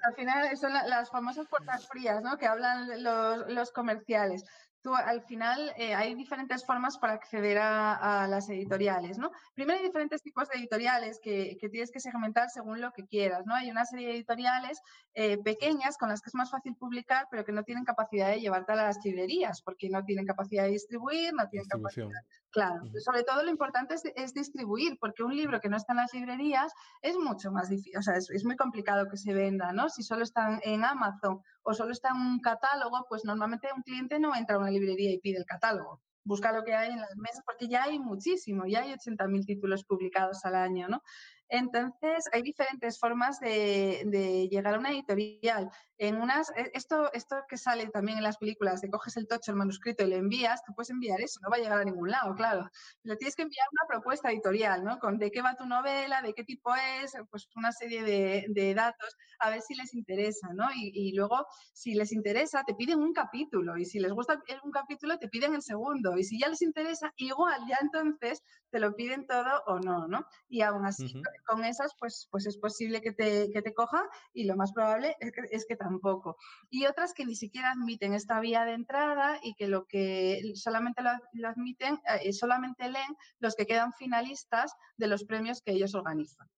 al 0.05 0.15
final 0.15 0.57
son 0.57 0.73
las 0.73 1.11
famosas 1.11 1.47
puertas 1.49 1.89
frías, 1.89 2.23
¿no? 2.23 2.37
Que 2.37 2.47
hablan 2.47 3.03
los 3.03 3.71
comerciales 3.73 4.45
tú 4.83 4.95
al 4.95 5.23
final 5.23 5.73
eh, 5.77 5.95
hay 5.95 6.15
diferentes 6.15 6.65
formas 6.65 6.99
para 6.99 7.15
acceder 7.15 7.59
a, 7.59 8.27
las 8.29 8.49
editoriales, 8.49 9.19
¿no? 9.19 9.31
Primero 9.55 9.79
hay 9.79 9.85
diferentes 9.85 10.23
tipos 10.23 10.49
de 10.49 10.59
editoriales 10.59 11.21
que, 11.23 11.57
tienes 11.71 11.91
que 11.91 12.01
segmentar 12.01 12.49
según 12.51 12.81
lo 12.81 12.93
que 12.93 13.07
quieras, 13.07 13.47
¿no? 13.47 13.55
Hay 13.55 13.71
una 13.71 13.85
serie 13.85 14.09
de 14.09 14.15
editoriales 14.15 14.81
eh, 15.15 15.39
pequeñas 15.39 15.97
con 15.97 16.09
las 16.09 16.21
que 16.21 16.31
es 16.31 16.35
más 16.35 16.51
fácil 16.51 16.75
publicar, 16.77 17.29
pero 17.31 17.45
que 17.45 17.53
no 17.53 17.63
tienen 17.63 17.85
capacidad 17.85 18.29
de 18.29 18.41
llevarte 18.41 18.73
a 18.73 18.77
las 18.77 18.99
librerías, 19.05 19.63
porque 19.63 19.89
no 19.89 20.05
tienen 20.05 20.27
capacidad 20.27 20.65
de 20.65 20.71
distribuir, 20.71 21.33
no 21.35 21.49
tienen 21.49 21.69
capacidad... 21.69 22.09
Claro, 22.53 22.83
sobre 22.99 23.23
todo 23.23 23.45
lo 23.45 23.51
importante 23.51 23.95
es, 24.17 24.35
distribuir, 24.35 24.99
porque 25.01 25.23
un 25.23 25.37
libro 25.37 25.61
que 25.61 25.69
no 25.69 25.77
está 25.77 25.93
en 25.93 25.99
las 25.99 26.13
librerías 26.13 26.73
es 27.01 27.17
mucho 27.17 27.53
más 27.53 27.69
difícil, 27.69 27.97
o 27.97 28.03
sea, 28.03 28.17
es, 28.17 28.29
es 28.31 28.45
muy 28.45 28.57
complicado 28.57 29.09
que 29.09 29.17
se 29.17 29.33
venda, 29.33 29.73
¿no? 29.73 29.89
Si 29.89 30.03
solo 30.03 30.25
está 30.25 30.59
en 30.65 30.85
Amazon 30.85 31.43
o 31.63 31.75
solo 31.75 31.93
está 31.93 32.11
en 32.11 32.17
un 32.17 32.41
catálogo, 32.41 33.07
pues 33.09 33.25
normalmente 33.25 33.69
un 33.75 33.83
cliente 33.83 34.19
no 34.19 34.35
entra 34.35 34.57
a 34.57 34.59
una 34.59 34.71
librería 34.71 35.13
y 35.13 35.19
pide 35.19 35.39
el 35.39 35.45
catálogo. 35.45 36.01
Busca 36.25 36.53
lo 36.53 36.65
que 36.65 36.75
hay 36.75 36.91
en 36.91 37.01
las 37.01 37.17
mesas, 37.17 37.43
porque 37.45 37.69
ya 37.69 37.85
hay 37.85 37.99
muchísimo, 37.99 38.67
ya 38.67 38.81
hay 38.81 38.93
80.000 38.93 39.47
títulos 39.47 39.85
publicados 39.85 40.45
al 40.45 40.55
año, 40.55 40.89
¿no? 40.89 41.03
Entonces, 41.51 42.25
hay 42.33 42.43
diferentes 42.43 42.99
formas 42.99 43.41
de, 43.41 44.49
llegar 44.51 44.75
a 44.75 44.79
una 44.79 44.91
editorial. 44.91 45.69
En 45.99 46.17
unas, 46.17 46.51
e, 46.57 46.71
esto, 46.75 47.13
esto 47.13 47.43
que 47.49 47.59
sale 47.59 47.89
también 47.89 48.19
en 48.19 48.25
las 48.25 48.39
películas, 48.39 48.81
de 48.81 48.89
coges 48.89 49.17
el 49.17 49.27
tocho, 49.27 49.51
el 49.51 49.57
manuscrito 49.57 50.05
y 50.05 50.07
le 50.07 50.17
envías, 50.17 50.65
tú 50.65 50.73
puedes 50.75 50.91
enviar 50.91 51.21
eso, 51.21 51.41
no 51.43 51.51
va 51.51 51.57
a 51.57 51.61
llegar 51.61 51.81
a 51.81 51.85
ningún 51.85 52.09
lado, 52.11 52.35
claro. 52.37 52.71
Le 53.03 53.17
tienes 53.17 53.35
que 53.35 53.43
enviar 53.43 53.67
una 53.73 53.89
propuesta 53.89 54.31
editorial, 54.31 54.85
¿no? 54.85 54.99
Con 55.01 55.19
de 55.19 55.31
qué 55.33 55.43
va 55.43 55.57
tu 55.57 55.67
novela, 55.67 56.23
de 56.23 56.33
qué 56.35 56.45
tipo 56.45 56.73
es, 57.03 57.13
pues 57.31 57.49
una 57.57 57.73
serie 57.73 58.05
de, 58.05 58.75
datos, 58.75 59.17
a 59.41 59.51
ver 59.51 59.61
si 59.63 59.75
les 59.75 59.93
interesa, 59.95 60.53
¿no? 60.55 60.69
Y, 60.73 60.93
y, 60.95 61.13
luego, 61.15 61.47
si 61.73 61.95
les 61.95 62.13
interesa, 62.13 62.63
te 62.65 62.75
piden 62.75 63.01
un 63.01 63.13
capítulo, 63.13 63.77
y 63.77 63.85
si 63.85 63.99
les 63.99 64.13
gusta 64.13 64.41
un 64.63 64.71
capítulo, 64.71 65.19
te 65.19 65.29
piden 65.29 65.55
el 65.55 65.63
segundo, 65.63 66.17
y 66.17 66.23
si 66.23 66.39
ya 66.39 66.49
les 66.49 66.63
interesa, 66.63 67.13
igual, 67.17 67.61
ya 67.69 67.79
entonces 67.81 68.43
te 68.71 68.79
lo 68.79 68.95
piden 68.95 69.27
todo 69.27 69.63
o 69.67 69.81
no, 69.81 70.07
¿no? 70.07 70.25
Y 70.49 70.63
aún 70.63 70.87
así, 70.87 71.13
con 71.47 71.65
esas, 71.65 71.93
pues, 71.99 72.29
pues 72.31 72.47
es 72.47 72.59
posible 72.59 73.01
que 73.01 73.13
te, 73.13 73.51
que 73.53 73.63
te 73.63 73.75
coja 73.75 74.03
y 74.33 74.45
lo 74.45 74.57
más 74.57 74.73
probable 74.73 75.17
es 75.51 75.67
que, 75.67 75.77
tampoco. 75.77 76.37
Y 76.69 76.87
otras 76.87 77.15
que 77.15 77.25
ni 77.25 77.35
siquiera 77.35 77.73
admiten 77.73 78.15
esta 78.15 78.41
vía 78.41 78.65
de 78.65 78.75
entrada 78.75 79.39
y 79.43 79.55
que 79.55 79.69
lo 79.69 79.87
que 79.87 80.43
solamente 80.55 81.03
lo, 81.03 81.49
admiten, 81.49 81.99
eh, 82.23 82.33
solamente 82.33 82.89
leen 82.89 83.17
los 83.39 83.55
que 83.55 83.67
quedan 83.67 83.93
finalistas 83.93 84.73
de 84.97 85.07
los 85.07 85.25
premios 85.25 85.63
que 85.63 85.73
ellos 85.73 85.95
organizan. 85.95 86.49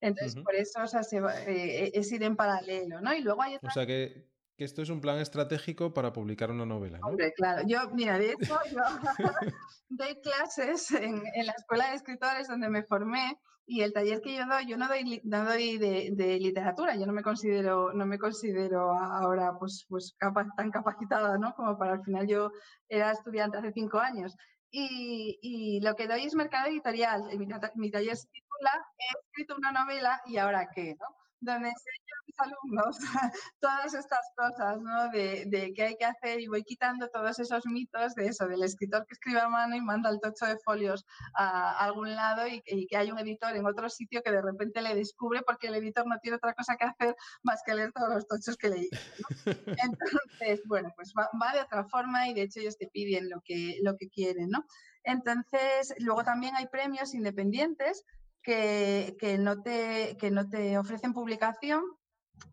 Entonces, 0.00 0.42
por 0.42 0.54
eso 0.54 0.82
o 0.82 0.86
sea, 0.86 1.00
eh, 1.46 1.90
es 1.94 2.12
ir 2.12 2.22
en 2.22 2.36
paralelo, 2.36 3.00
¿no? 3.00 3.14
Y 3.14 3.20
luego 3.20 3.42
hay 3.42 3.56
O 3.62 3.70
sea 3.70 3.86
que 3.86 4.28
que 4.56 4.64
esto 4.64 4.82
es 4.82 4.88
un 4.88 5.00
plan 5.00 5.18
estratégico 5.18 5.92
para 5.92 6.12
publicar 6.12 6.50
una 6.50 6.64
novela. 6.64 6.98
¿no? 6.98 7.08
Hombre, 7.08 7.32
claro. 7.34 7.62
Yo, 7.66 7.90
mira, 7.92 8.18
de 8.18 8.32
hecho, 8.32 8.58
yo 8.72 8.80
doy 9.88 10.18
clases 10.22 10.90
en, 10.92 11.22
la 11.44 11.52
escuela 11.52 11.90
de 11.90 11.96
escritores 11.96 12.48
donde 12.48 12.70
me 12.70 12.82
formé 12.82 13.38
y 13.66 13.82
el 13.82 13.92
taller 13.92 14.20
que 14.20 14.36
yo 14.36 14.46
doy, 14.46 14.66
yo 14.66 14.76
no 14.76 14.88
doy, 14.88 15.20
no 15.24 15.44
doy 15.44 15.76
de, 15.78 16.38
literatura, 16.40 16.94
yo 16.96 17.04
no 17.04 17.12
me 17.12 17.22
considero, 17.22 17.92
no 17.92 18.06
me 18.06 18.18
considero 18.18 18.92
ahora 18.92 19.58
pues, 19.58 19.86
pues 19.88 20.16
tan 20.56 20.70
capacitada, 20.70 21.36
¿no? 21.36 21.54
Como 21.54 21.76
para 21.76 21.94
al 21.94 22.04
final 22.04 22.26
yo 22.28 22.52
era 22.88 23.10
estudiante 23.10 23.58
hace 23.58 23.72
cinco 23.72 23.98
años. 23.98 24.36
Y, 24.70 25.38
y 25.42 25.80
lo 25.80 25.94
que 25.94 26.06
doy 26.06 26.22
es 26.24 26.34
mercado 26.34 26.68
editorial. 26.68 27.24
Mi, 27.38 27.46
mi 27.74 27.90
taller 27.90 28.16
se 28.16 28.28
titula 28.28 28.70
He 28.98 29.18
escrito 29.26 29.56
una 29.56 29.72
novela 29.72 30.20
y 30.26 30.36
ahora 30.36 30.68
qué, 30.74 30.94
¿no? 31.00 31.06
donde 31.40 31.68
enseño 31.68 32.14
alumnos 32.38 32.98
todas 33.60 33.94
estas 33.94 34.30
cosas, 34.36 34.80
¿no? 34.80 35.10
De, 35.10 35.44
de, 35.46 35.72
qué 35.74 35.82
hay 35.82 35.96
que 35.96 36.04
hacer 36.04 36.40
y 36.40 36.46
voy 36.46 36.62
quitando 36.62 37.08
todos 37.08 37.38
esos 37.38 37.66
mitos 37.66 38.14
de 38.14 38.26
eso, 38.26 38.46
del 38.46 38.62
escritor 38.62 39.06
que 39.06 39.14
escribe 39.14 39.40
a 39.40 39.48
mano 39.48 39.76
y 39.76 39.80
manda 39.80 40.10
el 40.10 40.20
tocho 40.20 40.46
de 40.46 40.58
folios 40.58 41.04
a, 41.34 41.84
algún 41.84 42.14
lado 42.14 42.46
y, 42.46 42.62
que 42.86 42.96
hay 42.96 43.10
un 43.10 43.18
editor 43.18 43.54
en 43.56 43.66
otro 43.66 43.88
sitio 43.88 44.22
que 44.22 44.30
de 44.30 44.42
repente 44.42 44.82
le 44.82 44.94
descubre 44.94 45.42
porque 45.46 45.68
el 45.68 45.74
editor 45.76 46.06
no 46.06 46.18
tiene 46.20 46.36
otra 46.36 46.54
cosa 46.54 46.76
que 46.76 46.84
hacer 46.84 47.16
más 47.42 47.62
que 47.64 47.74
leer 47.74 47.92
todos 47.92 48.08
los 48.08 48.26
tochos 48.26 48.56
que 48.56 48.68
leí. 48.68 48.88
Entonces, 49.82 50.62
bueno, 50.66 50.92
pues 50.96 51.12
va, 51.18 51.28
va, 51.40 51.52
de 51.52 51.60
otra 51.60 51.84
forma 51.84 52.28
y 52.28 52.34
de 52.34 52.42
hecho 52.42 52.60
ellos 52.60 52.76
te 52.76 52.88
piden 52.88 53.28
lo 53.28 53.40
que, 53.44 53.78
lo 53.82 53.96
que 53.96 54.08
quieren, 54.08 54.50
¿no? 54.50 54.64
Entonces, 55.04 55.94
luego 55.98 56.24
también 56.24 56.56
hay 56.56 56.66
premios 56.66 57.14
independientes 57.14 58.04
que, 58.46 59.36
no 59.40 59.62
te, 59.62 60.16
que 60.18 60.30
no 60.30 60.48
te 60.48 60.78
ofrecen 60.78 61.12
publicación, 61.12 61.82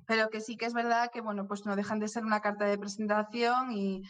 pero 0.05 0.29
que 0.29 0.41
sí 0.41 0.57
que 0.57 0.65
es 0.65 0.73
verdad 0.73 1.09
que, 1.11 1.21
bueno, 1.21 1.47
pues 1.47 1.65
no 1.65 1.75
dejan 1.75 1.99
de 1.99 2.07
ser 2.07 2.25
una 2.25 2.41
carta 2.41 2.65
de 2.65 2.77
presentación 2.77 3.71
y, 3.71 4.03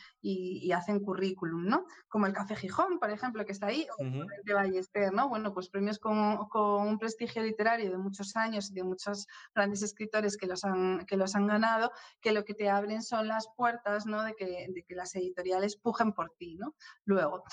hacen 0.74 1.00
currículum, 1.00 1.68
¿no? 1.68 1.86
Como 2.10 2.26
el 2.26 2.34
Café 2.34 2.56
Gijón, 2.56 2.98
por 3.00 3.12
ejemplo, 3.12 3.46
que 3.46 3.52
está 3.52 3.68
ahí, 3.68 3.86
o 3.98 4.04
el 4.04 4.44
de 4.44 4.54
Ballester, 4.54 5.14
¿no? 5.14 5.30
Bueno, 5.30 5.54
pues 5.54 5.70
premios 5.70 6.00
con, 6.00 6.18
un 6.18 6.98
prestigio 6.98 7.44
literario 7.44 7.92
de 7.92 7.98
muchos 7.98 8.36
años 8.36 8.72
y 8.72 8.74
de 8.74 8.84
muchos 8.84 9.28
grandes 9.54 9.84
escritores 9.84 10.36
que 10.36 10.48
los 10.48 10.64
han, 10.64 11.06
que 11.06 11.16
los 11.16 11.36
han 11.36 11.46
ganado, 11.46 11.92
que 12.22 12.32
lo 12.32 12.44
que 12.44 12.56
te 12.56 12.70
abren 12.70 13.04
son 13.04 13.28
las 13.28 13.48
puertas, 13.56 14.08
¿no? 14.08 14.24
De 14.24 14.34
que, 14.34 14.68
de 14.70 14.84
que 14.84 14.96
las 14.96 15.14
editoriales 15.16 15.78
pujen 15.78 16.14
por 16.14 16.32
ti, 16.32 16.56
¿no? 16.56 16.74
Luego. 17.06 17.44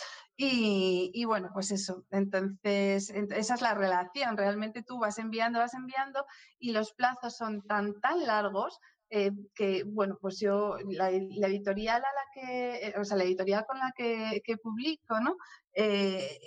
Y, 0.42 1.22
bueno, 1.26 1.50
pues 1.52 1.70
eso, 1.70 2.06
entonces 2.10 3.10
esa 3.10 3.54
es 3.54 3.60
la 3.60 3.74
relación, 3.74 4.38
realmente 4.38 4.82
tú 4.82 4.98
vas 4.98 5.18
enviando, 5.18 5.58
vas 5.58 5.74
enviando 5.74 6.24
y 6.58 6.72
los 6.72 6.94
plazos 6.94 7.36
son 7.36 7.60
tan, 7.60 8.00
tan 8.00 8.26
largos 8.26 8.80
eh, 9.10 9.32
que, 9.54 9.82
bueno, 9.84 10.16
pues 10.18 10.40
yo, 10.40 10.78
la, 10.88 11.10
editorial 11.10 12.02
a 12.02 12.08
la 12.14 12.24
que, 12.32 12.86
eh, 12.86 12.94
o 12.98 13.04
sea, 13.04 13.18
la 13.18 13.24
editorial 13.24 13.66
con 13.66 13.80
la 13.80 13.92
que, 13.94 14.56
publico, 14.62 15.20
¿no? 15.20 15.36
Eh, 15.74 16.38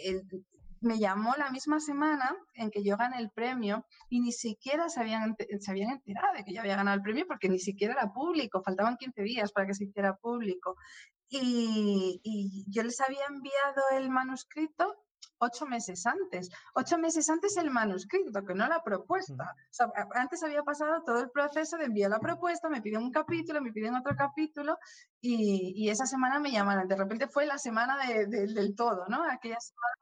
me 0.81 0.97
llamó 0.97 1.35
la 1.37 1.51
misma 1.51 1.79
semana 1.79 2.35
en 2.55 2.71
que 2.71 2.83
yo 2.83 2.97
gané 2.97 3.19
el 3.19 3.29
premio 3.29 3.85
y 4.09 4.21
ni 4.21 4.31
siquiera 4.31 4.89
se 4.89 5.01
habían, 5.01 5.35
se 5.59 5.71
habían 5.71 5.91
enterado 5.91 6.33
de 6.33 6.43
que 6.43 6.53
yo 6.53 6.61
había 6.61 6.77
ganado 6.77 6.97
el 6.97 7.03
premio 7.03 7.27
porque 7.27 7.47
ni 7.47 7.59
siquiera 7.59 7.93
era 7.93 8.11
público, 8.11 8.63
faltaban 8.63 8.97
15 8.97 9.21
días 9.21 9.51
para 9.51 9.67
que 9.67 9.75
se 9.75 9.83
hiciera 9.83 10.15
público. 10.15 10.75
Y, 11.29 12.65
yo 12.67 12.83
les 12.83 12.99
había 13.01 13.25
enviado 13.27 13.81
el 13.93 14.09
manuscrito 14.09 14.95
ocho 15.39 15.65
meses 15.65 16.05
antes. 16.05 16.49
Ocho 16.73 16.97
meses 16.97 17.29
antes 17.29 17.57
el 17.57 17.69
manuscrito, 17.69 18.45
que 18.45 18.53
no 18.53 18.67
la 18.67 18.81
propuesta. 18.83 19.55
antes 20.15 20.43
había 20.43 20.63
pasado 20.63 21.03
todo 21.05 21.19
el 21.19 21.31
proceso 21.31 21.77
de 21.77 21.85
enviar 21.85 22.11
la 22.11 22.19
propuesta, 22.19 22.69
me 22.69 22.81
piden 22.81 23.03
un 23.03 23.11
capítulo, 23.11 23.61
me 23.61 23.71
piden 23.73 23.95
otro 23.95 24.15
capítulo 24.15 24.77
y, 25.21 25.89
esa 25.89 26.05
semana 26.05 26.39
me 26.39 26.51
llamaron. 26.51 26.87
De 26.87 26.95
repente 26.95 27.27
fue 27.27 27.45
la 27.45 27.57
semana 27.57 27.97
del 28.27 28.75
todo, 28.75 29.05
¿no? 29.07 29.23
Aquella 29.23 29.59
semana 29.59 29.93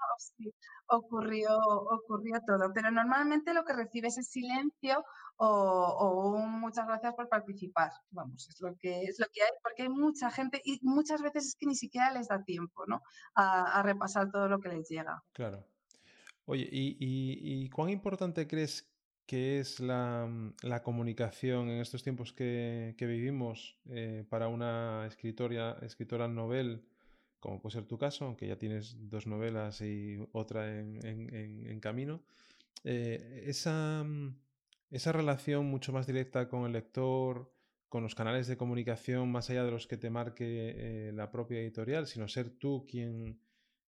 ocurrió, 0.91 1.57
ocurrió 1.57 2.39
todo. 2.45 2.71
Pero 2.73 2.91
normalmente 2.91 3.53
lo 3.53 3.63
que 3.63 3.73
recibes 3.73 4.17
es 4.17 4.29
silencio 4.29 5.03
o, 5.43 6.37
muchas 6.37 6.85
gracias 6.85 7.15
por 7.15 7.27
participar. 7.27 7.91
Vamos, 8.11 8.47
es 8.47 8.61
lo 8.61 8.75
que 8.77 9.03
es 9.03 9.19
lo 9.19 9.25
que 9.33 9.41
hay, 9.41 9.49
porque 9.63 9.83
hay 9.83 9.89
mucha 9.89 10.29
gente 10.29 10.61
y 10.63 10.79
muchas 10.83 11.21
veces 11.21 11.47
es 11.47 11.55
que 11.55 11.65
ni 11.65 11.75
siquiera 11.75 12.11
les 12.11 12.27
da 12.27 12.43
tiempo, 12.43 12.85
¿no? 12.85 13.01
A, 13.33 13.81
repasar 13.83 14.31
todo 14.31 14.47
lo 14.47 14.59
que 14.59 14.69
les 14.69 14.87
llega. 14.87 15.23
Claro. 15.33 15.65
Oye, 16.45 16.67
¿y, 16.71 17.69
cuán 17.69 17.89
importante 17.89 18.47
crees 18.47 18.87
que 19.25 19.59
es 19.59 19.79
la, 19.79 20.29
comunicación 20.83 21.69
en 21.69 21.81
estos 21.81 22.03
tiempos 22.03 22.33
que, 22.33 22.95
vivimos 22.99 23.79
eh, 23.89 24.25
para 24.29 24.47
una 24.47 25.07
escritora, 25.07 25.77
escritora 25.81 26.27
novel, 26.27 26.85
como 27.39 27.59
puede 27.59 27.73
ser 27.73 27.85
tu 27.85 27.97
caso, 27.97 28.25
aunque 28.25 28.47
ya 28.47 28.57
tienes 28.57 28.95
dos 29.09 29.25
novelas 29.25 29.81
y 29.81 30.19
otra 30.33 30.69
en, 30.69 31.79
camino? 31.79 32.21
Eh, 32.83 33.43
esa 33.47 34.03
esa 34.91 35.11
relación 35.13 35.65
mucho 35.65 35.93
más 35.93 36.05
directa 36.05 36.47
con 36.49 36.65
el 36.65 36.73
lector, 36.73 37.51
con 37.87 38.03
los 38.03 38.13
canales 38.13 38.47
de 38.47 38.57
comunicación, 38.57 39.31
más 39.31 39.49
allá 39.49 39.63
de 39.63 39.71
los 39.71 39.87
que 39.87 39.97
te 39.97 40.09
marque 40.09 40.45
eh, 41.07 41.11
la 41.13 41.31
propia 41.31 41.59
editorial, 41.59 42.07
sino 42.07 42.27
ser 42.27 42.51
tú 42.57 42.85
quien, 42.89 43.39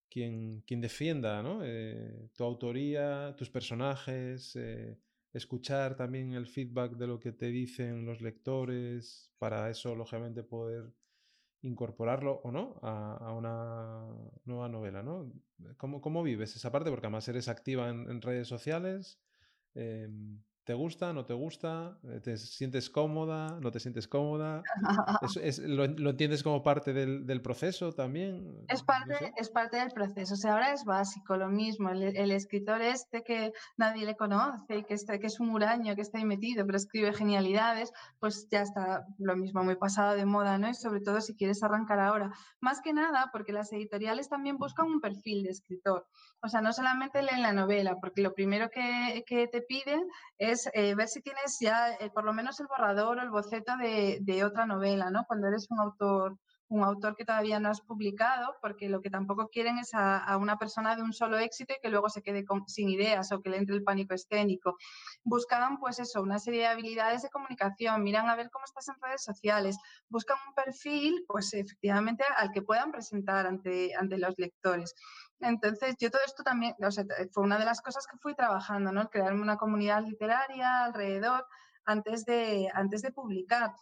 quien, 0.09 0.61
quien 0.61 0.81
defienda 0.81 1.43
eh, 1.63 2.29
tu 2.35 2.43
autoría, 2.43 3.35
tus 3.37 3.49
personajes, 3.49 4.55
eh, 4.55 4.97
escuchar 5.33 5.95
también 5.95 6.33
el 6.33 6.47
feedback 6.47 6.93
de 6.93 7.07
lo 7.07 7.19
que 7.19 7.33
te 7.33 7.47
dicen 7.47 8.05
los 8.05 8.21
lectores, 8.21 9.31
para 9.37 9.69
eso, 9.69 9.95
lógicamente, 9.95 10.43
poder 10.43 10.93
incorporarlo 11.61 12.41
o 12.43 12.51
no 12.51 12.79
a, 12.81 13.33
una 13.33 14.05
nueva 14.45 14.67
novela, 14.69 15.01
¿no? 15.01 15.31
¿Cómo, 15.77 16.01
¿Cómo, 16.01 16.23
vives 16.23 16.55
esa 16.55 16.71
parte? 16.71 16.89
Porque 16.89 17.07
además 17.07 17.27
eres 17.29 17.47
activa 17.47 17.89
en, 17.89 18.09
en 18.09 18.21
redes 18.21 18.47
sociales. 18.47 19.21
¿Te 20.63 20.73
gusta? 20.73 21.11
¿No 21.11 21.25
te 21.25 21.33
gusta? 21.33 21.97
Eh, 22.05 22.21
¿Te 22.21 22.37
sientes 22.37 22.89
cómoda? 22.89 23.59
¿No 23.59 23.69
te 23.69 23.81
sientes 23.81 24.07
cómoda? 24.07 24.63
lo, 25.67 26.09
entiendes 26.09 26.41
como 26.41 26.63
parte 26.63 26.93
del, 26.93 27.41
proceso 27.41 27.91
también? 27.91 28.63
Es 28.69 28.81
parte, 28.81 29.33
es 29.35 29.49
parte 29.49 29.75
del 29.75 29.89
proceso. 29.89 30.35
O 30.35 30.37
sea, 30.37 30.53
ahora 30.53 30.71
es 30.71 30.85
básico, 30.85 31.35
lo 31.35 31.49
mismo. 31.49 31.89
El, 31.89 32.31
escritor 32.31 32.81
este 32.81 33.23
que 33.23 33.51
nadie 33.75 34.05
le 34.05 34.15
conoce 34.15 34.77
y 34.77 34.83
que, 34.83 34.93
este, 34.93 35.19
que 35.19 35.27
es 35.27 35.41
un 35.41 35.49
huraño, 35.49 35.95
que 35.95 36.01
está 36.01 36.19
ahí 36.19 36.25
metido, 36.25 36.65
pero 36.65 36.77
escribe 36.77 37.13
genialidades, 37.13 37.91
pues 38.21 38.47
ya 38.49 38.61
está 38.61 39.05
lo 39.17 39.35
mismo, 39.35 39.65
muy 39.65 39.75
pasado 39.75 40.15
de 40.15 40.25
moda, 40.25 40.57
¿no? 40.57 40.69
Y 40.69 40.75
sobre 40.75 41.01
todo 41.01 41.19
si 41.19 41.35
quieres 41.35 41.61
arrancar 41.61 41.99
ahora. 41.99 42.31
Más 42.61 42.79
que 42.79 42.93
nada, 42.93 43.29
porque 43.33 43.51
las 43.51 43.73
editoriales 43.73 44.29
también 44.29 44.57
buscan 44.57 44.85
un 44.85 45.01
perfil 45.01 45.43
de 45.43 45.49
escritor. 45.49 46.07
O 46.41 46.47
sea, 46.47 46.61
no 46.61 46.71
solamente 46.71 47.21
leen 47.21 47.41
la 47.41 47.51
novela, 47.51 47.97
porque 47.99 48.21
lo 48.21 48.33
primero 48.33 48.69
que, 48.69 49.23
que 49.27 49.47
te 49.47 49.61
piden 49.61 50.01
es 50.37 50.52
eh, 50.73 50.95
ver 50.95 51.07
si 51.07 51.21
tienes 51.21 51.57
ya 51.59 51.93
eh, 51.93 52.09
por 52.13 52.23
lo 52.23 52.33
menos 52.33 52.59
el 52.59 52.67
borrador 52.67 53.17
o 53.17 53.21
el 53.21 53.29
boceto 53.29 53.73
de, 53.77 54.43
otra 54.43 54.65
novela, 54.65 55.09
¿no? 55.09 55.23
Cuando 55.27 55.47
eres 55.47 55.67
un 55.69 55.79
autor 55.79 56.37
un 56.69 56.83
autor 56.83 57.15
que 57.15 57.25
todavía 57.25 57.59
no 57.59 57.69
has 57.69 57.81
publicado, 57.81 58.55
porque 58.61 58.89
lo 58.89 58.99
que 58.99 59.11
tampoco 59.11 59.49
quieren 59.49 59.77
es 59.77 59.91
a, 59.93 60.37
una 60.37 60.57
persona 60.57 60.95
de 60.95 61.03
un 61.03 61.13
solo 61.13 61.37
éxito 61.37 61.73
y 61.73 61.81
que 61.81 61.89
luego 61.89 62.09
se 62.09 62.23
quede 62.23 62.43
sin 62.67 62.89
ideas 62.89 63.31
o 63.31 63.41
que 63.41 63.49
le 63.49 63.57
entre 63.57 63.75
el 63.75 63.83
pánico 63.83 64.15
escénico. 64.15 64.77
Buscaban, 65.23 65.79
pues 65.79 65.99
eso, 65.99 66.21
una 66.21 66.39
serie 66.39 66.61
de 66.61 66.67
habilidades 66.67 67.21
de 67.21 67.29
comunicación, 67.29 68.01
miran 68.01 68.27
a 68.27 68.35
ver 68.35 68.49
cómo 68.49 68.65
estás 68.65 68.87
en 68.87 68.95
redes 69.01 69.23
sociales, 69.23 69.77
buscan 70.09 70.37
un 70.47 70.55
perfil, 70.55 71.23
pues 71.27 71.53
efectivamente, 71.53 72.23
al 72.37 72.51
que 72.51 72.63
puedan 72.63 72.91
presentar 72.91 73.45
ante, 73.45 73.93
ante 73.95 74.17
los 74.17 74.33
lectores. 74.37 74.95
Entonces, 75.43 75.95
yo 75.99 76.09
todo 76.09 76.21
esto 76.25 76.43
también, 76.43 76.75
o 76.81 76.91
sea, 76.91 77.05
fue 77.31 77.43
una 77.43 77.57
de 77.57 77.65
las 77.65 77.81
cosas 77.81 78.07
que 78.07 78.17
fui 78.17 78.33
trabajando, 78.35 78.91
¿no? 78.91 79.09
Crearme 79.09 79.41
una 79.41 79.57
comunidad 79.57 80.01
literaria 80.03 80.85
alrededor 80.85 81.45
antes 81.85 82.25
de, 82.25 82.69
antes 82.73 83.01
de 83.01 83.11
publicar. 83.11 83.73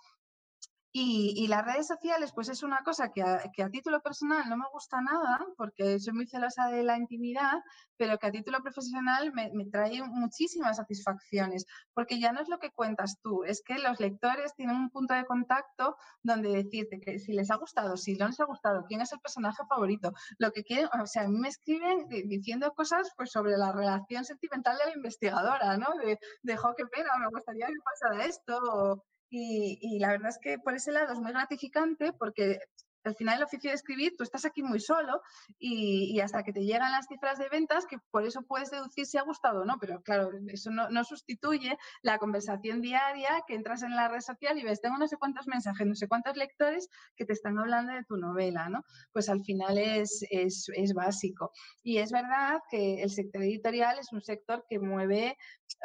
Y, 0.94 1.48
las 1.48 1.66
redes 1.66 1.88
sociales, 1.88 2.34
pues 2.36 2.50
es 2.50 2.64
una 2.64 2.80
cosa 2.84 3.12
que 3.14 3.22
a, 3.22 3.70
título 3.72 4.02
personal 4.02 4.50
no 4.50 4.58
me 4.58 4.66
gusta 4.74 5.00
nada, 5.00 5.40
porque 5.56 6.00
soy 6.00 6.14
muy 6.14 6.28
celosa 6.28 6.68
de 6.68 6.84
la 6.84 6.98
intimidad, 6.98 7.62
pero 7.96 8.18
que 8.18 8.28
a 8.28 8.32
título 8.32 8.62
profesional 8.62 9.32
me, 9.34 9.50
trae 9.72 10.04
muchísimas 10.04 10.78
satisfacciones, 10.78 11.66
porque 11.94 12.20
ya 12.20 12.34
no 12.34 12.42
es 12.42 12.50
lo 12.50 12.60
que 12.60 12.72
cuentas 12.72 13.20
tú, 13.22 13.46
es 13.46 13.62
que 13.66 13.80
los 13.80 14.02
lectores 14.02 14.54
tienen 14.56 14.76
un 14.76 14.90
punto 14.90 15.14
de 15.14 15.24
contacto 15.26 15.96
donde 16.24 16.50
decirte 16.50 17.00
que 17.00 17.20
si 17.20 17.32
les 17.32 17.52
ha 17.52 17.56
gustado, 17.56 17.96
si 17.96 18.16
no 18.16 18.28
les 18.28 18.40
ha 18.42 18.46
gustado, 18.46 18.84
quién 18.86 19.00
es 19.00 19.14
el 19.14 19.20
personaje 19.20 19.64
favorito, 19.70 20.12
lo 20.40 20.52
que 20.52 20.64
quieren, 20.64 20.90
o 21.02 21.06
sea, 21.06 21.24
a 21.24 21.28
mí 21.28 21.38
me 21.38 21.48
escriben 21.48 22.08
diciendo 22.10 22.74
cosas 22.74 23.12
pues 23.16 23.32
sobre 23.32 23.58
la 23.58 23.72
relación 23.72 24.26
sentimental 24.26 24.78
de 24.78 24.86
la 24.88 24.96
investigadora, 24.96 25.78
¿no? 25.78 25.88
De, 26.04 26.20
de 26.44 26.58
qué 26.78 26.86
pena, 26.88 27.10
me 27.18 27.30
gustaría 27.30 27.68
que 27.68 27.74
pasara 27.84 28.26
esto, 28.26 29.06
y, 29.34 29.98
la 30.00 30.10
verdad 30.10 30.30
es 30.30 30.39
que 30.39 30.60
por 30.60 30.76
ese 30.76 30.91
lado 30.91 31.13
es 31.13 31.20
muy 31.20 31.32
gratificante 31.32 32.12
porque 32.12 32.60
al 33.04 33.15
final 33.15 33.38
el 33.38 33.44
oficio 33.44 33.70
de 33.70 33.76
escribir, 33.76 34.15
tú 34.15 34.24
estás 34.24 34.46
aquí 34.46 34.62
muy 34.62 34.80
solo 34.80 35.22
y, 35.58 36.20
hasta 36.20 36.44
que 36.44 36.54
te 36.54 36.63
llegan 36.63 36.91
las 36.91 37.08
cifras 37.08 37.39
de 37.39 37.50
ventas, 37.50 37.86
que 37.86 37.98
por 38.12 38.26
eso 38.26 38.44
puedes 38.44 38.70
deducir 38.70 39.06
si 39.06 39.17
ha 39.17 39.24
gustado 39.24 39.62
o 39.62 39.65
no, 39.65 39.78
pero 39.80 40.02
claro, 40.02 40.30
eso 40.48 40.70
no, 40.70 41.04
sustituye 41.04 41.78
la 42.04 42.20
conversación 42.20 42.82
diaria 42.82 43.41
que 43.48 43.56
entras 43.56 43.82
en 43.84 43.96
la 43.96 44.08
red 44.08 44.22
social 44.22 44.58
y 44.58 44.63
ves, 44.63 44.82
tengo 44.82 44.98
no 44.98 45.08
sé 45.08 45.17
cuántos 45.17 45.48
mensajes, 45.48 45.88
no 45.88 45.96
sé 45.96 46.08
cuántos 46.08 46.38
lectores 46.38 46.89
que 47.15 47.26
te 47.26 47.34
están 47.34 47.58
hablando 47.58 47.94
de 47.94 48.04
tu 48.04 48.17
novela, 48.17 48.70
¿no? 48.70 48.84
Pues 49.12 49.30
al 49.30 49.44
final 49.44 49.78
es, 49.78 50.24
es, 50.30 50.67
es 50.76 50.94
básico. 50.94 51.52
Y 51.84 51.98
es 51.98 52.12
verdad 52.12 52.60
que 52.70 53.02
el 53.02 53.10
sector 53.10 53.41
editorial 53.41 53.98
es 53.98 54.12
un 54.13 54.22
sector 54.22 54.65
que 54.70 54.80
mueve 54.80 55.38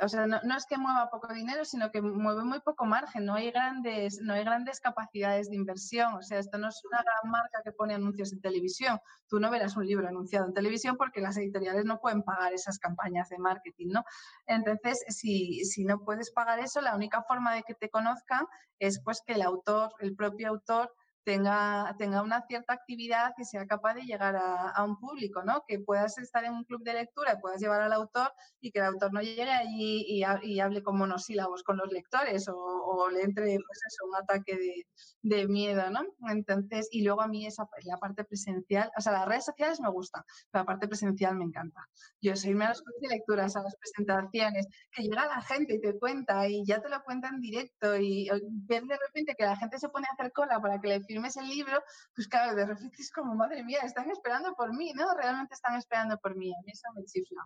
o 0.02 0.08
sea, 0.08 0.26
no, 0.26 0.40
no, 0.42 0.56
es 0.56 0.66
que 0.66 0.76
mueva 0.78 1.10
poco 1.10 1.32
dinero, 1.32 1.64
sino 1.64 1.90
que 1.90 2.00
mueve 2.02 2.44
muy 2.44 2.60
poco 2.60 2.84
margen, 2.84 3.24
no 3.24 3.34
hay 3.34 3.50
grandes, 3.50 4.20
no 4.22 4.34
hay 4.34 4.44
grandes 4.44 4.80
capacidades 4.80 5.48
de 5.50 5.56
inversión, 5.56 6.14
o 6.14 6.22
sea, 6.22 6.38
esto 6.38 6.58
no 6.58 6.68
es 6.68 6.82
una 6.84 7.02
gran 7.02 7.30
marca 7.30 7.60
que 7.64 7.72
pone 7.72 7.94
anuncios 7.94 8.32
en 8.32 8.40
televisión, 8.40 9.00
tú 9.28 9.40
no 9.40 9.50
verás 9.50 9.76
un 9.76 9.86
libro 9.86 10.08
anunciado 10.08 10.46
en 10.46 10.54
televisión 10.54 10.96
porque 10.96 11.20
las 11.20 11.36
editoriales 11.36 11.84
no 11.84 12.00
pueden 12.00 12.22
pagar 12.22 12.52
esas 12.52 12.78
campañas 12.78 13.28
de 13.28 13.38
marketing, 13.38 13.88
¿no? 13.88 14.04
Entonces, 14.46 15.04
si, 15.08 15.64
si 15.64 15.84
no 15.84 16.04
puedes 16.04 16.30
pagar 16.30 16.58
eso, 16.58 16.80
la 16.80 16.94
única 16.94 17.22
forma 17.22 17.54
de 17.54 17.62
que 17.62 17.74
te 17.74 17.90
conozcan 17.90 18.46
es 18.78 19.00
pues 19.02 19.22
que 19.26 19.34
el 19.34 19.42
autor, 19.42 19.92
el 20.00 20.14
propio 20.14 20.48
autor, 20.48 20.92
tenga, 21.26 21.92
tenga 21.98 22.22
una 22.22 22.40
cierta 22.46 22.72
actividad 22.72 23.34
que 23.36 23.44
sea 23.44 23.66
capaz 23.66 23.94
de 23.94 24.02
llegar 24.02 24.36
a, 24.36 24.84
un 24.84 24.96
público, 24.96 25.42
¿no? 25.42 25.64
Que 25.66 25.80
puedas 25.80 26.16
estar 26.18 26.44
en 26.44 26.52
un 26.52 26.62
club 26.62 26.84
de 26.84 26.94
lectura, 26.94 27.40
puedas 27.40 27.60
llevar 27.60 27.82
al 27.82 27.92
autor 27.92 28.32
y 28.60 28.70
que 28.70 28.78
el 28.78 28.84
autor 28.84 29.12
no 29.12 29.20
llegue 29.20 29.50
allí 29.50 30.04
y, 30.06 30.22
y 30.42 30.60
hable 30.60 30.84
con 30.84 30.96
monosílabos 30.96 31.64
con 31.64 31.78
los 31.78 31.90
lectores 31.90 32.46
o, 32.48 33.10
le 33.10 33.22
entre 33.22 33.58
pues 33.66 33.80
eso, 33.88 34.06
un 34.06 34.14
ataque 34.14 34.56
de, 34.56 34.86
de, 35.22 35.48
miedo, 35.48 35.90
¿no? 35.90 36.02
Entonces, 36.28 36.88
y 36.92 37.02
luego 37.02 37.22
a 37.22 37.26
mí 37.26 37.44
esa, 37.44 37.68
la 37.84 37.96
parte 37.96 38.24
presencial, 38.24 38.92
o 38.96 39.00
sea, 39.00 39.12
las 39.12 39.26
redes 39.26 39.46
sociales 39.46 39.80
me 39.80 39.90
gustan, 39.90 40.22
pero 40.52 40.62
la 40.62 40.66
parte 40.66 40.86
presencial 40.86 41.34
me 41.36 41.44
encanta. 41.44 41.88
Yo 42.20 42.36
soy 42.36 42.52
a 42.52 42.68
los 42.68 42.82
clubes 42.82 43.00
de 43.00 43.08
lecturas, 43.08 43.56
a 43.56 43.62
las 43.62 43.74
presentaciones, 43.76 44.68
que 44.92 45.02
llega 45.02 45.26
la 45.26 45.42
gente 45.42 45.74
y 45.74 45.80
te 45.80 45.98
cuenta 45.98 46.46
y 46.48 46.64
ya 46.64 46.80
te 46.80 46.88
lo 46.88 47.02
cuenta 47.02 47.28
en 47.28 47.40
directo 47.40 47.96
y 47.96 48.28
ver 48.68 48.84
de 48.84 48.96
repente 48.96 49.34
que 49.36 49.44
la 49.44 49.56
gente 49.56 49.80
se 49.80 49.88
pone 49.88 50.06
a 50.08 50.14
hacer 50.14 50.30
cola 50.30 50.60
para 50.60 50.80
que 50.80 50.86
le 50.86 51.00
firmes 51.16 51.36
el 51.36 51.48
libro, 51.48 51.82
pues 52.14 52.28
claro, 52.28 52.54
de 52.54 52.66
repente 52.66 53.00
es 53.00 53.10
como, 53.10 53.34
madre 53.34 53.64
mía, 53.64 53.80
están 53.84 54.10
esperando 54.10 54.54
por 54.54 54.76
mí, 54.76 54.92
¿no? 54.94 55.06
Realmente 55.16 55.54
están 55.54 55.76
esperando 55.76 56.18
por 56.18 56.36
mí, 56.36 56.52
a 56.52 56.60
mí 56.64 56.72
eso 56.72 56.88
me 56.94 57.04
chifla. 57.04 57.42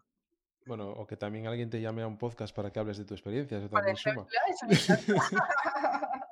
Bueno, 0.67 0.91
o 0.91 1.07
que 1.07 1.17
también 1.17 1.47
alguien 1.47 1.71
te 1.71 1.81
llame 1.81 2.03
a 2.03 2.07
un 2.07 2.19
podcast 2.19 2.55
para 2.55 2.71
que 2.71 2.81
hables 2.81 2.99
de 2.99 3.05
tu 3.05 3.15
experiencia, 3.15 3.59
eso 3.59 3.69
también 3.69 3.97
suma. 3.97 4.27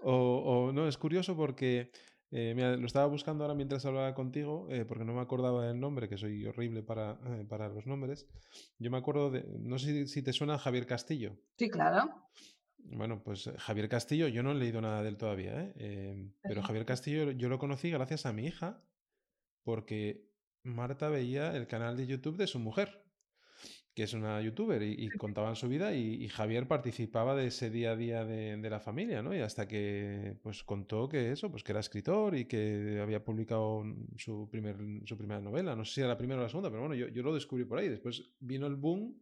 o, 0.00 0.66
o, 0.66 0.72
no, 0.72 0.86
es 0.86 0.98
curioso 0.98 1.36
porque 1.36 1.90
eh, 2.32 2.54
lo 2.78 2.86
estaba 2.86 3.06
buscando 3.06 3.44
ahora 3.44 3.54
mientras 3.54 3.84
hablaba 3.86 4.14
contigo, 4.14 4.66
eh, 4.70 4.84
porque 4.84 5.04
no 5.04 5.14
me 5.14 5.20
acordaba 5.20 5.66
del 5.66 5.80
nombre, 5.80 6.08
que 6.08 6.16
soy 6.16 6.46
horrible 6.46 6.82
para, 6.82 7.18
eh, 7.26 7.44
para 7.48 7.68
los 7.68 7.86
nombres. 7.86 8.28
Yo 8.78 8.90
me 8.90 8.98
acuerdo 8.98 9.30
de, 9.30 9.44
no 9.60 9.78
sé 9.78 10.06
si, 10.06 10.22
te 10.22 10.32
suena 10.32 10.58
Javier 10.58 10.86
Castillo. 10.86 11.36
Sí, 11.56 11.68
claro. 11.68 12.08
Bueno, 12.84 13.22
pues 13.22 13.50
Javier 13.58 13.88
Castillo, 13.88 14.28
yo 14.28 14.42
no 14.42 14.52
he 14.52 14.54
leído 14.54 14.80
nada 14.80 15.02
de 15.02 15.08
él 15.08 15.16
todavía, 15.16 15.72
pero 16.42 16.62
Javier 16.62 16.84
Castillo 16.84 17.30
yo 17.30 17.48
lo 17.48 17.58
conocí 17.58 17.90
gracias 17.90 18.26
a 18.26 18.32
mi 18.32 18.46
hija, 18.46 18.82
porque 19.62 20.28
Marta 20.62 21.08
veía 21.08 21.56
el 21.56 21.66
canal 21.66 21.96
de 21.96 22.06
YouTube 22.06 22.36
de 22.36 22.46
su 22.46 22.58
mujer 22.58 23.00
que 23.94 24.04
es 24.04 24.14
una 24.14 24.40
youtuber, 24.40 24.82
y, 24.82 25.08
contaban 25.10 25.56
su 25.56 25.68
vida 25.68 25.94
y, 25.94 26.28
Javier 26.28 26.68
participaba 26.68 27.34
de 27.34 27.48
ese 27.48 27.70
día 27.70 27.92
a 27.92 27.96
día 27.96 28.24
de, 28.24 28.70
la 28.70 28.80
familia, 28.80 29.22
¿no? 29.22 29.34
Y 29.34 29.40
hasta 29.40 29.66
que 29.66 30.36
pues 30.42 30.62
contó 30.62 31.08
que 31.08 31.32
eso, 31.32 31.50
pues 31.50 31.64
que 31.64 31.72
era 31.72 31.80
escritor 31.80 32.36
y 32.36 32.44
que 32.44 33.00
había 33.02 33.24
publicado 33.24 33.84
su, 34.16 34.48
primer, 34.48 34.76
su 35.04 35.16
primera 35.18 35.40
novela, 35.40 35.74
no 35.74 35.84
sé 35.84 35.94
si 35.94 36.00
era 36.00 36.08
la 36.08 36.16
primera 36.16 36.40
o 36.40 36.44
la 36.44 36.48
segunda, 36.48 36.70
pero 36.70 36.82
bueno, 36.82 36.94
yo, 36.94 37.08
yo 37.08 37.22
lo 37.22 37.34
descubrí 37.34 37.64
por 37.64 37.78
ahí. 37.78 37.88
Después 37.88 38.30
vino 38.38 38.66
el 38.66 38.76
boom 38.76 39.18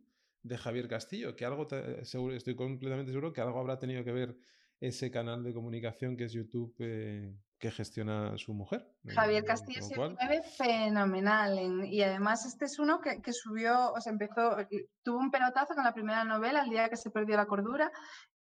de 0.49 0.59
Javier 0.59 0.89
Castillo, 0.89 1.37
que 1.37 1.45
algo, 1.45 1.69
seguro, 2.03 2.35
estoy 2.35 2.57
completamente 2.57 3.13
seguro 3.13 3.33
que 3.33 3.41
algo 3.41 3.59
habrá 3.61 3.79
tenido 3.79 4.03
que 4.03 4.13
ver 4.13 4.37
ese 4.81 5.11
canal 5.11 5.43
de 5.43 5.53
comunicación 5.53 6.17
que 6.17 6.25
es 6.25 6.33
YouTube 6.33 6.75
eh, 6.79 7.35
que 7.59 7.71
gestiona 7.71 8.37
su 8.39 8.55
mujer. 8.55 8.87
Javier 9.07 9.45
Castillo 9.45 9.83
se 9.83 9.97
mueve 9.97 10.43
fenomenal 10.57 11.59
y 11.85 12.03
además 12.03 12.47
este 12.47 12.67
es 12.67 12.79
uno 12.79 13.01
que, 13.01 13.33
subió, 13.33 13.93
o 13.93 14.01
sea, 14.01 14.13
empezó, 14.13 14.61
eh, 14.61 14.89
tuvo 15.03 15.19
un 15.19 15.31
pelotazo 15.31 15.75
con 15.75 15.85
la 15.85 15.93
primera 15.93 16.25
novela, 16.25 16.63
el 16.63 16.71
día 16.71 16.89
que 16.89 16.97
se 16.97 17.11
perdió 17.11 17.37
la 17.37 17.47
cordura, 17.47 17.91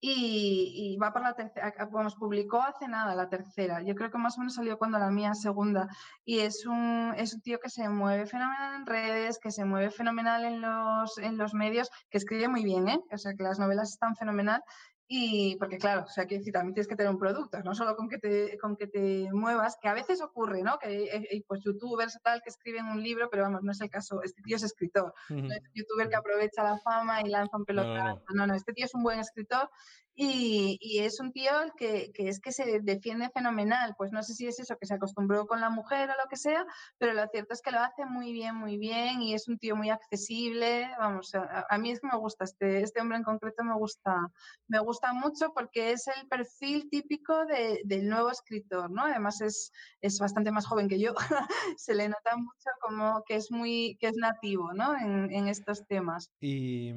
y, 0.07 0.99
va 1.03 1.15
por 1.15 1.23
la 1.23 1.33
tercera, 1.33 1.73
vamos, 1.91 2.15
publicó 2.17 2.61
hace 2.61 2.87
nada 2.89 3.15
la 3.15 3.31
tercera, 3.31 3.81
yo 3.83 3.95
creo 3.95 4.11
que 4.11 4.19
más 4.19 4.37
o 4.37 4.41
menos 4.41 4.55
salió 4.55 4.77
cuando 4.77 4.99
la 4.99 5.11
mía 5.11 5.33
segunda, 5.35 5.89
y 6.27 6.41
es 6.41 6.67
un, 6.67 7.15
es 7.17 7.33
un 7.33 7.41
tío 7.41 7.59
que 7.59 7.71
se 7.71 7.89
mueve 7.89 8.27
fenomenal 8.27 8.75
en 8.75 8.87
redes, 8.87 9.39
que 9.39 9.51
se 9.51 9.65
mueve 9.65 9.91
fenomenal 9.91 10.45
en 10.45 10.61
los, 10.61 11.17
en 11.19 11.39
los 11.39 11.55
medios, 11.55 11.89
que 12.11 12.19
escribe 12.19 12.49
muy 12.49 12.65
bien, 12.65 12.89
¿eh? 12.89 13.01
o 13.13 13.17
sea, 13.17 13.33
que 13.35 13.45
las 13.45 13.59
novelas 13.59 13.93
están 13.93 14.15
fenomenal, 14.15 14.61
y 15.07 15.57
porque 15.57 15.77
claro, 15.77 16.05
o 16.07 16.09
sea, 16.09 16.27
que 16.27 16.39
también 16.51 16.75
tienes 16.75 16.89
que 16.89 16.97
tener 16.97 17.13
un 17.13 17.19
producto, 17.19 17.63
no 17.63 17.75
solo 17.75 17.95
con 17.95 18.09
que 18.09 18.19
te, 18.19 18.57
con 18.59 18.77
que 18.77 18.87
te 18.87 19.29
muevas, 19.33 19.77
que 19.81 19.89
a 19.89 19.95
veces 19.95 20.23
ocurre, 20.23 20.63
¿no? 20.63 20.79
Que 20.79 21.29
hay 21.31 21.41
pues 21.43 21.63
youtubers 21.63 22.19
tal 22.23 22.43
que 22.43 22.49
escriben 22.49 22.87
un 22.87 23.03
libro, 23.03 23.29
pero 23.31 23.43
vamos, 23.43 23.63
no 23.63 23.73
es 23.73 23.81
el 23.83 23.91
caso, 23.91 24.23
este 24.23 24.41
tío 24.43 24.57
es 24.57 24.63
escritor, 24.63 25.13
no 25.29 25.53
es 25.53 25.61
un 25.61 25.75
youtuber 25.75 26.09
que 26.09 26.17
aprovecha 26.17 26.63
la 26.63 26.79
fama 26.79 27.21
y 27.21 27.29
lanza 27.29 27.57
un 27.57 27.67
pelotazo, 27.67 28.23
no, 28.33 28.47
no, 28.47 28.55
este 28.55 28.73
tío 28.73 28.87
es 28.87 28.95
un 28.95 29.03
buen 29.03 29.21
escritor 29.21 29.69
y, 30.17 30.99
es 31.01 31.19
un 31.19 31.33
tío 31.33 31.51
que, 31.77 32.13
que, 32.13 32.29
es 32.29 32.41
que 32.41 32.53
se 32.53 32.81
defiende 32.81 33.31
fenomenal. 33.31 33.95
Pues 33.97 34.13
no 34.13 34.23
sé 34.23 34.35
si 34.35 34.47
es 34.47 34.59
eso, 34.61 34.77
que 34.77 34.87
se 34.87 34.95
acostumbró 34.95 35.47
con 35.47 35.61
la 35.61 35.71
mujer 35.71 36.09
o 36.11 36.13
lo 36.13 36.29
que 36.29 36.37
sea, 36.37 36.65
pero 36.99 37.15
lo 37.15 37.27
cierto 37.29 37.53
es 37.53 37.63
que 37.63 37.73
lo 37.73 37.81
hace 37.81 38.05
muy 38.07 38.33
bien, 38.33 38.55
muy 38.55 38.79
bien 38.79 39.23
y 39.23 39.35
es 39.35 39.49
un 39.49 39.59
tío 39.59 39.75
muy 39.75 39.91
accesible. 39.91 40.89
Vamos, 40.99 41.35
a, 41.35 41.79
mí 41.79 41.91
es 41.91 42.01
que 42.01 42.07
me 42.07 42.19
gusta, 42.19 42.45
este, 42.45 42.83
este 42.83 43.01
hombre 43.01 43.19
en 43.19 43.25
concreto 43.25 43.65
me 43.65 43.75
gusta, 43.75 44.31
me 44.69 44.79
gusta 44.79 45.13
mucho 45.13 45.53
porque 45.53 45.91
es 45.93 46.07
el 46.07 46.29
perfil 46.29 46.89
típico 46.91 47.45
de, 47.47 47.81
del 47.85 48.09
nuevo 48.09 48.31
escritor, 48.31 48.91
¿no? 48.91 49.05
Además 49.05 49.41
es, 49.41 49.73
es 50.01 50.19
bastante 50.21 50.53
más 50.53 50.67
joven 50.67 50.89
que 50.89 51.01
yo. 51.01 51.15
se 51.77 51.95
le 51.95 52.09
nota 52.09 52.37
mucho 52.37 52.71
como 52.81 53.25
que 53.27 53.37
es 53.37 53.51
muy, 53.51 53.97
que 53.99 54.09
es 54.09 54.17
nativo, 54.17 54.73
¿no? 54.75 54.97
En, 54.97 55.33
en 55.33 55.49
estos 55.49 55.85
temas. 55.87 56.31
¿Y, 56.41 56.93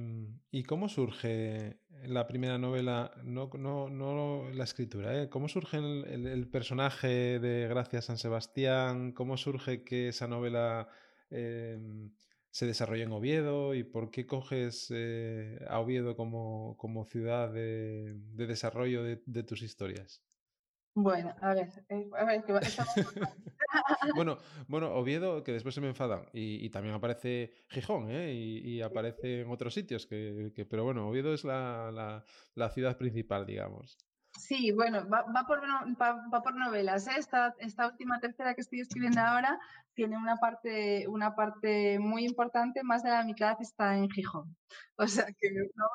¿Y 0.51 0.63
cómo 0.63 0.88
surge 0.88 1.80
la 2.06 2.28
primera 2.28 2.58
novela, 2.58 3.12
no, 3.24 3.50
no, 3.58 3.89
no 3.89 4.50
la 4.54 4.64
escritura, 4.64 5.22
¿eh? 5.22 5.30
¿Cómo 5.30 5.48
surge 5.48 5.78
el, 5.78 6.48
personaje 6.50 7.39
de 7.39 7.68
Gracia 7.68 8.02
San 8.02 8.18
Sebastián? 8.18 9.12
¿Cómo 9.12 9.38
surge 9.38 9.84
que 9.84 10.10
esa 10.10 10.28
novela 10.28 10.89
em, 11.30 12.12
se 12.52 12.66
desarrolla 12.66 13.04
en 13.04 13.12
Oviedo? 13.12 13.74
¿Y 13.74 13.84
por 13.84 14.12
qué 14.12 14.26
coges 14.26 14.88
eh, 14.91 15.60
a 15.68 15.80
Oviedo 15.80 16.16
como, 16.16 16.76
como 16.78 17.06
ciudad 17.06 17.52
de, 17.52 18.16
desarrollo 18.36 19.04
de 19.04 19.43
tus 19.43 19.62
historias? 19.62 20.27
Bueno, 21.00 21.32
a 21.41 21.54
ver, 21.54 21.70
eh, 21.89 22.10
a 22.18 22.26
ver, 22.26 22.43
que 22.43 22.54
bueno, 24.16 24.39
bueno, 24.68 24.95
Oviedo, 24.95 25.43
que 25.43 25.52
después 25.52 25.76
se 25.76 25.80
me 25.80 25.89
enfadan, 25.89 26.26
y, 26.34 26.68
también 26.72 26.95
aparece 26.95 27.54
Gijón, 27.70 28.10
¿eh? 28.10 28.34
y, 28.34 28.82
aparece 28.82 29.41
en 29.41 29.52
otros 29.52 29.76
sitios, 29.76 30.08
que, 30.08 30.66
pero 30.68 30.86
bueno, 30.86 31.08
Oviedo 31.08 31.36
es 31.36 31.43
la, 31.43 32.24
ciudad 32.74 32.98
principal, 32.98 33.45
digamos. 33.45 33.95
Sí, 34.39 34.72
bueno, 34.72 35.08
va, 35.08 35.24
por, 35.45 35.62
va, 35.62 36.41
por 36.41 36.56
novelas. 36.56 37.08
¿eh? 37.08 37.12
Esta, 37.20 37.54
esta 37.60 37.89
última 37.89 38.20
tercera 38.20 38.56
que 38.56 38.62
estoy 38.62 38.80
escribiendo 38.80 39.22
ahora 39.22 39.60
tiene 39.93 40.18
una 40.18 40.38
parte, 40.38 41.08
una 41.08 41.36
parte 41.36 42.00
muy 42.00 42.26
importante, 42.26 42.82
más 42.82 43.04
de 43.04 43.12
la 43.12 43.24
mitad 43.24 43.56
está 43.62 43.95
en 43.95 44.10
Gijón. 44.10 44.58
O 44.95 45.06
sea 45.06 45.26
que 45.26 45.52
no 45.52 45.86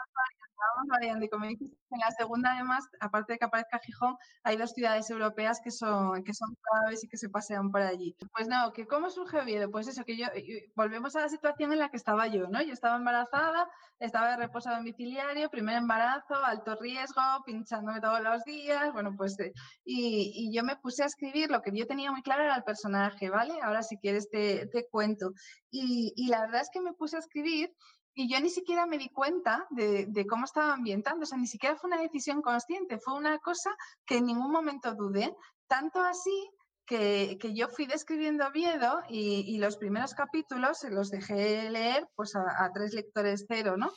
Y 1.02 1.08
en 1.08 2.00
la 2.00 2.10
segunda, 2.16 2.52
además, 2.52 2.84
aparte 3.00 3.34
de 3.34 3.38
que 3.38 3.44
aparezca 3.44 3.78
Gijón, 3.78 4.16
hay 4.42 4.56
dos 4.56 4.70
ciudades 4.70 5.08
europeas 5.10 5.60
que 5.62 5.70
son, 5.70 6.22
que 6.24 6.34
son 6.34 6.56
claves 6.60 7.04
y 7.04 7.08
que 7.08 7.16
se 7.16 7.28
pasean 7.28 7.70
por 7.70 7.82
allí. 7.82 8.16
Pues 8.32 8.48
no, 8.48 8.72
que 8.72 8.86
¿cómo 8.86 9.10
surge 9.10 9.40
Oviedo? 9.40 9.70
Pues 9.70 9.88
eso, 9.88 10.04
que 10.04 10.16
yo, 10.16 10.26
volvemos 10.74 11.16
a 11.16 11.22
la 11.22 11.28
situación 11.28 11.72
en 11.72 11.78
la 11.78 11.90
que 11.90 11.96
estaba 11.96 12.26
yo, 12.28 12.48
¿no? 12.48 12.62
Yo 12.62 12.72
estaba 12.72 12.96
embarazada, 12.96 13.68
estaba 13.98 14.30
de 14.30 14.36
reposo 14.36 14.70
domiciliario, 14.70 15.50
primer 15.50 15.76
embarazo, 15.76 16.34
alto 16.44 16.76
riesgo, 16.76 17.20
pinchándome 17.44 18.00
todos 18.00 18.20
los 18.20 18.44
días, 18.44 18.92
bueno, 18.92 19.14
pues, 19.16 19.38
eh, 19.40 19.52
y, 19.84 20.50
yo 20.54 20.62
me 20.64 20.76
puse 20.76 21.02
a 21.02 21.06
escribir, 21.06 21.50
lo 21.50 21.62
que 21.62 21.70
yo 21.74 21.86
tenía 21.86 22.12
muy 22.12 22.22
claro 22.22 22.42
era 22.44 22.56
el 22.56 22.64
personaje, 22.64 23.30
¿vale? 23.30 23.54
Ahora 23.62 23.82
si 23.82 23.96
quieres 23.98 24.28
te, 24.30 24.66
te 24.66 24.86
cuento. 24.90 25.32
Y 25.70 26.28
la 26.28 26.42
verdad 26.42 26.60
es 26.60 26.68
que 26.70 26.82
me 26.82 26.92
puse 26.92 27.16
a 27.16 27.20
escribir 27.20 27.70
y 28.14 28.28
yo 28.32 28.40
ni 28.40 28.50
siquiera 28.50 28.86
me 28.86 28.98
di 28.98 29.08
cuenta 29.08 29.66
de, 29.70 30.26
cómo 30.28 30.44
estaba 30.44 30.74
ambientando, 30.74 31.22
o 31.22 31.26
sea, 31.26 31.38
ni 31.38 31.46
siquiera 31.46 31.76
fue 31.76 31.88
una 31.88 32.00
decisión 32.00 32.42
consciente, 32.42 32.98
fue 32.98 33.14
una 33.14 33.38
cosa 33.38 33.70
que 34.04 34.18
en 34.18 34.26
ningún 34.26 34.50
momento 34.50 34.94
dudé, 34.94 35.34
tanto 35.66 36.00
así 36.00 36.50
que, 36.84 37.38
yo 37.54 37.68
fui 37.68 37.86
describiendo 37.86 38.46
Oviedo 38.46 39.02
y, 39.08 39.56
los 39.58 39.76
primeros 39.76 40.14
capítulos 40.14 40.78
se 40.78 40.90
los 40.90 41.10
dejé 41.10 41.70
leer 41.70 42.06
pues 42.14 42.36
a, 42.36 42.70
tres 42.74 42.92
lectores 42.92 43.46
cero, 43.48 43.76
¿no? 43.78 43.90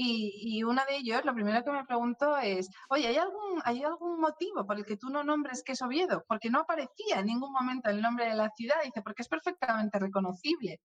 Y, 0.00 0.62
uno 0.62 0.80
de 0.88 0.96
ellos, 0.96 1.24
lo 1.24 1.34
primero 1.34 1.64
que 1.64 1.72
me 1.72 1.84
preguntó 1.84 2.38
es, 2.38 2.68
oye, 2.88 3.08
¿hay 3.08 3.16
algún, 3.16 3.60
¿hay 3.64 3.82
algún 3.82 4.20
motivo 4.20 4.64
por 4.64 4.76
el 4.76 4.84
que 4.84 4.96
tú 4.96 5.10
no 5.10 5.24
nombres 5.24 5.64
que 5.64 5.72
es 5.72 5.82
Oviedo? 5.82 6.24
Porque 6.28 6.50
no 6.50 6.60
aparecía 6.60 7.18
en 7.18 7.26
ningún 7.26 7.52
momento 7.52 7.90
el 7.90 8.00
nombre 8.00 8.26
de 8.28 8.34
la 8.34 8.48
ciudad. 8.50 8.76
Dice, 8.84 9.02
porque 9.02 9.22
es 9.22 9.28
perfectamente 9.28 9.98
reconocible. 9.98 10.80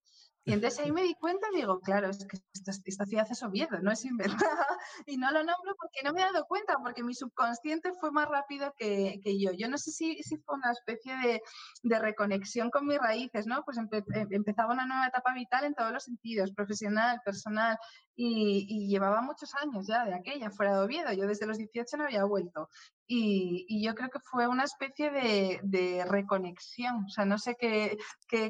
Y 0.46 0.52
entonces 0.52 0.80
ahí 0.80 0.92
me 0.92 1.04
di 1.04 1.14
cuenta 1.16 1.48
y 1.54 1.58
digo, 1.58 1.80
claro, 1.80 2.10
es 2.10 2.26
que 2.28 2.38
esta, 2.54 3.06
ciudad 3.06 3.28
es 3.30 3.44
Oviedo, 3.44 3.80
no 3.82 3.92
es 3.92 4.04
inventada. 4.06 4.68
Y 5.08 5.18
no 5.18 5.32
lo 5.32 5.44
nombro 5.44 5.76
porque 5.78 6.02
no 6.04 6.14
me 6.14 6.22
he 6.22 6.26
dado 6.26 6.46
cuenta, 6.46 6.78
porque 6.84 7.04
mi 7.04 7.14
subconsciente 7.14 7.92
fue 8.00 8.12
más 8.12 8.28
rápido 8.28 8.74
que, 8.78 9.20
que 9.24 9.40
yo. 9.40 9.52
Yo 9.52 9.70
no 9.70 9.78
sé 9.78 9.92
si, 9.92 10.22
si 10.24 10.38
fue 10.38 10.56
una 10.56 10.72
especie 10.72 11.16
de, 11.18 11.42
de, 11.84 12.00
reconexión 12.00 12.70
con 12.70 12.86
mis 12.86 13.00
raíces, 13.00 13.48
¿no? 13.48 13.64
Pues 13.64 13.78
empezaba 13.78 14.74
una 14.74 14.86
nueva 14.86 15.08
etapa 15.08 15.34
vital 15.34 15.66
en 15.66 15.74
todos 15.74 15.92
los 15.92 16.04
sentidos, 16.04 16.52
profesional, 16.52 17.22
personal, 17.24 17.78
y, 18.16 18.88
llevaba 18.88 19.22
muchos 19.22 19.54
años 19.56 19.88
ya 19.88 20.06
de 20.06 20.14
aquella, 20.14 20.52
fuera 20.52 20.78
de 20.78 20.84
Oviedo. 20.84 21.12
Yo 21.14 21.28
desde 21.28 21.46
los 21.46 21.58
18 21.58 21.98
no 21.98 22.04
había 22.06 22.24
vuelto. 22.26 22.70
Y, 23.08 23.84
yo 23.84 23.96
creo 23.96 24.10
que 24.10 24.20
fue 24.20 24.48
una 24.48 24.64
especie 24.64 25.12
de, 25.12 26.06
reconexión. 26.10 27.06
O 27.06 27.10
sea, 27.10 27.26
no 27.26 27.38
sé 27.38 27.56
qué, 27.60 27.98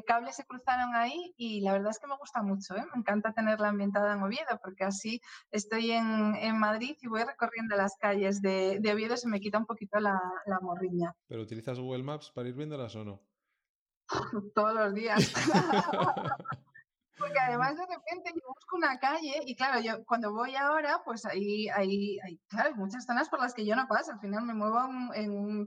cables 0.06 0.36
se 0.36 0.44
cruzaron 0.44 0.94
ahí 0.94 1.34
y 1.36 1.60
la 1.60 1.72
verdad 1.72 1.90
es 1.90 1.98
que 1.98 2.06
me 2.06 2.16
gusta 2.16 2.42
mucho. 2.42 2.76
¿eh? 2.76 2.84
Me 2.94 3.00
encanta 3.00 3.32
tenerla 3.32 3.68
ambientada 3.68 4.14
en 4.14 4.22
Oviedo 4.22 4.58
porque 4.62 4.84
así 4.84 5.20
estoy 5.50 5.92
en, 5.92 6.58
Madrid 6.58 6.96
y 7.00 7.08
voy 7.08 7.24
recorriendo 7.24 7.76
las 7.76 7.96
calles 7.96 8.40
de, 8.40 8.80
Oviedo 8.92 9.14
y 9.14 9.18
se 9.18 9.28
me 9.28 9.40
quita 9.40 9.58
un 9.58 9.66
poquito 9.66 9.98
la, 10.00 10.20
la 10.46 10.60
morriña. 10.60 11.14
¿Pero 11.26 11.42
utilizas 11.42 11.78
Google 11.78 12.02
Maps 12.02 12.30
para 12.30 12.48
ir 12.48 12.54
viéndolas 12.54 12.94
o 12.96 13.04
no? 13.04 13.22
Todos 14.54 14.74
los 14.74 14.94
días. 14.94 15.32
Porque 17.18 17.38
además 17.38 17.76
de 17.76 17.86
repente 17.86 18.32
yo 18.34 18.48
busco 18.48 18.76
una 18.76 18.98
calle 18.98 19.42
y 19.46 19.54
claro, 19.54 19.80
yo 19.80 20.04
cuando 20.04 20.32
voy 20.32 20.56
ahora, 20.56 21.00
pues 21.04 21.24
ahí 21.26 21.68
hay, 21.68 22.18
hay, 22.20 22.38
muchas 22.74 23.04
zonas 23.04 23.28
por 23.28 23.40
las 23.40 23.54
que 23.54 23.64
yo 23.64 23.76
no 23.76 23.86
paso, 23.86 24.12
al 24.12 24.20
final 24.20 24.44
me 24.44 24.54
muevo 24.54 24.78
en, 25.14 25.66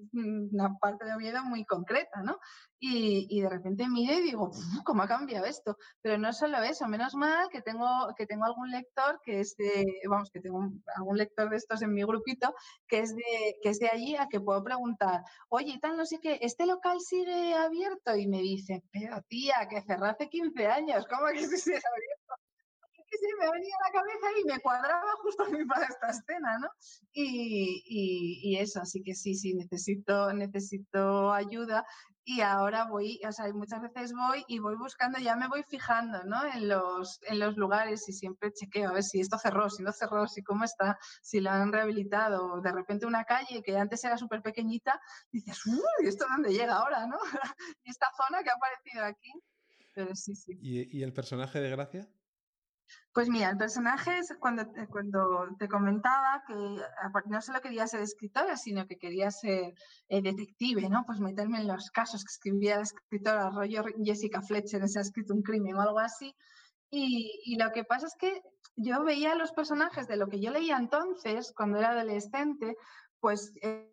una 0.51 0.77
parte 0.79 1.05
de 1.05 1.15
Oviedo 1.15 1.43
muy 1.43 1.65
concreta, 1.65 2.21
¿no? 2.21 2.37
Y, 2.79 3.27
y 3.29 3.41
de 3.41 3.49
repente 3.49 3.87
miro 3.87 4.13
y 4.13 4.21
digo, 4.21 4.51
¿cómo 4.83 5.03
ha 5.03 5.07
cambiado 5.07 5.45
esto? 5.45 5.77
Pero 6.01 6.17
no 6.17 6.33
solo 6.33 6.61
eso, 6.61 6.87
menos 6.87 7.15
mal 7.15 7.47
que 7.49 7.61
tengo, 7.61 7.87
que 8.15 8.25
tengo 8.25 8.45
algún 8.45 8.69
lector 8.69 9.19
que 9.23 9.39
es 9.39 9.55
de, 9.57 9.85
vamos, 10.09 10.29
que 10.31 10.41
tengo 10.41 10.59
algún 10.95 11.17
lector 11.17 11.49
de 11.49 11.57
estos 11.57 11.81
en 11.81 11.93
mi 11.93 12.03
grupito 12.03 12.53
que 12.87 12.99
es 12.99 13.15
de, 13.15 13.55
que 13.61 13.69
es 13.69 13.79
de 13.79 13.89
allí 13.89 14.15
a 14.15 14.27
que 14.27 14.39
puedo 14.39 14.63
preguntar, 14.63 15.21
oye, 15.49 15.79
tal, 15.81 15.97
no 15.97 16.05
sé 16.05 16.19
qué, 16.21 16.39
¿este 16.41 16.65
local 16.65 16.99
sigue 16.99 17.53
abierto? 17.55 18.15
Y 18.15 18.27
me 18.27 18.39
dice, 18.39 18.83
pero 18.91 19.21
tía, 19.27 19.67
que 19.69 19.81
cerró 19.81 20.05
hace 20.05 20.29
15 20.29 20.67
años, 20.67 21.05
¿cómo 21.07 21.27
que 21.27 21.36
Que 23.09 23.17
se 23.17 23.27
me 23.39 23.49
venía 23.51 23.73
a 23.79 23.87
la 23.87 23.93
cabeza 24.01 24.27
y 24.37 24.43
me 24.43 24.59
cuadraba 24.59 25.13
justo 25.21 25.43
a 25.43 25.49
mí 25.49 25.63
para 25.65 25.85
esta 25.85 26.09
escena, 26.09 26.57
¿no? 26.57 26.67
Y, 27.13 27.83
y, 28.43 28.57
eso, 28.57 28.81
así 28.81 29.01
que 29.01 29.15
sí, 29.15 29.33
sí, 29.33 29.53
necesito, 29.53 30.33
necesito 30.33 31.31
ayuda 31.31 31.85
y 32.29 32.41
ahora 32.41 32.83
voy, 32.83 33.21
o 33.25 33.31
sea, 33.31 33.51
muchas 33.53 33.81
veces 33.81 34.11
voy 34.13 34.43
y 34.49 34.59
voy 34.59 34.75
buscando, 34.75 35.17
ya 35.17 35.37
me 35.37 35.47
voy 35.47 35.63
fijando, 35.63 36.25
¿no? 36.25 36.43
En 36.45 36.67
los, 36.67 37.21
en 37.21 37.39
los 37.39 37.55
lugares 37.55 38.09
y 38.09 38.11
siempre 38.11 38.51
chequeo 38.51 38.89
a 38.89 38.93
ver 38.93 39.03
si 39.03 39.21
esto 39.21 39.37
cerró, 39.37 39.69
si 39.69 39.81
no 39.81 39.93
cerró, 39.93 40.27
si 40.27 40.43
cómo 40.43 40.65
está, 40.65 40.99
si 41.21 41.39
lo 41.39 41.51
han 41.51 41.71
rehabilitado. 41.71 42.59
De 42.59 42.73
repente 42.73 43.05
una 43.05 43.23
calle 43.23 43.63
que 43.63 43.77
antes 43.77 44.03
era 44.03 44.17
súper 44.17 44.41
pequeñita, 44.41 44.99
dices, 45.31 45.65
uy, 45.67 46.05
¿esto 46.05 46.25
dónde 46.29 46.51
llega 46.51 46.75
ahora, 46.75 47.07
no? 47.07 47.17
y 47.85 47.91
esta 47.91 48.07
zona 48.17 48.43
que 48.43 48.49
ha 48.49 48.55
aparecido 48.55 49.05
aquí 49.05 49.31
¿Y, 50.61 51.03
el 51.03 51.13
personaje 51.13 51.59
de 51.59 51.69
Gracia? 51.69 52.07
Pues 53.13 53.29
mira, 53.29 53.49
el 53.49 53.57
personaje 53.57 54.19
es 54.19 54.33
cuando, 54.39 54.63
cuando 54.89 55.47
te 55.59 55.67
comentaba 55.67 56.43
que 56.47 56.53
no 57.25 57.41
solo 57.41 57.61
quería 57.61 57.87
ser 57.87 58.01
escritora, 58.01 58.55
sino 58.55 58.87
que 58.87 58.97
quería 58.97 59.29
ser 59.31 59.73
eh, 60.07 60.21
detective, 60.21 60.87
¿no? 60.87 61.03
Pues 61.05 61.19
meterme 61.19 61.59
en 61.59 61.67
los 61.67 61.89
casos 61.91 62.23
que 62.23 62.31
escribía 62.31 62.77
la 62.77 62.83
escritora, 62.83 63.49
rollo 63.49 63.83
Jessica 64.03 64.41
Fletcher, 64.41 64.87
se 64.87 64.99
ha 64.99 65.01
escrito 65.01 65.33
un 65.33 65.41
crimen 65.41 65.75
o 65.75 65.81
algo 65.81 65.99
así. 65.99 66.33
Y, 66.89 67.41
y, 67.43 67.57
lo 67.57 67.71
que 67.71 67.83
pasa 67.83 68.07
es 68.07 68.15
que 68.17 68.41
yo 68.77 69.03
veía 69.03 69.35
los 69.35 69.51
personajes 69.51 70.07
de 70.07 70.15
lo 70.15 70.27
que 70.27 70.39
yo 70.39 70.51
leía 70.51 70.77
entonces, 70.77 71.51
cuando 71.53 71.79
era 71.79 71.89
adolescente, 71.89 72.77
pues 73.19 73.51
eh, 73.61 73.91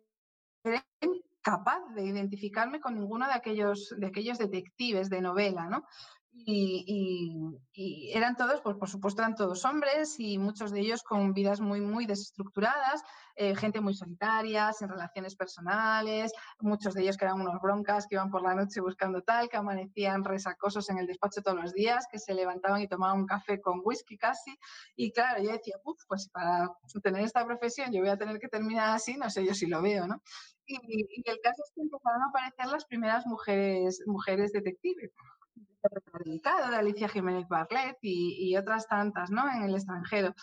capaz 1.45 1.93
de 1.93 2.03
identificarme 2.03 2.79
con 2.79 2.95
ninguno 2.95 3.27
de 3.27 3.33
aquellos, 3.33 3.93
de 3.95 4.07
aquellos 4.07 4.39
detectives 4.39 5.11
de 5.11 5.21
novela, 5.21 5.69
¿no? 5.69 5.83
Y, 6.37 7.57
eran 8.13 8.35
todos, 8.35 8.61
pues 8.61 8.75
por 8.77 8.89
supuesto 8.89 9.21
eran 9.21 9.35
todos 9.35 9.65
hombres 9.65 10.19
y 10.19 10.37
muchos 10.37 10.71
de 10.71 10.81
ellos 10.81 11.01
con 11.03 11.33
vidas 11.33 11.59
muy, 11.59 11.81
muy 11.81 12.05
desestructuradas, 12.05 13.03
eh, 13.35 13.55
gente 13.55 13.81
muy 13.81 13.93
solitaria, 13.93 14.71
sin 14.73 14.87
relaciones 14.87 15.35
personales, 15.35 16.33
muchos 16.59 16.93
de 16.93 17.03
ellos 17.03 17.17
que 17.17 17.25
eran 17.25 17.41
unos 17.41 17.61
broncas, 17.61 18.07
que 18.07 18.15
iban 18.15 18.29
por 18.29 18.41
la 18.41 18.53
noche 18.53 18.81
buscando 18.81 19.21
tal, 19.21 19.49
que 19.49 19.57
amanecían 19.57 20.23
resacosos 20.23 20.89
en 20.89 20.99
el 20.99 21.07
despacho 21.07 21.41
todos 21.41 21.59
los 21.59 21.73
días, 21.73 22.05
que 22.11 22.19
se 22.19 22.33
levantaban 22.33 22.81
y 22.81 22.87
tomaban 22.87 23.19
un 23.19 23.25
café 23.25 23.59
con 23.59 23.81
whisky 23.83 24.17
casi. 24.17 24.57
Y 24.95 25.11
claro, 25.11 25.41
yo 25.41 25.51
decía, 25.51 25.75
pues 25.83 26.29
para 26.29 26.69
tener 27.01 27.21
esta 27.23 27.45
profesión 27.45 27.91
yo 27.91 28.01
voy 28.01 28.09
a 28.09 28.17
tener 28.17 28.39
que 28.39 28.47
terminar 28.47 28.95
así, 28.95 29.15
no 29.17 29.29
sé 29.29 29.45
yo 29.45 29.53
si 29.53 29.67
lo 29.67 29.81
veo, 29.81 30.07
¿no? 30.07 30.21
Y, 30.67 30.77
el 31.25 31.39
caso 31.41 31.61
es 31.63 31.71
que 31.75 31.81
empezaron 31.81 32.23
a 32.23 32.27
aparecer 32.27 32.65
las 32.67 32.85
primeras 32.85 33.25
mujeres, 33.25 34.01
mujeres 34.07 34.51
detectives 34.51 35.11
de 36.69 36.75
Alicia 36.75 37.07
Jiménez 37.07 37.47
Barlet 37.47 37.97
y, 38.01 38.49
y, 38.49 38.57
otras 38.57 38.87
tantas 38.87 39.29
¿no? 39.29 39.49
en 39.51 39.63
el 39.63 39.75
extranjero. 39.75 40.33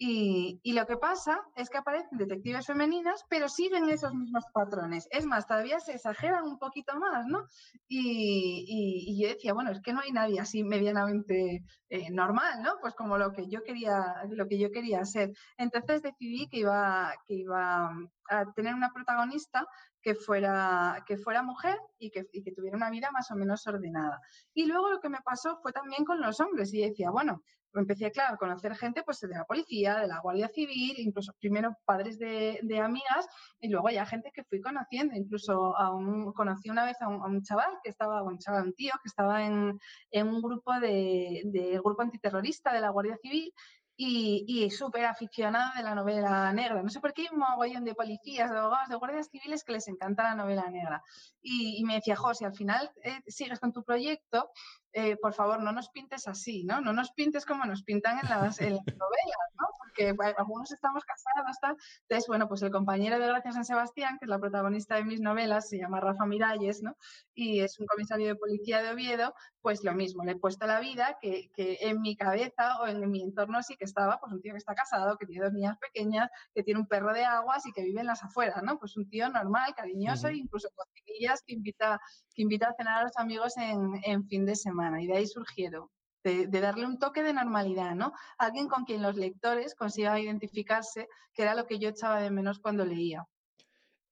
Y, 0.00 0.72
lo 0.72 0.86
que 0.86 0.96
pasa 0.96 1.40
es 1.56 1.68
que 1.70 1.78
aparecen 1.78 2.18
detectives 2.18 2.66
femeninas, 2.66 3.24
pero 3.28 3.48
siguen 3.48 3.88
esos 3.88 4.14
mismos 4.14 4.44
patrones. 4.52 5.08
Es 5.10 5.26
más, 5.26 5.46
todavía 5.46 5.80
se 5.80 5.94
exageran 5.94 6.44
un 6.44 6.56
poquito 6.58 6.96
más, 6.96 7.26
¿no? 7.26 7.46
Y, 7.88 9.20
yo 9.20 9.28
decía, 9.28 9.54
bueno, 9.54 9.72
es 9.72 9.80
que 9.82 9.92
no 9.92 10.00
hay 10.00 10.12
nadie 10.12 10.38
así 10.38 10.62
medianamente 10.62 11.64
eh, 11.88 12.10
normal, 12.12 12.62
¿no? 12.62 12.74
Pues 12.80 12.94
como 12.94 13.18
lo 13.18 13.32
que 13.32 13.48
yo 13.48 13.64
quería, 13.64 14.22
lo 14.30 14.46
que 14.46 14.58
yo 14.58 14.70
quería 14.70 15.04
ser. 15.04 15.32
Entonces 15.56 16.02
decidí 16.02 16.48
que 16.48 16.58
iba, 16.58 17.12
que 17.26 17.34
iba 17.34 17.90
a 18.30 18.52
tener 18.54 18.74
una 18.74 18.92
protagonista 18.92 19.66
que 20.00 20.14
fuera, 20.14 21.02
que 21.06 21.16
fuera 21.16 21.42
mujer 21.42 21.76
y 21.98 22.10
que, 22.10 22.24
y 22.32 22.44
que 22.44 22.52
tuviera 22.52 22.76
una 22.76 22.90
vida 22.90 23.10
más 23.10 23.30
o 23.32 23.34
menos 23.34 23.66
ordenada. 23.66 24.20
Y 24.54 24.66
luego 24.66 24.90
lo 24.90 25.00
que 25.00 25.08
me 25.08 25.20
pasó 25.24 25.58
fue 25.60 25.72
también 25.72 26.04
con 26.04 26.20
los 26.20 26.38
hombres. 26.40 26.72
Y 26.72 26.82
decía, 26.82 27.10
bueno, 27.10 27.42
empecé, 27.80 28.10
claro, 28.10 28.34
a 28.34 28.38
conocer 28.38 28.74
gente 28.76 29.02
pues, 29.02 29.20
de 29.20 29.28
la 29.28 29.44
policía, 29.44 29.98
de 29.98 30.06
la 30.06 30.20
Guardia 30.20 30.48
Civil, 30.48 30.94
incluso 30.98 31.32
primero 31.40 31.76
padres 31.84 32.18
de, 32.18 32.58
amigas 32.82 33.26
y 33.60 33.68
luego 33.68 33.90
ya 33.90 34.06
gente 34.06 34.30
que 34.32 34.44
fui 34.44 34.60
conociendo. 34.60 35.14
Incluso 35.14 35.76
a 35.76 35.94
un, 35.94 36.32
conocí 36.32 36.70
una 36.70 36.84
vez 36.84 37.00
a 37.00 37.08
un, 37.08 37.42
chaval 37.42 37.72
que 37.82 37.90
estaba, 37.90 38.22
un 38.22 38.38
chaval, 38.38 38.66
un 38.66 38.74
tío 38.74 38.92
que 39.02 39.08
estaba 39.08 39.44
en, 39.44 39.78
un 40.12 40.42
grupo 40.42 40.72
de 40.80 41.80
grupo 41.84 42.02
antiterrorista 42.02 42.72
de 42.72 42.80
la 42.80 42.90
Guardia 42.90 43.16
Civil 43.22 43.52
y, 44.00 44.44
y 44.46 44.70
súper 44.70 45.06
aficionado 45.06 45.72
de 45.76 45.82
la 45.82 45.92
novela 45.92 46.52
negra. 46.52 46.80
No 46.84 46.88
sé 46.88 47.00
por 47.00 47.12
qué 47.12 47.22
hay 47.22 47.28
un 47.32 47.40
mogollón 47.40 47.84
de 47.84 47.96
policías, 47.96 48.48
de 48.48 48.56
abogados, 48.56 48.88
de 48.88 48.94
guardias 48.94 49.28
civiles 49.28 49.64
que 49.64 49.72
les 49.72 49.88
encanta 49.88 50.22
la 50.22 50.36
novela 50.36 50.70
negra. 50.70 51.02
Y, 51.42 51.82
me 51.84 51.94
decía, 51.94 52.14
José, 52.14 52.46
al 52.46 52.54
final 52.54 52.92
eh, 53.02 53.20
sigues 53.26 53.58
con 53.58 53.72
tu 53.72 53.82
proyecto, 53.82 54.52
eh, 54.92 55.16
por 55.16 55.34
favor, 55.34 55.60
no 55.60 55.72
nos 55.72 55.88
pintes 55.88 56.28
así, 56.28 56.62
¿no? 56.62 56.80
No 56.80 56.92
nos 56.92 57.10
pintes 57.10 57.44
como 57.44 57.64
nos 57.64 57.82
pintan 57.82 58.20
en 58.20 58.28
las, 58.28 58.60
novelas, 58.60 59.48
¿no? 59.58 59.67
Porque 59.98 60.34
algunos 60.38 60.70
estamos 60.70 61.04
casados, 61.04 61.56
tal. 61.60 61.76
Entonces, 62.02 62.28
bueno, 62.28 62.48
pues 62.48 62.62
el 62.62 62.70
compañero 62.70 63.18
de 63.18 63.26
Gracia 63.26 63.52
San 63.52 63.64
Sebastián, 63.64 64.16
que 64.18 64.26
es 64.26 64.28
la 64.28 64.38
protagonista 64.38 64.94
de 64.96 65.04
mis 65.04 65.20
novelas, 65.20 65.68
se 65.68 65.78
llama 65.78 66.00
Rafa 66.00 66.24
Miralles, 66.24 66.82
¿no? 66.82 66.96
Y 67.34 67.60
es 67.60 67.78
un 67.80 67.86
comisario 67.86 68.28
de 68.28 68.36
policía 68.36 68.82
de 68.82 68.90
Oviedo, 68.90 69.34
pues 69.60 69.82
lo 69.82 69.92
mismo, 69.94 70.24
le 70.24 70.32
he 70.32 70.36
puesto 70.36 70.66
la 70.66 70.80
vida 70.80 71.18
que, 71.20 71.50
que 71.54 71.78
en 71.80 72.00
mi 72.00 72.16
cabeza 72.16 72.80
o 72.80 72.86
en 72.86 73.10
mi 73.10 73.22
entorno 73.22 73.62
sí 73.62 73.76
que 73.76 73.84
estaba, 73.84 74.18
pues 74.20 74.32
un 74.32 74.40
tío 74.40 74.52
que 74.52 74.58
está 74.58 74.74
casado, 74.74 75.16
que 75.18 75.26
tiene 75.26 75.44
dos 75.44 75.52
niñas 75.52 75.76
pequeñas, 75.78 76.30
que 76.54 76.62
tiene 76.62 76.80
un 76.80 76.86
perro 76.86 77.12
de 77.12 77.24
aguas 77.24 77.66
y 77.66 77.72
que 77.72 77.82
vive 77.82 78.00
en 78.00 78.06
las 78.06 78.22
afueras, 78.22 78.62
¿no? 78.62 78.78
Pues 78.78 78.96
un 78.96 79.08
tío 79.08 79.28
normal, 79.28 79.74
cariñoso, 79.76 80.30
incluso 80.30 80.68
con 80.74 80.86
chiquillas 80.94 81.42
que 81.44 81.54
invita, 81.54 82.00
que 82.34 82.42
invita 82.42 82.68
a 82.68 82.74
cenar 82.74 83.00
a 83.00 83.02
los 83.04 83.16
amigos 83.16 83.56
en, 83.56 83.92
en 84.04 84.24
fin 84.26 84.46
de 84.46 84.54
semana 84.56 85.02
y 85.02 85.06
de 85.06 85.16
ahí 85.16 85.26
surgieron. 85.26 85.88
De, 86.24 86.46
darle 86.46 86.84
un 86.84 86.98
toque 86.98 87.22
de 87.22 87.32
normalidad, 87.32 87.94
¿no? 87.94 88.12
Alguien 88.38 88.68
con 88.68 88.84
quien 88.84 89.02
los 89.02 89.16
lectores 89.16 89.74
consigan 89.74 90.18
identificarse, 90.18 91.08
que 91.32 91.42
era 91.42 91.54
lo 91.54 91.66
que 91.66 91.78
yo 91.78 91.88
echaba 91.88 92.20
de 92.20 92.30
menos 92.30 92.58
cuando 92.58 92.84
leía. 92.84 93.26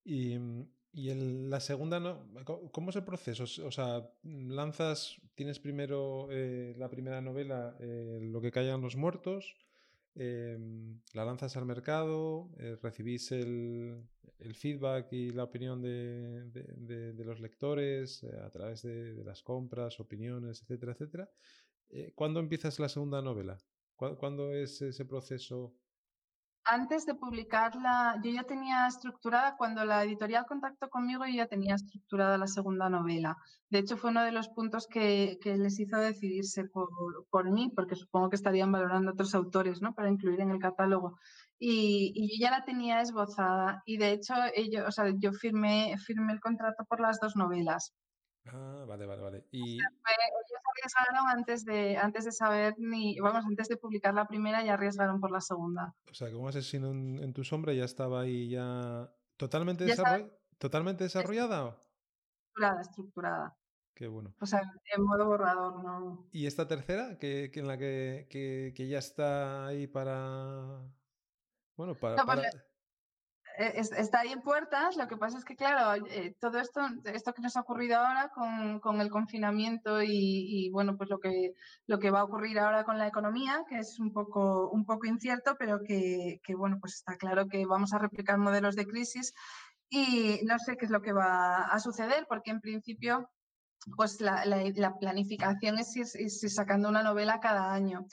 Y, 0.05 0.39
y 0.97 1.13
la 1.51 1.61
segunda, 1.61 2.01
¿no? 2.01 2.27
¿cómo 2.73 2.89
es 2.89 2.97
el 2.97 3.05
proceso? 3.05 3.45
O 3.67 3.71
sea, 3.71 4.09
lanzas, 4.23 5.21
tienes 5.35 5.61
primero 5.61 6.29
eh, 6.31 6.75
la 6.79 6.89
primera 6.89 7.21
novela, 7.21 7.77
eh, 7.81 8.19
Lo 8.23 8.41
que 8.41 8.51
callan 8.51 8.81
los 8.81 8.97
muertos, 8.97 9.59
em, 10.15 10.99
la 11.13 11.27
lanzas 11.27 11.55
al 11.59 11.67
mercado, 11.67 12.49
eh, 12.59 12.79
recibís 12.83 13.31
el, 13.31 14.05
el, 14.39 14.55
feedback 14.55 15.13
y 15.13 15.33
la 15.33 15.45
opinión 15.45 15.83
de, 15.83 16.49
de, 16.51 17.25
los 17.27 17.41
lectores 17.41 18.25
a 18.25 18.49
través 18.49 18.81
de, 18.81 19.23
las 19.23 19.43
compras, 19.43 20.01
opiniones, 20.01 20.63
etcétera, 20.63 20.93
etcétera. 20.93 21.29
¿Cuándo 22.15 22.41
empiezas 22.41 22.79
la 22.79 22.89
segunda 22.89 23.23
novela? 23.23 23.59
¿Cuándo 23.97 24.53
es 24.53 24.83
ese 24.83 25.05
proceso? 25.05 25.75
antes 26.67 27.07
de 27.07 27.15
publicarla, 27.15 28.21
yo 28.23 28.31
ya 28.31 28.43
tenía 28.43 28.87
estructurada, 28.87 29.57
cuando 29.57 29.85
la 29.85 30.03
editorial 30.05 30.47
contactó 30.47 30.91
conmigo, 30.91 31.25
yo 31.25 31.35
ya 31.35 31.47
tenía 31.47 31.77
estructurada 31.77 32.39
la 32.39 32.49
segunda 32.49 32.91
novela. 32.91 33.37
De 33.71 33.79
hecho, 33.79 33.97
fue 33.97 34.11
uno 34.11 34.25
de 34.25 34.33
los 34.33 34.49
puntos 34.49 34.87
que, 34.87 35.39
les 35.45 35.79
hizo 35.79 35.97
decidirse 35.99 36.65
por, 36.65 37.51
mí, 37.51 37.73
porque 37.75 37.95
supongo 37.95 38.31
que 38.31 38.37
estarían 38.37 38.73
valorando 38.73 39.13
otros 39.13 39.35
autores 39.35 39.81
¿no? 39.81 39.95
para 39.95 40.11
incluir 40.11 40.41
en 40.41 40.51
el 40.51 40.59
catálogo. 40.59 41.19
Y, 41.59 42.37
yo 42.37 42.45
ya 42.45 42.51
la 42.51 42.65
tenía 42.65 43.01
esbozada. 43.01 43.83
Y 43.87 43.97
de 43.99 44.11
hecho, 44.13 44.35
ellos, 44.55 44.85
o 44.89 44.91
sea, 44.91 45.13
yo 45.17 45.33
firmé, 45.33 45.97
firmé 45.99 46.33
el 46.33 46.41
contrato 46.41 46.85
por 46.85 47.01
las 47.01 47.21
dos 47.21 47.37
novelas. 47.37 47.95
Ah, 48.47 48.85
vale, 48.87 49.07
vale, 49.07 49.23
vale. 49.23 49.45
Y... 49.53 49.79
arriesgaron 50.77 51.29
antes 51.29 51.65
de, 51.65 51.97
antes 51.97 52.25
de 52.25 52.33
saber 52.33 52.75
ni, 52.79 53.19
vamos, 53.19 53.45
antes 53.45 53.69
de 53.69 53.77
publicar 53.77 54.15
la 54.15 54.27
primera 54.27 54.65
ya 54.65 54.75
arriesgaron 54.75 55.21
por 55.21 55.31
la 55.31 55.41
segunda. 55.41 55.95
O 56.11 56.15
sea, 56.15 56.29
que 56.29 56.35
un 56.35 56.49
asesino 56.49 56.91
en, 56.91 57.33
tu 57.33 57.45
sombra 57.45 57.73
ya 57.73 57.85
estaba 57.85 58.23
ahí 58.23 58.49
ya 58.49 59.11
totalmente, 59.37 59.87
totalmente 60.59 61.05
desarrollada. 61.05 61.77
Estructurada, 62.57 62.81
estructurada. 62.81 63.57
Qué 63.95 64.09
bueno. 64.09 64.35
O 64.41 64.47
sea, 64.47 64.61
en 64.95 65.03
modo 65.03 65.25
borrador, 65.25 65.83
¿no? 65.83 66.29
¿Y 66.31 66.47
esta 66.47 66.69
tercera? 66.69 67.19
Que, 67.19 67.51
en 67.55 67.67
la 67.67 67.79
que, 67.79 68.27
que, 68.29 68.89
ya 68.89 68.99
está 68.99 69.67
ahí 69.67 69.87
para. 69.87 70.83
Bueno, 71.77 71.95
para. 71.95 72.23
Pues 72.23 72.67
e, 73.59 73.81
está 73.81 74.21
ahí 74.21 74.33
en 74.33 74.43
puertas, 74.43 74.97
lo 74.97 75.09
que 75.09 75.17
pasa 75.17 75.39
es 75.39 75.45
que, 75.45 75.57
claro, 75.57 76.05
eh, 76.11 76.35
todo 76.41 76.59
esto, 76.59 76.81
esto 77.05 77.33
que 77.33 77.43
nos 77.43 77.57
ha 77.57 77.61
ocurrido 77.61 77.97
ahora 77.97 78.31
con, 78.35 78.81
con 78.81 79.01
el 79.01 79.11
confinamiento 79.11 80.03
y, 80.03 80.71
bueno, 80.73 80.97
pues 80.97 81.11
lo 81.11 81.19
que, 81.19 81.55
lo 81.87 81.99
que 81.99 82.11
va 82.11 82.21
a 82.21 82.25
ocurrir 82.25 82.59
ahora 82.59 82.85
con 82.85 82.99
la 82.99 83.07
economía, 83.07 83.65
que 83.69 83.79
es 83.79 83.99
un 83.99 84.13
poco, 84.13 84.71
un 84.71 84.85
poco 84.85 85.07
incierto, 85.07 85.57
pero 85.59 85.81
que, 85.83 86.41
que, 86.45 86.55
bueno, 86.55 86.79
pues 86.81 86.95
está 86.95 87.17
claro 87.17 87.49
que 87.49 87.67
vamos 87.67 87.93
a 87.93 87.99
replicar 87.99 88.39
modelos 88.39 88.77
de 88.77 88.87
crisis 88.87 89.33
y 89.89 90.41
no 90.45 90.59
sé 90.59 90.77
qué 90.77 90.85
es 90.85 90.91
lo 90.91 91.01
que 91.03 91.13
va 91.13 91.63
a 91.65 91.79
suceder, 91.81 92.27
porque 92.29 92.51
en 92.51 92.61
principio 92.61 93.31
pues 93.95 94.21
la, 94.21 94.45
la, 94.45 94.99
planificación 94.99 95.79
es 95.79 95.97
ir, 95.97 96.31
sacando 96.51 96.89
una 96.89 97.03
novela 97.03 97.39
cada 97.41 97.73
año. 97.73 98.07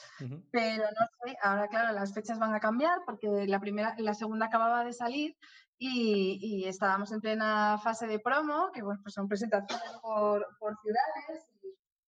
Pero 0.51 0.83
no 0.83 1.07
sé, 1.25 1.37
ahora 1.41 1.67
claro, 1.67 1.93
las 1.93 2.13
fechas 2.13 2.37
van 2.37 2.53
a 2.53 2.59
cambiar 2.59 2.99
porque 3.05 3.47
la 3.47 3.59
primera, 3.59 3.95
la 3.97 4.13
segunda 4.13 4.45
acababa 4.45 4.83
de 4.83 4.93
salir 4.93 5.35
y, 5.77 6.37
y 6.41 6.65
estábamos 6.67 7.11
en 7.11 7.21
plena 7.21 7.79
fase 7.83 8.07
de 8.07 8.19
promo, 8.19 8.71
que 8.71 8.83
bueno, 8.83 8.99
pues 9.01 9.15
son 9.15 9.27
presentaciones 9.27 9.91
por, 10.01 10.45
por 10.59 10.77
ciudades 10.81 11.47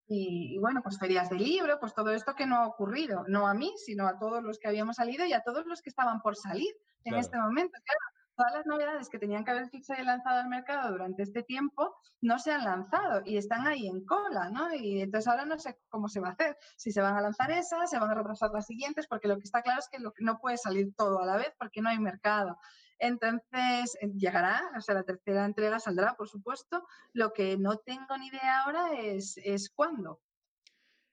y, 0.07 0.55
y, 0.55 0.59
bueno, 0.59 0.82
pues 0.84 0.99
ferias 0.99 1.32
de 1.32 1.38
libro, 1.38 1.80
pues 1.80 1.95
todo 1.95 2.11
esto 2.11 2.36
que 2.36 2.45
no 2.45 2.57
ha 2.57 2.68
ocurrido, 2.68 3.24
no 3.28 3.47
a 3.47 3.55
mí, 3.55 3.74
sino 3.84 4.07
a 4.07 4.20
todos 4.20 4.43
los 4.43 4.59
que 4.59 4.68
habíamos 4.68 4.97
salido 4.97 5.26
y 5.26 5.34
a 5.34 5.41
todos 5.41 5.66
los 5.66 5.82
que 5.82 5.89
estaban 5.89 6.22
por 6.22 6.36
salir 6.36 6.72
en 7.05 7.16
este 7.16 7.38
momento. 7.38 7.78
Claro, 7.84 8.25
todas 8.36 8.54
las 8.54 8.66
novedades 8.66 9.10
que 9.10 9.20
tenían 9.20 9.44
que 9.44 9.52
haber 9.52 9.70
y 9.72 10.04
lanzado 10.04 10.42
al 10.42 10.50
mercado 10.50 10.92
durante 10.92 11.24
este 11.24 11.44
tiempo 11.44 11.96
no 12.22 12.40
se 12.40 12.52
han 12.52 12.64
lanzado 12.64 13.22
y 13.26 13.38
están 13.38 13.68
ahí 13.68 13.88
en 13.88 14.06
cola, 14.06 14.50
¿no? 14.50 14.74
Y 14.74 15.02
entonces 15.02 15.28
ahora 15.28 15.46
no 15.46 15.58
sé 15.58 15.78
cómo 15.90 16.08
se 16.08 16.20
va 16.20 16.30
a 16.30 16.32
hacer, 16.32 16.58
si 16.78 16.92
se 16.92 17.02
van 17.02 17.16
a 17.16 17.22
lanzar 17.22 17.52
esas, 17.52 17.90
se 17.90 18.00
van 18.00 18.12
a 18.12 18.16
retrasar 18.16 18.52
las 18.52 18.66
siguientes, 18.66 19.08
porque 19.08 19.28
lo 19.28 19.38
que 19.38 19.44
está 19.44 19.62
claro 19.62 19.80
es 19.80 19.90
que 19.90 20.00
no 20.20 20.40
puede 20.40 20.58
salir 20.58 20.94
todo 20.96 21.20
a 21.22 21.26
la 21.26 21.38
vez 21.38 21.54
porque 21.58 21.82
no 21.82 21.90
hay 21.90 22.00
mercado. 22.00 22.58
Entonces, 23.00 23.98
eh, 24.02 24.12
llegará, 24.16 24.72
o 24.78 24.82
sea, 24.82 24.96
la 24.96 25.04
tercera 25.04 25.46
entrega 25.46 25.80
saldrá, 25.80 26.16
por 26.16 26.30
supuesto. 26.30 26.84
Lo 27.14 27.34
que 27.34 27.58
no 27.58 27.78
tengo 27.78 28.18
ni 28.18 28.28
idea 28.28 28.64
ahora 28.64 29.00
es, 29.00 29.38
es 29.44 29.70
cuándo. 29.70 30.22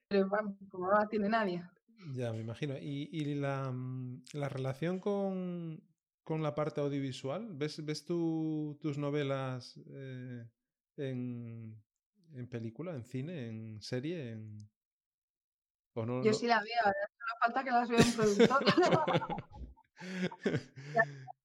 Pero 0.07 0.29
bueno, 0.29 0.57
como 0.69 0.87
no 0.87 0.99
la 0.99 1.07
tiene 1.07 1.29
nadie. 1.29 1.63
Ya, 2.13 2.31
me 2.31 2.39
imagino. 2.39 2.75
¿Y, 2.79 3.35
mm, 3.35 4.23
la 4.33 4.49
relación 4.49 4.99
con, 4.99 5.81
con 6.23 6.41
la 6.41 6.55
parte 6.55 6.81
audiovisual? 6.81 7.49
¿Ves, 7.51 7.83
ves 7.83 8.05
tus 8.05 8.97
novelas 8.97 9.79
eh, 9.93 10.45
en, 10.97 11.81
en, 12.33 12.47
película, 12.47 12.93
en 12.93 13.03
cine, 13.03 13.47
en 13.47 13.81
serie? 13.81 14.31
En... 14.31 14.69
¿O 15.93 16.05
no, 16.05 16.23
Yo 16.23 16.33
sí 16.33 16.47
la 16.47 16.61
veo, 16.61 16.83
solo 16.83 16.93
falta 17.41 17.63
que 17.63 17.71
las 17.71 17.89
vea 17.89 17.99
un 17.99 18.13
productor. 18.13 18.65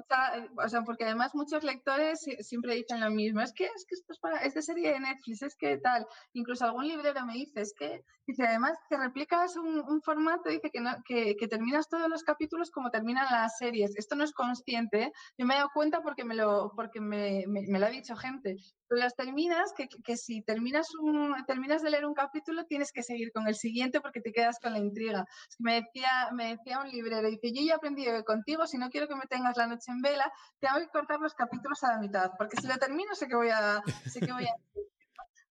Eh, 0.00 0.48
o 0.56 0.68
sea, 0.68 0.82
porque 0.82 1.04
además 1.04 1.34
muchos 1.34 1.62
lectores 1.62 2.20
siempre 2.40 2.74
dicen 2.74 3.00
lo 3.00 3.10
mismo, 3.10 3.40
es 3.40 3.52
que, 3.52 3.64
es 3.64 3.84
que 3.86 3.94
esto 3.94 4.12
es, 4.12 4.18
para, 4.18 4.38
es 4.38 4.54
de 4.54 4.62
serie 4.62 4.92
de 4.92 5.00
Netflix, 5.00 5.42
es 5.42 5.56
que 5.56 5.78
tal, 5.78 6.06
incluso 6.32 6.64
algún 6.64 6.88
librero 6.88 7.24
me 7.24 7.34
dice, 7.34 7.60
es 7.60 7.74
que, 7.78 8.04
dice, 8.26 8.44
además 8.46 8.78
que 8.88 8.96
replicas 8.96 9.56
un, 9.56 10.02
formato, 10.02 10.48
dice 10.50 10.70
que, 10.70 10.80
no, 10.80 10.90
que, 11.06 11.36
que, 11.36 11.48
terminas 11.48 11.88
todos 11.88 12.08
los 12.08 12.22
capítulos 12.22 12.70
como 12.70 12.90
terminan 12.90 13.26
las 13.30 13.56
series, 13.58 13.96
esto 13.96 14.16
no 14.16 14.24
es 14.24 14.32
consciente, 14.32 15.12
yo 15.38 15.46
me 15.46 15.54
he 15.54 15.58
dado 15.58 15.70
cuenta 15.72 16.02
porque 16.02 16.24
me 16.24 16.34
lo, 16.34 16.72
porque 16.74 17.00
me, 17.00 17.44
me, 17.46 17.62
me 17.66 17.78
lo 17.78 17.86
ha 17.86 17.90
dicho 17.90 18.16
gente, 18.16 18.56
tú 18.88 18.96
las 18.96 19.14
terminas, 19.14 19.72
que, 19.76 19.88
que, 19.88 20.16
si 20.16 20.42
terminas, 20.42 20.88
un, 21.00 21.34
terminas 21.46 21.82
de 21.82 21.90
leer 21.90 22.06
un 22.06 22.14
capítulo 22.14 22.64
tienes 22.66 22.92
que 22.92 23.02
seguir 23.02 23.32
con 23.32 23.46
el 23.48 23.54
siguiente 23.54 24.00
porque 24.00 24.20
te 24.20 24.32
quedas 24.32 24.58
con 24.60 24.72
la 24.72 24.78
intriga. 24.78 25.24
me, 25.58 25.82
decía, 25.82 26.30
me 26.32 26.56
decía 26.56 26.80
un 26.80 26.90
librero, 26.90 27.28
dice, 27.28 27.52
yo 27.52 27.62
ya 27.62 27.72
he 27.72 27.76
aprendido 27.76 28.16
que 28.16 28.24
contigo, 28.24 28.66
si 28.66 28.78
no 28.78 28.90
quiero 28.90 29.08
que 29.08 29.16
me 29.16 29.26
tengas 29.26 29.56
la 29.56 29.66
noche 29.66 29.83
en 29.88 30.00
vela, 30.02 30.32
tengo 30.58 30.78
que 30.78 30.88
cortar 30.88 31.20
los 31.20 31.34
capítulos 31.34 31.82
a 31.84 31.92
la 31.92 31.98
mitad, 31.98 32.32
porque 32.38 32.56
si 32.60 32.66
lo 32.66 32.76
termino 32.78 33.14
sé 33.14 33.26
que 33.28 33.36
voy 33.36 33.50
a... 33.50 33.82
Sé 34.10 34.20
que 34.20 34.32
voy 34.32 34.46
a 34.46 34.54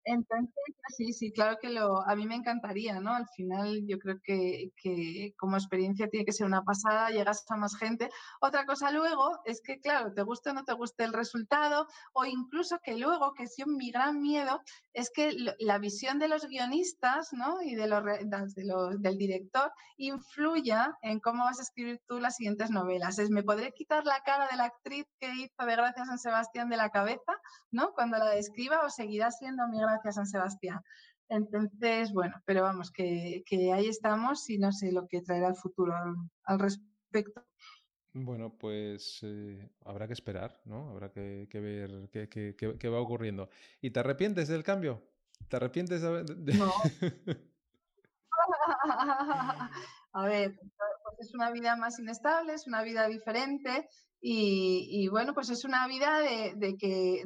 entonces, 0.07 0.55
sí, 0.97 1.13
sí, 1.13 1.33
claro 1.33 1.57
que 1.61 1.69
lo, 1.69 2.01
a 2.09 2.15
mí 2.15 2.27
me 2.27 2.37
encantaría, 2.37 3.01
¿no? 3.01 3.13
Al 3.13 3.27
final 3.35 3.83
yo 3.89 3.99
creo 3.99 4.19
que, 4.23 4.71
que, 4.81 5.35
como 5.37 5.57
experiencia 5.57 6.09
tiene 6.09 6.25
que 6.25 6.33
ser 6.33 6.47
una 6.47 6.63
pasada, 6.63 7.11
llegas 7.11 7.45
a 7.51 7.57
más 7.57 7.77
gente. 7.77 8.09
Otra 8.41 8.67
cosa 8.67 8.93
luego 8.93 9.41
es 9.45 9.61
que, 9.63 9.81
claro, 9.81 10.13
te 10.15 10.23
guste 10.23 10.51
o 10.51 10.53
no 10.55 10.65
te 10.65 10.75
guste 10.75 11.03
el 11.03 11.13
resultado, 11.13 11.89
o 12.13 12.25
incluso 12.25 12.79
que 12.85 12.97
luego, 12.97 13.35
que 13.35 13.49
sí, 13.49 13.65
mi 13.67 13.91
gran 13.91 14.21
miedo 14.21 14.61
es 14.93 15.11
que 15.11 15.35
la 15.59 15.79
visión 15.79 16.21
de 16.21 16.29
los 16.29 16.47
guionistas, 16.47 17.33
¿no? 17.33 17.61
Y 17.63 17.75
de 17.75 17.89
los, 17.89 18.05
de 18.05 18.65
los, 18.65 19.03
del 19.03 19.19
director 19.19 19.73
influya 19.97 20.97
en 21.03 21.19
cómo 21.19 21.45
vas 21.45 21.59
a 21.59 21.63
escribir 21.63 22.01
tú 22.07 22.21
las 22.21 22.37
siguientes 22.37 22.71
novelas. 22.71 23.19
Es, 23.19 23.31
me 23.31 23.43
podré 23.43 23.73
quitar 23.73 24.05
la 24.05 24.21
cara 24.25 24.47
de 24.49 24.57
la 24.57 24.67
actriz 24.67 25.07
que 25.19 25.33
hizo 25.35 25.67
de 25.67 25.73
Gracias 25.73 26.07
San 26.07 26.19
Sebastián 26.21 26.69
de 26.69 26.77
la 26.77 26.91
cabeza, 26.91 27.33
¿no? 27.73 27.93
Cuando 27.93 28.19
la 28.19 28.31
describa, 28.31 28.85
o 28.85 28.91
seguirá 28.91 29.33
siendo 29.33 29.67
mi 29.67 29.81
gran 29.81 29.96
hacia 29.97 30.13
San 30.13 30.27
Sebastián. 30.27 30.81
Entonces, 31.29 32.13
bueno, 32.13 32.41
pero 32.45 32.63
vamos, 32.63 32.91
que, 32.93 33.43
ahí 33.75 33.89
estamos 33.89 34.49
y 34.49 34.59
no 34.59 34.73
sé 34.73 34.93
lo 34.93 35.07
que 35.09 35.23
traerá 35.23 35.49
el 35.49 35.57
futuro 35.57 35.93
al, 36.45 36.59
respecto. 36.59 37.45
Bueno, 38.13 38.57
pues 38.57 39.19
eh, 39.23 39.69
habrá 39.85 40.07
que 40.07 40.13
esperar, 40.13 40.61
¿no? 40.65 40.91
Habrá 40.91 41.11
que, 41.11 41.49
ver 41.53 42.09
qué, 42.11 42.89
va 42.89 43.01
ocurriendo. 43.01 43.51
¿Y 43.81 43.91
te 43.91 44.01
arrepientes 44.01 44.49
del 44.49 44.63
cambio? 44.63 45.03
¿Te 45.49 45.57
arrepientes 45.57 46.01
de...? 46.01 46.55
No. 46.55 46.73
A 50.13 50.25
ver, 50.27 50.59
pues 50.59 51.29
es 51.29 51.35
una 51.35 51.51
vida 51.51 51.77
más 51.77 51.99
inestable, 51.99 52.55
es 52.55 52.67
una 52.67 52.83
vida 52.83 53.07
diferente 53.07 53.89
y, 54.21 55.09
bueno, 55.09 55.35
pues 55.35 55.51
es 55.51 55.65
una 55.65 55.87
vida 55.87 56.19
de, 56.19 56.77
que, 56.79 57.25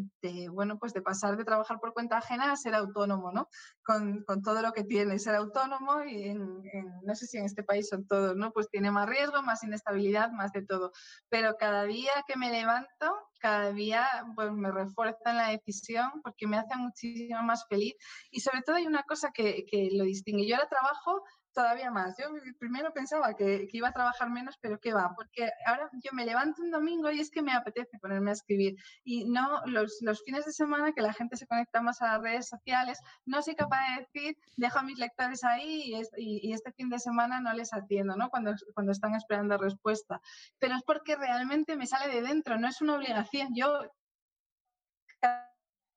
bueno, 0.50 0.78
pues 0.78 0.92
de 0.92 1.02
pasar 1.02 1.36
de 1.36 1.44
trabajar 1.44 1.78
por 1.80 1.92
cuenta 1.92 2.18
ajena 2.18 2.52
a 2.52 2.56
ser 2.56 2.74
autónomo, 2.74 3.32
¿no? 3.32 3.48
Con, 3.82 4.24
todo 4.42 4.60
lo 4.62 4.72
que 4.72 4.84
tiene 4.84 5.18
ser 5.18 5.34
autónomo 5.34 6.04
y 6.04 6.34
no 6.34 7.14
sé 7.14 7.26
si 7.26 7.38
en 7.38 7.44
este 7.44 7.62
país 7.62 7.88
son 7.88 8.06
todos, 8.06 8.36
¿no? 8.36 8.52
Pues 8.52 8.68
tiene 8.68 8.90
más 8.90 9.08
riesgo, 9.08 9.42
más 9.42 9.62
inestabilidad, 9.62 10.30
más 10.32 10.52
de 10.52 10.64
todo. 10.66 10.92
Pero 11.28 11.56
cada 11.58 11.84
día 11.84 12.12
que 12.26 12.36
me 12.36 12.50
levanto, 12.50 13.16
cada 13.40 13.72
día 13.72 14.06
pues 14.34 14.52
me 14.52 14.70
refuerza 14.70 15.30
en 15.30 15.36
la 15.36 15.48
decisión 15.48 16.10
porque 16.22 16.46
me 16.46 16.58
hace 16.58 16.76
muchísimo 16.76 17.42
más 17.42 17.66
feliz. 17.68 17.94
Y 18.30 18.40
sobre 18.40 18.62
todo 18.62 18.76
hay 18.76 18.86
una 18.86 19.04
cosa 19.04 19.30
que, 19.32 19.64
que 19.70 19.90
lo 19.92 20.04
distingue. 20.04 20.46
Yo 20.46 20.56
ahora 20.56 20.68
trabajo 20.68 21.22
todavía 21.60 21.90
más. 21.90 22.16
Yo 22.16 22.26
primero 22.58 22.92
pensaba 22.92 23.34
que, 23.34 23.68
iba 23.72 23.88
a 23.88 23.92
trabajar 23.92 24.30
menos, 24.30 24.56
pero 24.62 24.80
¿qué 24.80 24.94
va? 24.94 25.12
Porque 25.14 25.50
ahora 25.66 25.90
yo 26.02 26.10
me 26.12 26.24
levanto 26.24 26.62
un 26.62 26.70
domingo 26.70 27.10
y 27.10 27.20
es 27.20 27.30
que 27.30 27.42
me 27.42 27.52
apetece 27.52 27.98
ponerme 27.98 28.30
a 28.30 28.32
escribir. 28.32 28.76
Y 29.04 29.26
no 29.26 29.60
los, 29.66 30.00
fines 30.24 30.46
de 30.46 30.52
semana 30.52 30.92
que 30.92 31.02
la 31.02 31.12
gente 31.12 31.36
se 31.36 31.46
conecta 31.46 31.82
más 31.82 32.00
a 32.00 32.12
las 32.12 32.22
redes 32.22 32.48
sociales, 32.48 32.98
no 33.26 33.42
soy 33.42 33.56
capaz 33.56 33.80
de 33.88 34.00
decir, 34.02 34.38
dejo 34.56 34.78
a 34.78 34.82
mis 34.82 34.98
lectores 34.98 35.44
ahí 35.44 35.92
y, 36.16 36.52
este 36.52 36.72
fin 36.72 36.88
de 36.88 36.98
semana 36.98 37.40
no 37.40 37.52
les 37.52 37.72
atiendo, 37.74 38.16
¿no? 38.16 38.30
Cuando, 38.30 38.54
cuando 38.74 38.92
están 38.92 39.14
esperando 39.14 39.58
respuesta. 39.58 40.20
Pero 40.58 40.76
es 40.76 40.82
porque 40.82 41.16
realmente 41.16 41.76
me 41.76 41.86
sale 41.86 42.12
de 42.12 42.22
dentro, 42.22 42.58
no 42.58 42.68
es 42.68 42.80
una 42.80 42.96
obligación. 42.96 43.54
Yo 43.54 43.82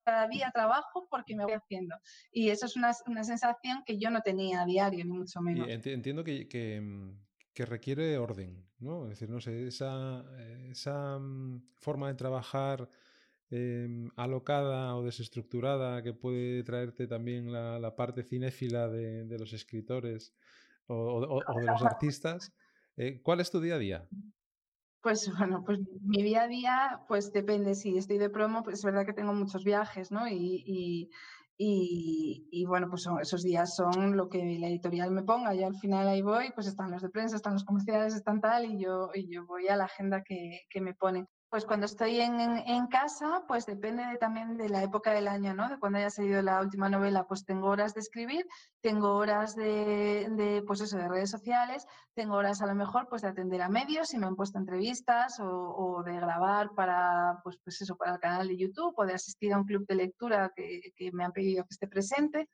cada 0.04 0.28
día 0.28 0.50
trabajo 0.52 1.06
porque 1.10 1.34
me 1.34 1.44
voy 1.44 1.54
haciendo. 1.54 1.96
Y 2.30 2.50
eso 2.50 2.66
es 2.66 2.76
una, 2.76 2.92
una 3.06 3.24
sensación 3.24 3.82
que 3.84 3.98
yo 3.98 4.10
no 4.10 4.20
tenía 4.20 4.62
a 4.62 4.66
diario, 4.66 5.04
ni 5.04 5.12
mucho 5.12 5.40
menos. 5.40 5.68
entiendo 5.68 6.22
que, 6.22 6.48
que, 6.48 6.80
mm, 6.80 7.18
que, 7.52 7.66
requiere 7.66 8.18
orden, 8.18 8.64
¿no? 8.78 9.04
Es 9.04 9.10
decir, 9.10 9.30
no 9.30 9.40
sé, 9.40 9.66
esa, 9.66 10.24
esa 10.70 11.18
mm, 11.18 11.62
forma 11.76 12.08
de 12.08 12.14
trabajar 12.14 12.88
em, 13.50 14.10
alocada 14.16 14.94
o 14.96 15.02
desestructurada 15.02 16.02
que 16.02 16.12
puede 16.12 16.62
traerte 16.62 17.06
también 17.06 17.52
la, 17.52 17.78
la 17.78 17.96
parte 17.96 18.22
cinéfila 18.22 18.88
de, 18.88 19.24
de, 19.24 19.38
los 19.38 19.52
escritores 19.52 20.34
o, 20.86 21.42
o, 21.46 21.60
de 21.60 21.66
los 21.66 21.82
artistas. 21.82 22.52
Eh, 22.96 23.20
¿Cuál 23.22 23.40
es 23.40 23.50
tu 23.50 23.60
día 23.60 23.74
a 23.74 23.78
día? 23.78 24.08
Pues 25.04 25.30
bueno, 25.38 25.62
pues 25.64 25.80
mi 26.00 26.22
día 26.22 26.44
a 26.44 26.48
día, 26.48 27.00
pues 27.08 27.30
depende, 27.32 27.74
si 27.74 27.98
estoy 27.98 28.16
de 28.18 28.30
promo, 28.30 28.62
pues 28.62 28.78
es 28.78 28.84
verdad 28.84 29.04
que 29.04 29.12
tengo 29.12 29.34
muchos 29.34 29.62
viajes, 29.62 30.10
¿no? 30.10 30.26
Y, 30.28 31.10
y, 31.58 32.64
bueno, 32.66 32.88
pues 32.88 33.06
esos 33.20 33.42
días 33.42 33.76
son 33.76 34.16
lo 34.16 34.28
que 34.30 34.58
la 34.58 34.66
editorial 34.68 35.10
me 35.10 35.22
ponga. 35.22 35.54
Yo 35.54 35.66
al 35.66 35.76
final 35.76 36.08
ahí 36.08 36.22
voy, 36.22 36.52
pues 36.54 36.66
están 36.68 36.90
los 36.90 37.02
de 37.02 37.10
prensa, 37.10 37.36
están 37.36 37.52
los 37.52 37.64
comerciales, 37.64 38.14
están 38.14 38.40
tal, 38.40 38.64
y 38.64 38.82
yo, 38.82 39.10
y 39.14 39.28
yo 39.32 39.46
voy 39.46 39.68
a 39.68 39.76
la 39.76 39.84
agenda 39.84 40.22
que, 40.24 40.62
que 40.70 40.80
me 40.80 40.94
ponen. 40.94 41.28
Pues 41.54 41.66
cuando 41.66 41.86
estoy 41.86 42.18
en, 42.18 42.86
casa, 42.88 43.44
pues 43.46 43.64
depende 43.64 44.02
también 44.18 44.56
de 44.56 44.68
la 44.68 44.82
época 44.82 45.12
del 45.12 45.28
año, 45.28 45.54
¿no? 45.54 45.68
De 45.68 45.78
cuando 45.78 45.98
haya 45.98 46.10
salido 46.10 46.42
la 46.42 46.60
última 46.60 46.88
novela, 46.88 47.28
pues 47.28 47.44
tengo 47.44 47.68
horas 47.68 47.94
de 47.94 48.00
escribir, 48.00 48.44
tengo 48.80 49.14
horas 49.14 49.54
de, 49.54 50.64
pues 50.66 50.80
eso, 50.80 50.98
de 50.98 51.06
redes 51.06 51.30
sociales, 51.30 51.86
tengo 52.12 52.34
horas 52.34 52.60
a 52.60 52.66
lo 52.66 52.74
mejor 52.74 53.06
pues 53.08 53.22
de 53.22 53.28
atender 53.28 53.62
a 53.62 53.68
medios 53.68 54.08
si 54.08 54.18
me 54.18 54.26
han 54.26 54.34
puesto 54.34 54.58
entrevistas 54.58 55.38
o, 55.38 56.02
de 56.04 56.14
grabar 56.16 56.70
para, 56.74 57.38
pues, 57.44 57.56
pues 57.62 57.80
eso, 57.80 57.94
para 57.94 58.14
el 58.14 58.18
canal 58.18 58.48
de 58.48 58.56
YouTube 58.56 58.92
o 58.96 59.06
de 59.06 59.14
asistir 59.14 59.52
a 59.52 59.58
un 59.58 59.64
club 59.64 59.86
de 59.86 59.94
lectura 59.94 60.50
que, 60.56 60.92
que 60.96 61.12
me 61.12 61.22
han 61.22 61.30
pedido 61.30 61.62
que 61.62 61.70
esté 61.70 61.86
presente 61.86 62.48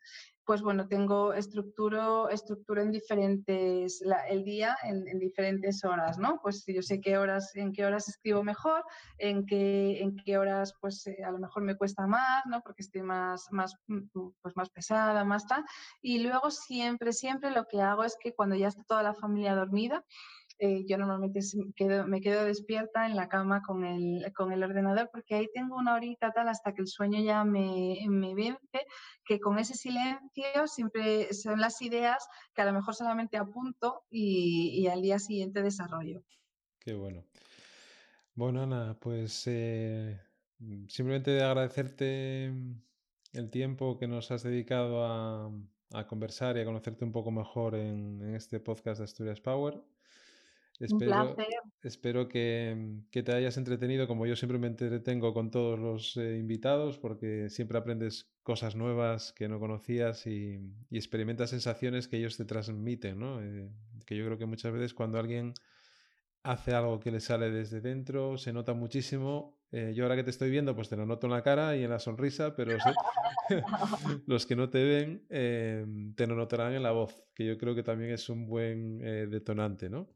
pues 0.45 0.63
bueno, 0.63 0.89
tengo 0.89 1.33
estructuro, 1.33 2.29
estructuro 2.29 2.83
en 2.83 2.91
diferentes, 2.91 4.03
el 4.29 4.45
día 4.45 4.77
en, 4.83 5.05
diferentes 5.19 5.85
horas, 5.85 6.19
¿no? 6.19 6.41
Pues 6.43 6.65
yo 6.67 6.83
sé 6.83 7.01
qué 7.01 7.19
horas, 7.19 7.55
en 7.55 7.73
qué 7.73 7.85
horas 7.85 8.09
escribo 8.09 8.43
mejor, 8.43 8.85
en 9.19 9.47
qué, 9.47 10.01
en 10.01 10.17
qué 10.17 10.39
horas 10.39 10.75
pues 10.81 11.07
eh, 11.07 11.23
a 11.25 11.31
lo 11.31 11.39
mejor 11.39 11.63
me 11.63 11.77
cuesta 11.77 12.07
más, 12.07 12.45
¿no? 12.47 12.61
Porque 12.63 12.83
estoy 12.83 13.03
más, 13.03 13.47
más, 13.51 13.77
mm, 13.87 14.31
pues 14.43 14.57
más 14.57 14.71
pesada, 14.71 15.25
más 15.25 15.47
tal. 15.47 15.65
Y 16.03 16.19
luego 16.21 16.51
siempre, 16.51 17.13
siempre 17.13 17.51
lo 17.51 17.67
que 17.67 17.81
hago 17.81 18.05
es 18.05 18.17
que 18.21 18.35
cuando 18.35 18.57
ya 18.57 18.69
está 18.69 18.83
toda 18.85 19.03
la 19.03 19.15
familia 19.15 19.55
dormida, 19.55 20.05
eh, 20.63 20.85
yo 20.87 20.99
normalmente 20.99 21.41
me 22.07 22.21
quedo 22.21 22.45
despierta 22.45 23.07
en 23.07 23.17
la 23.17 23.29
cama 23.29 23.63
con 23.63 23.83
el, 23.83 24.31
con 24.35 24.53
el 24.53 24.63
ordenador 24.63 25.09
porque 25.11 25.35
ahí 25.35 25.49
tengo 25.55 25.75
una 25.75 25.95
horita 25.95 26.33
tal 26.33 26.51
hasta 26.51 26.75
que 26.75 26.83
el 26.83 26.87
sueño 26.87 27.19
ya 27.23 27.45
me, 27.45 27.97
me 28.11 28.35
vence, 28.35 28.85
que 29.25 29.41
con 29.41 29.59
ese 29.59 29.73
silencio 29.73 30.67
siempre 30.67 31.33
son 31.33 31.63
las 31.63 31.81
ideas 31.81 32.29
que 32.55 32.61
a 32.61 32.67
lo 32.67 32.75
mejor 32.75 32.95
solamente 32.95 33.39
apunto 33.39 34.05
y, 34.11 34.87
al 34.87 35.01
día 35.01 35.19
siguiente 35.19 35.63
desarrollo. 35.63 36.23
Qué 36.79 36.93
bueno. 36.93 37.25
Bueno, 38.35 38.63
Ana, 38.63 38.99
pues 39.01 39.45
eh, 39.47 40.21
simplemente 40.89 41.43
agradecerte 41.43 42.53
el 43.33 43.51
tiempo 43.51 43.97
que 43.97 44.09
nos 44.09 44.31
has 44.31 44.43
dedicado 44.43 45.07
a, 45.07 46.07
conversar 46.07 46.59
y 46.59 46.61
a 46.61 46.65
conocerte 46.67 47.07
un 47.07 47.13
poco 47.13 47.31
mejor 47.31 47.75
en 47.75 48.35
este 48.35 48.61
podcast 48.61 48.99
de 48.99 49.05
Asturias 49.05 49.41
Power. 49.41 49.83
Espero, 50.81 51.37
espero 51.83 52.29
que, 52.29 53.03
te 53.11 53.33
hayas 53.33 53.59
entretenido 53.59 54.09
como 54.09 54.27
yo 54.27 54.35
siempre 54.35 54.59
me 54.59 54.67
entretengo 54.67 55.35
con 55.35 55.51
todos 55.51 55.79
los 55.79 56.17
eh, 56.17 56.39
invitados 56.39 56.97
porque 56.99 57.51
siempre 57.51 57.77
aprendes 57.77 58.31
cosas 58.43 58.77
nuevas 58.77 59.35
que 59.35 59.47
no 59.47 59.61
conocías 59.61 60.27
y, 60.27 60.59
experimentas 60.91 61.51
sensaciones 61.51 62.09
que 62.09 62.17
ellos 62.17 62.39
te 62.39 62.47
transmiten, 62.47 63.19
¿no? 63.19 63.43
Eh, 63.43 63.69
que 64.07 64.17
yo 64.17 64.25
creo 64.25 64.39
que 64.39 64.47
muchas 64.47 64.73
veces 64.73 64.95
cuando 64.95 65.19
alguien 65.19 65.53
hace 66.43 66.73
algo 66.73 66.99
que 66.99 67.11
le 67.11 67.21
sale 67.21 67.51
desde 67.51 67.83
dentro 67.83 68.39
se 68.39 68.55
nota 68.55 68.73
muchísimo. 68.73 69.59
Eh, 69.73 69.93
yo 69.95 70.05
ahora 70.05 70.17
que 70.17 70.25
te 70.25 70.31
estoy 70.31 70.51
viendo 70.51 70.75
pues 70.75 70.89
te 70.89 70.97
lo 70.97 71.05
noto 71.05 71.27
en 71.27 71.33
la 71.33 71.43
cara 71.43 71.77
y 71.77 71.85
en 71.85 71.91
la 71.91 71.99
sonrisa, 71.99 72.57
pero 72.57 72.79
los 74.27 74.47
que 74.47 74.57
no 74.57 74.71
te 74.71 74.83
ven 74.83 75.27
te 76.17 76.27
lo 76.27 76.37
notarán 76.37 76.73
en 76.73 76.83
la 76.83 76.93
voz, 76.93 77.23
que 77.35 77.45
yo 77.45 77.59
creo 77.59 77.75
que 77.75 77.83
también 77.83 78.13
es 78.13 78.31
un 78.31 78.47
buen 78.47 78.99
detonante, 79.31 79.91
¿no? 79.91 80.09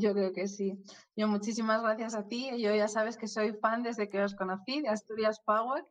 Yo 0.00 0.14
creo 0.14 0.32
que 0.32 0.48
sí. 0.48 0.82
Yo 1.14 1.28
muchísimas 1.28 1.82
gracias 1.82 2.14
a 2.14 2.26
ti. 2.26 2.48
Yo 2.58 2.74
ya 2.74 2.88
sabes 2.88 3.18
que 3.18 3.28
soy 3.28 3.52
fan 3.52 3.82
desde 3.82 4.08
que 4.08 4.22
os 4.22 4.34
conocí 4.34 4.80
de 4.80 4.88
Asturias 4.88 5.40
Power 5.44 5.84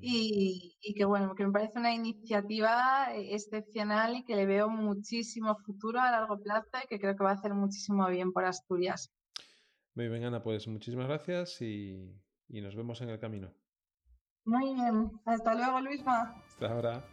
y, 0.00 0.78
que 0.96 1.04
bueno, 1.04 1.34
que 1.34 1.44
me 1.44 1.52
parece 1.52 1.78
una 1.80 1.92
iniciativa 1.92 3.08
excepcional 3.12 4.16
y 4.16 4.24
que 4.24 4.36
le 4.36 4.46
veo 4.46 4.68
muchísimo 4.68 5.56
futuro 5.56 6.00
a 6.00 6.12
largo 6.12 6.40
plazo 6.40 6.68
y 6.84 6.86
que 6.86 7.00
creo 7.00 7.16
que 7.16 7.24
va 7.24 7.30
a 7.30 7.34
hacer 7.34 7.54
muchísimo 7.54 8.06
bien 8.08 8.32
por 8.32 8.44
Asturias. 8.44 9.12
Muy 9.96 10.08
bien, 10.08 10.24
Ana, 10.24 10.42
pues 10.42 10.68
muchísimas 10.68 11.08
gracias 11.08 11.60
y, 11.60 12.14
y 12.48 12.60
nos 12.60 12.76
vemos 12.76 13.00
en 13.00 13.08
el 13.08 13.18
camino. 13.18 13.52
Muy 14.44 14.74
bien. 14.74 15.10
Hasta 15.24 15.54
luego, 15.54 15.80
Luisma. 15.80 16.40
Hasta 16.46 16.70
ahora. 16.70 17.04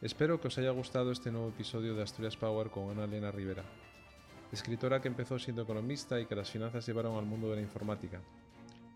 Espero 0.00 0.40
que 0.40 0.48
os 0.48 0.58
haya 0.58 0.70
gustado 0.70 1.12
este 1.12 1.30
nuevo 1.30 1.50
episodio 1.50 1.94
de 1.94 2.02
Asturias 2.02 2.36
Power 2.36 2.70
con 2.70 2.90
Ana 2.90 3.04
Elena 3.04 3.30
Rivera 3.30 3.64
escritora 4.54 5.00
que 5.00 5.08
empezó 5.08 5.38
siendo 5.38 5.62
economista 5.62 6.20
y 6.20 6.26
que 6.26 6.34
las 6.34 6.50
finanzas 6.50 6.86
llevaron 6.86 7.16
al 7.16 7.26
mundo 7.26 7.50
de 7.50 7.56
la 7.56 7.62
informática. 7.62 8.20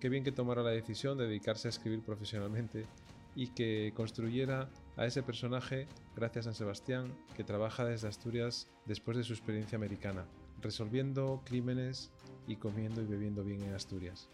Qué 0.00 0.08
bien 0.08 0.24
que 0.24 0.32
tomara 0.32 0.62
la 0.62 0.70
decisión 0.70 1.18
de 1.18 1.26
dedicarse 1.26 1.68
a 1.68 1.70
escribir 1.70 2.02
profesionalmente 2.02 2.86
y 3.34 3.48
que 3.48 3.92
construyera 3.94 4.68
a 4.96 5.06
ese 5.06 5.22
personaje 5.22 5.86
gracias 6.16 6.46
a 6.46 6.54
Sebastián, 6.54 7.12
que 7.36 7.44
trabaja 7.44 7.84
desde 7.84 8.08
Asturias 8.08 8.68
después 8.86 9.16
de 9.16 9.24
su 9.24 9.32
experiencia 9.32 9.76
americana, 9.76 10.24
resolviendo 10.60 11.42
crímenes 11.44 12.10
y 12.46 12.56
comiendo 12.56 13.02
y 13.02 13.06
bebiendo 13.06 13.44
bien 13.44 13.62
en 13.62 13.74
Asturias. 13.74 14.28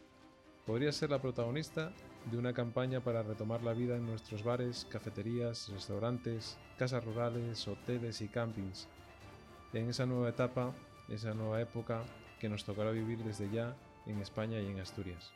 Podría 0.67 0.93
ser 0.93 1.11
la 1.11 1.21
protagonista 1.21 1.93
de 2.31 2.39
una 2.39 2.55
campaña 2.55 3.01
para 3.01 3.23
retomar 3.23 3.63
la 3.63 3.75
vida 3.75 3.97
en 3.97 4.07
nuestros 4.07 4.43
bares, 4.43 4.87
cafeterías, 4.91 5.69
restaurantes, 5.69 6.57
casas 6.79 7.05
rurales, 7.05 7.69
hoteles 7.69 8.23
y 8.23 8.29
campings. 8.29 8.89
En 9.75 9.91
esa 9.91 10.07
nueva 10.07 10.31
etapa 10.31 10.75
esa 11.09 11.35
nueva 11.35 11.61
época 11.61 12.03
que 12.39 12.49
nos 12.49 12.65
tocará 12.65 12.91
vivir 12.91 13.23
desde 13.23 13.51
ya 13.51 13.77
en 14.07 14.19
España 14.21 14.61
y 14.61 14.67
en 14.67 14.81
Asturias. 14.81 15.33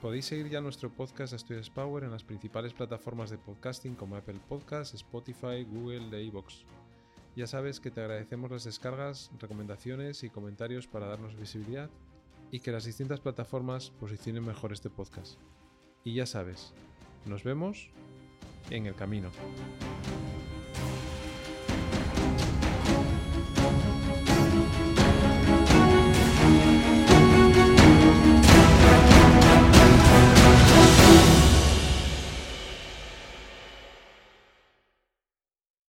Podéis 0.00 0.26
seguir 0.26 0.48
ya 0.48 0.60
nuestro 0.60 0.90
podcast 0.90 1.32
Asturias 1.32 1.70
Power 1.70 2.04
en 2.04 2.10
las 2.10 2.22
principales 2.22 2.74
plataformas 2.74 3.30
de 3.30 3.38
podcasting 3.38 3.94
como 3.94 4.16
Apple 4.16 4.40
Podcasts, 4.48 4.94
Spotify, 4.94 5.64
Google 5.64 6.16
e 6.16 6.24
iVoox. 6.24 6.64
Ya 7.34 7.46
sabes 7.46 7.80
que 7.80 7.90
te 7.90 8.00
agradecemos 8.00 8.50
las 8.50 8.64
descargas, 8.64 9.30
recomendaciones 9.38 10.22
y 10.22 10.30
comentarios 10.30 10.86
para 10.86 11.06
darnos 11.06 11.36
visibilidad 11.36 11.90
y 12.50 12.60
que 12.60 12.72
las 12.72 12.84
distintas 12.84 13.20
plataformas 13.20 13.90
posicionen 13.90 14.44
mejor 14.44 14.72
este 14.72 14.90
podcast. 14.90 15.38
Y 16.04 16.14
ya 16.14 16.26
sabes, 16.26 16.72
nos 17.24 17.42
vemos 17.42 17.90
en 18.70 18.86
el 18.86 18.94
camino. 18.94 19.30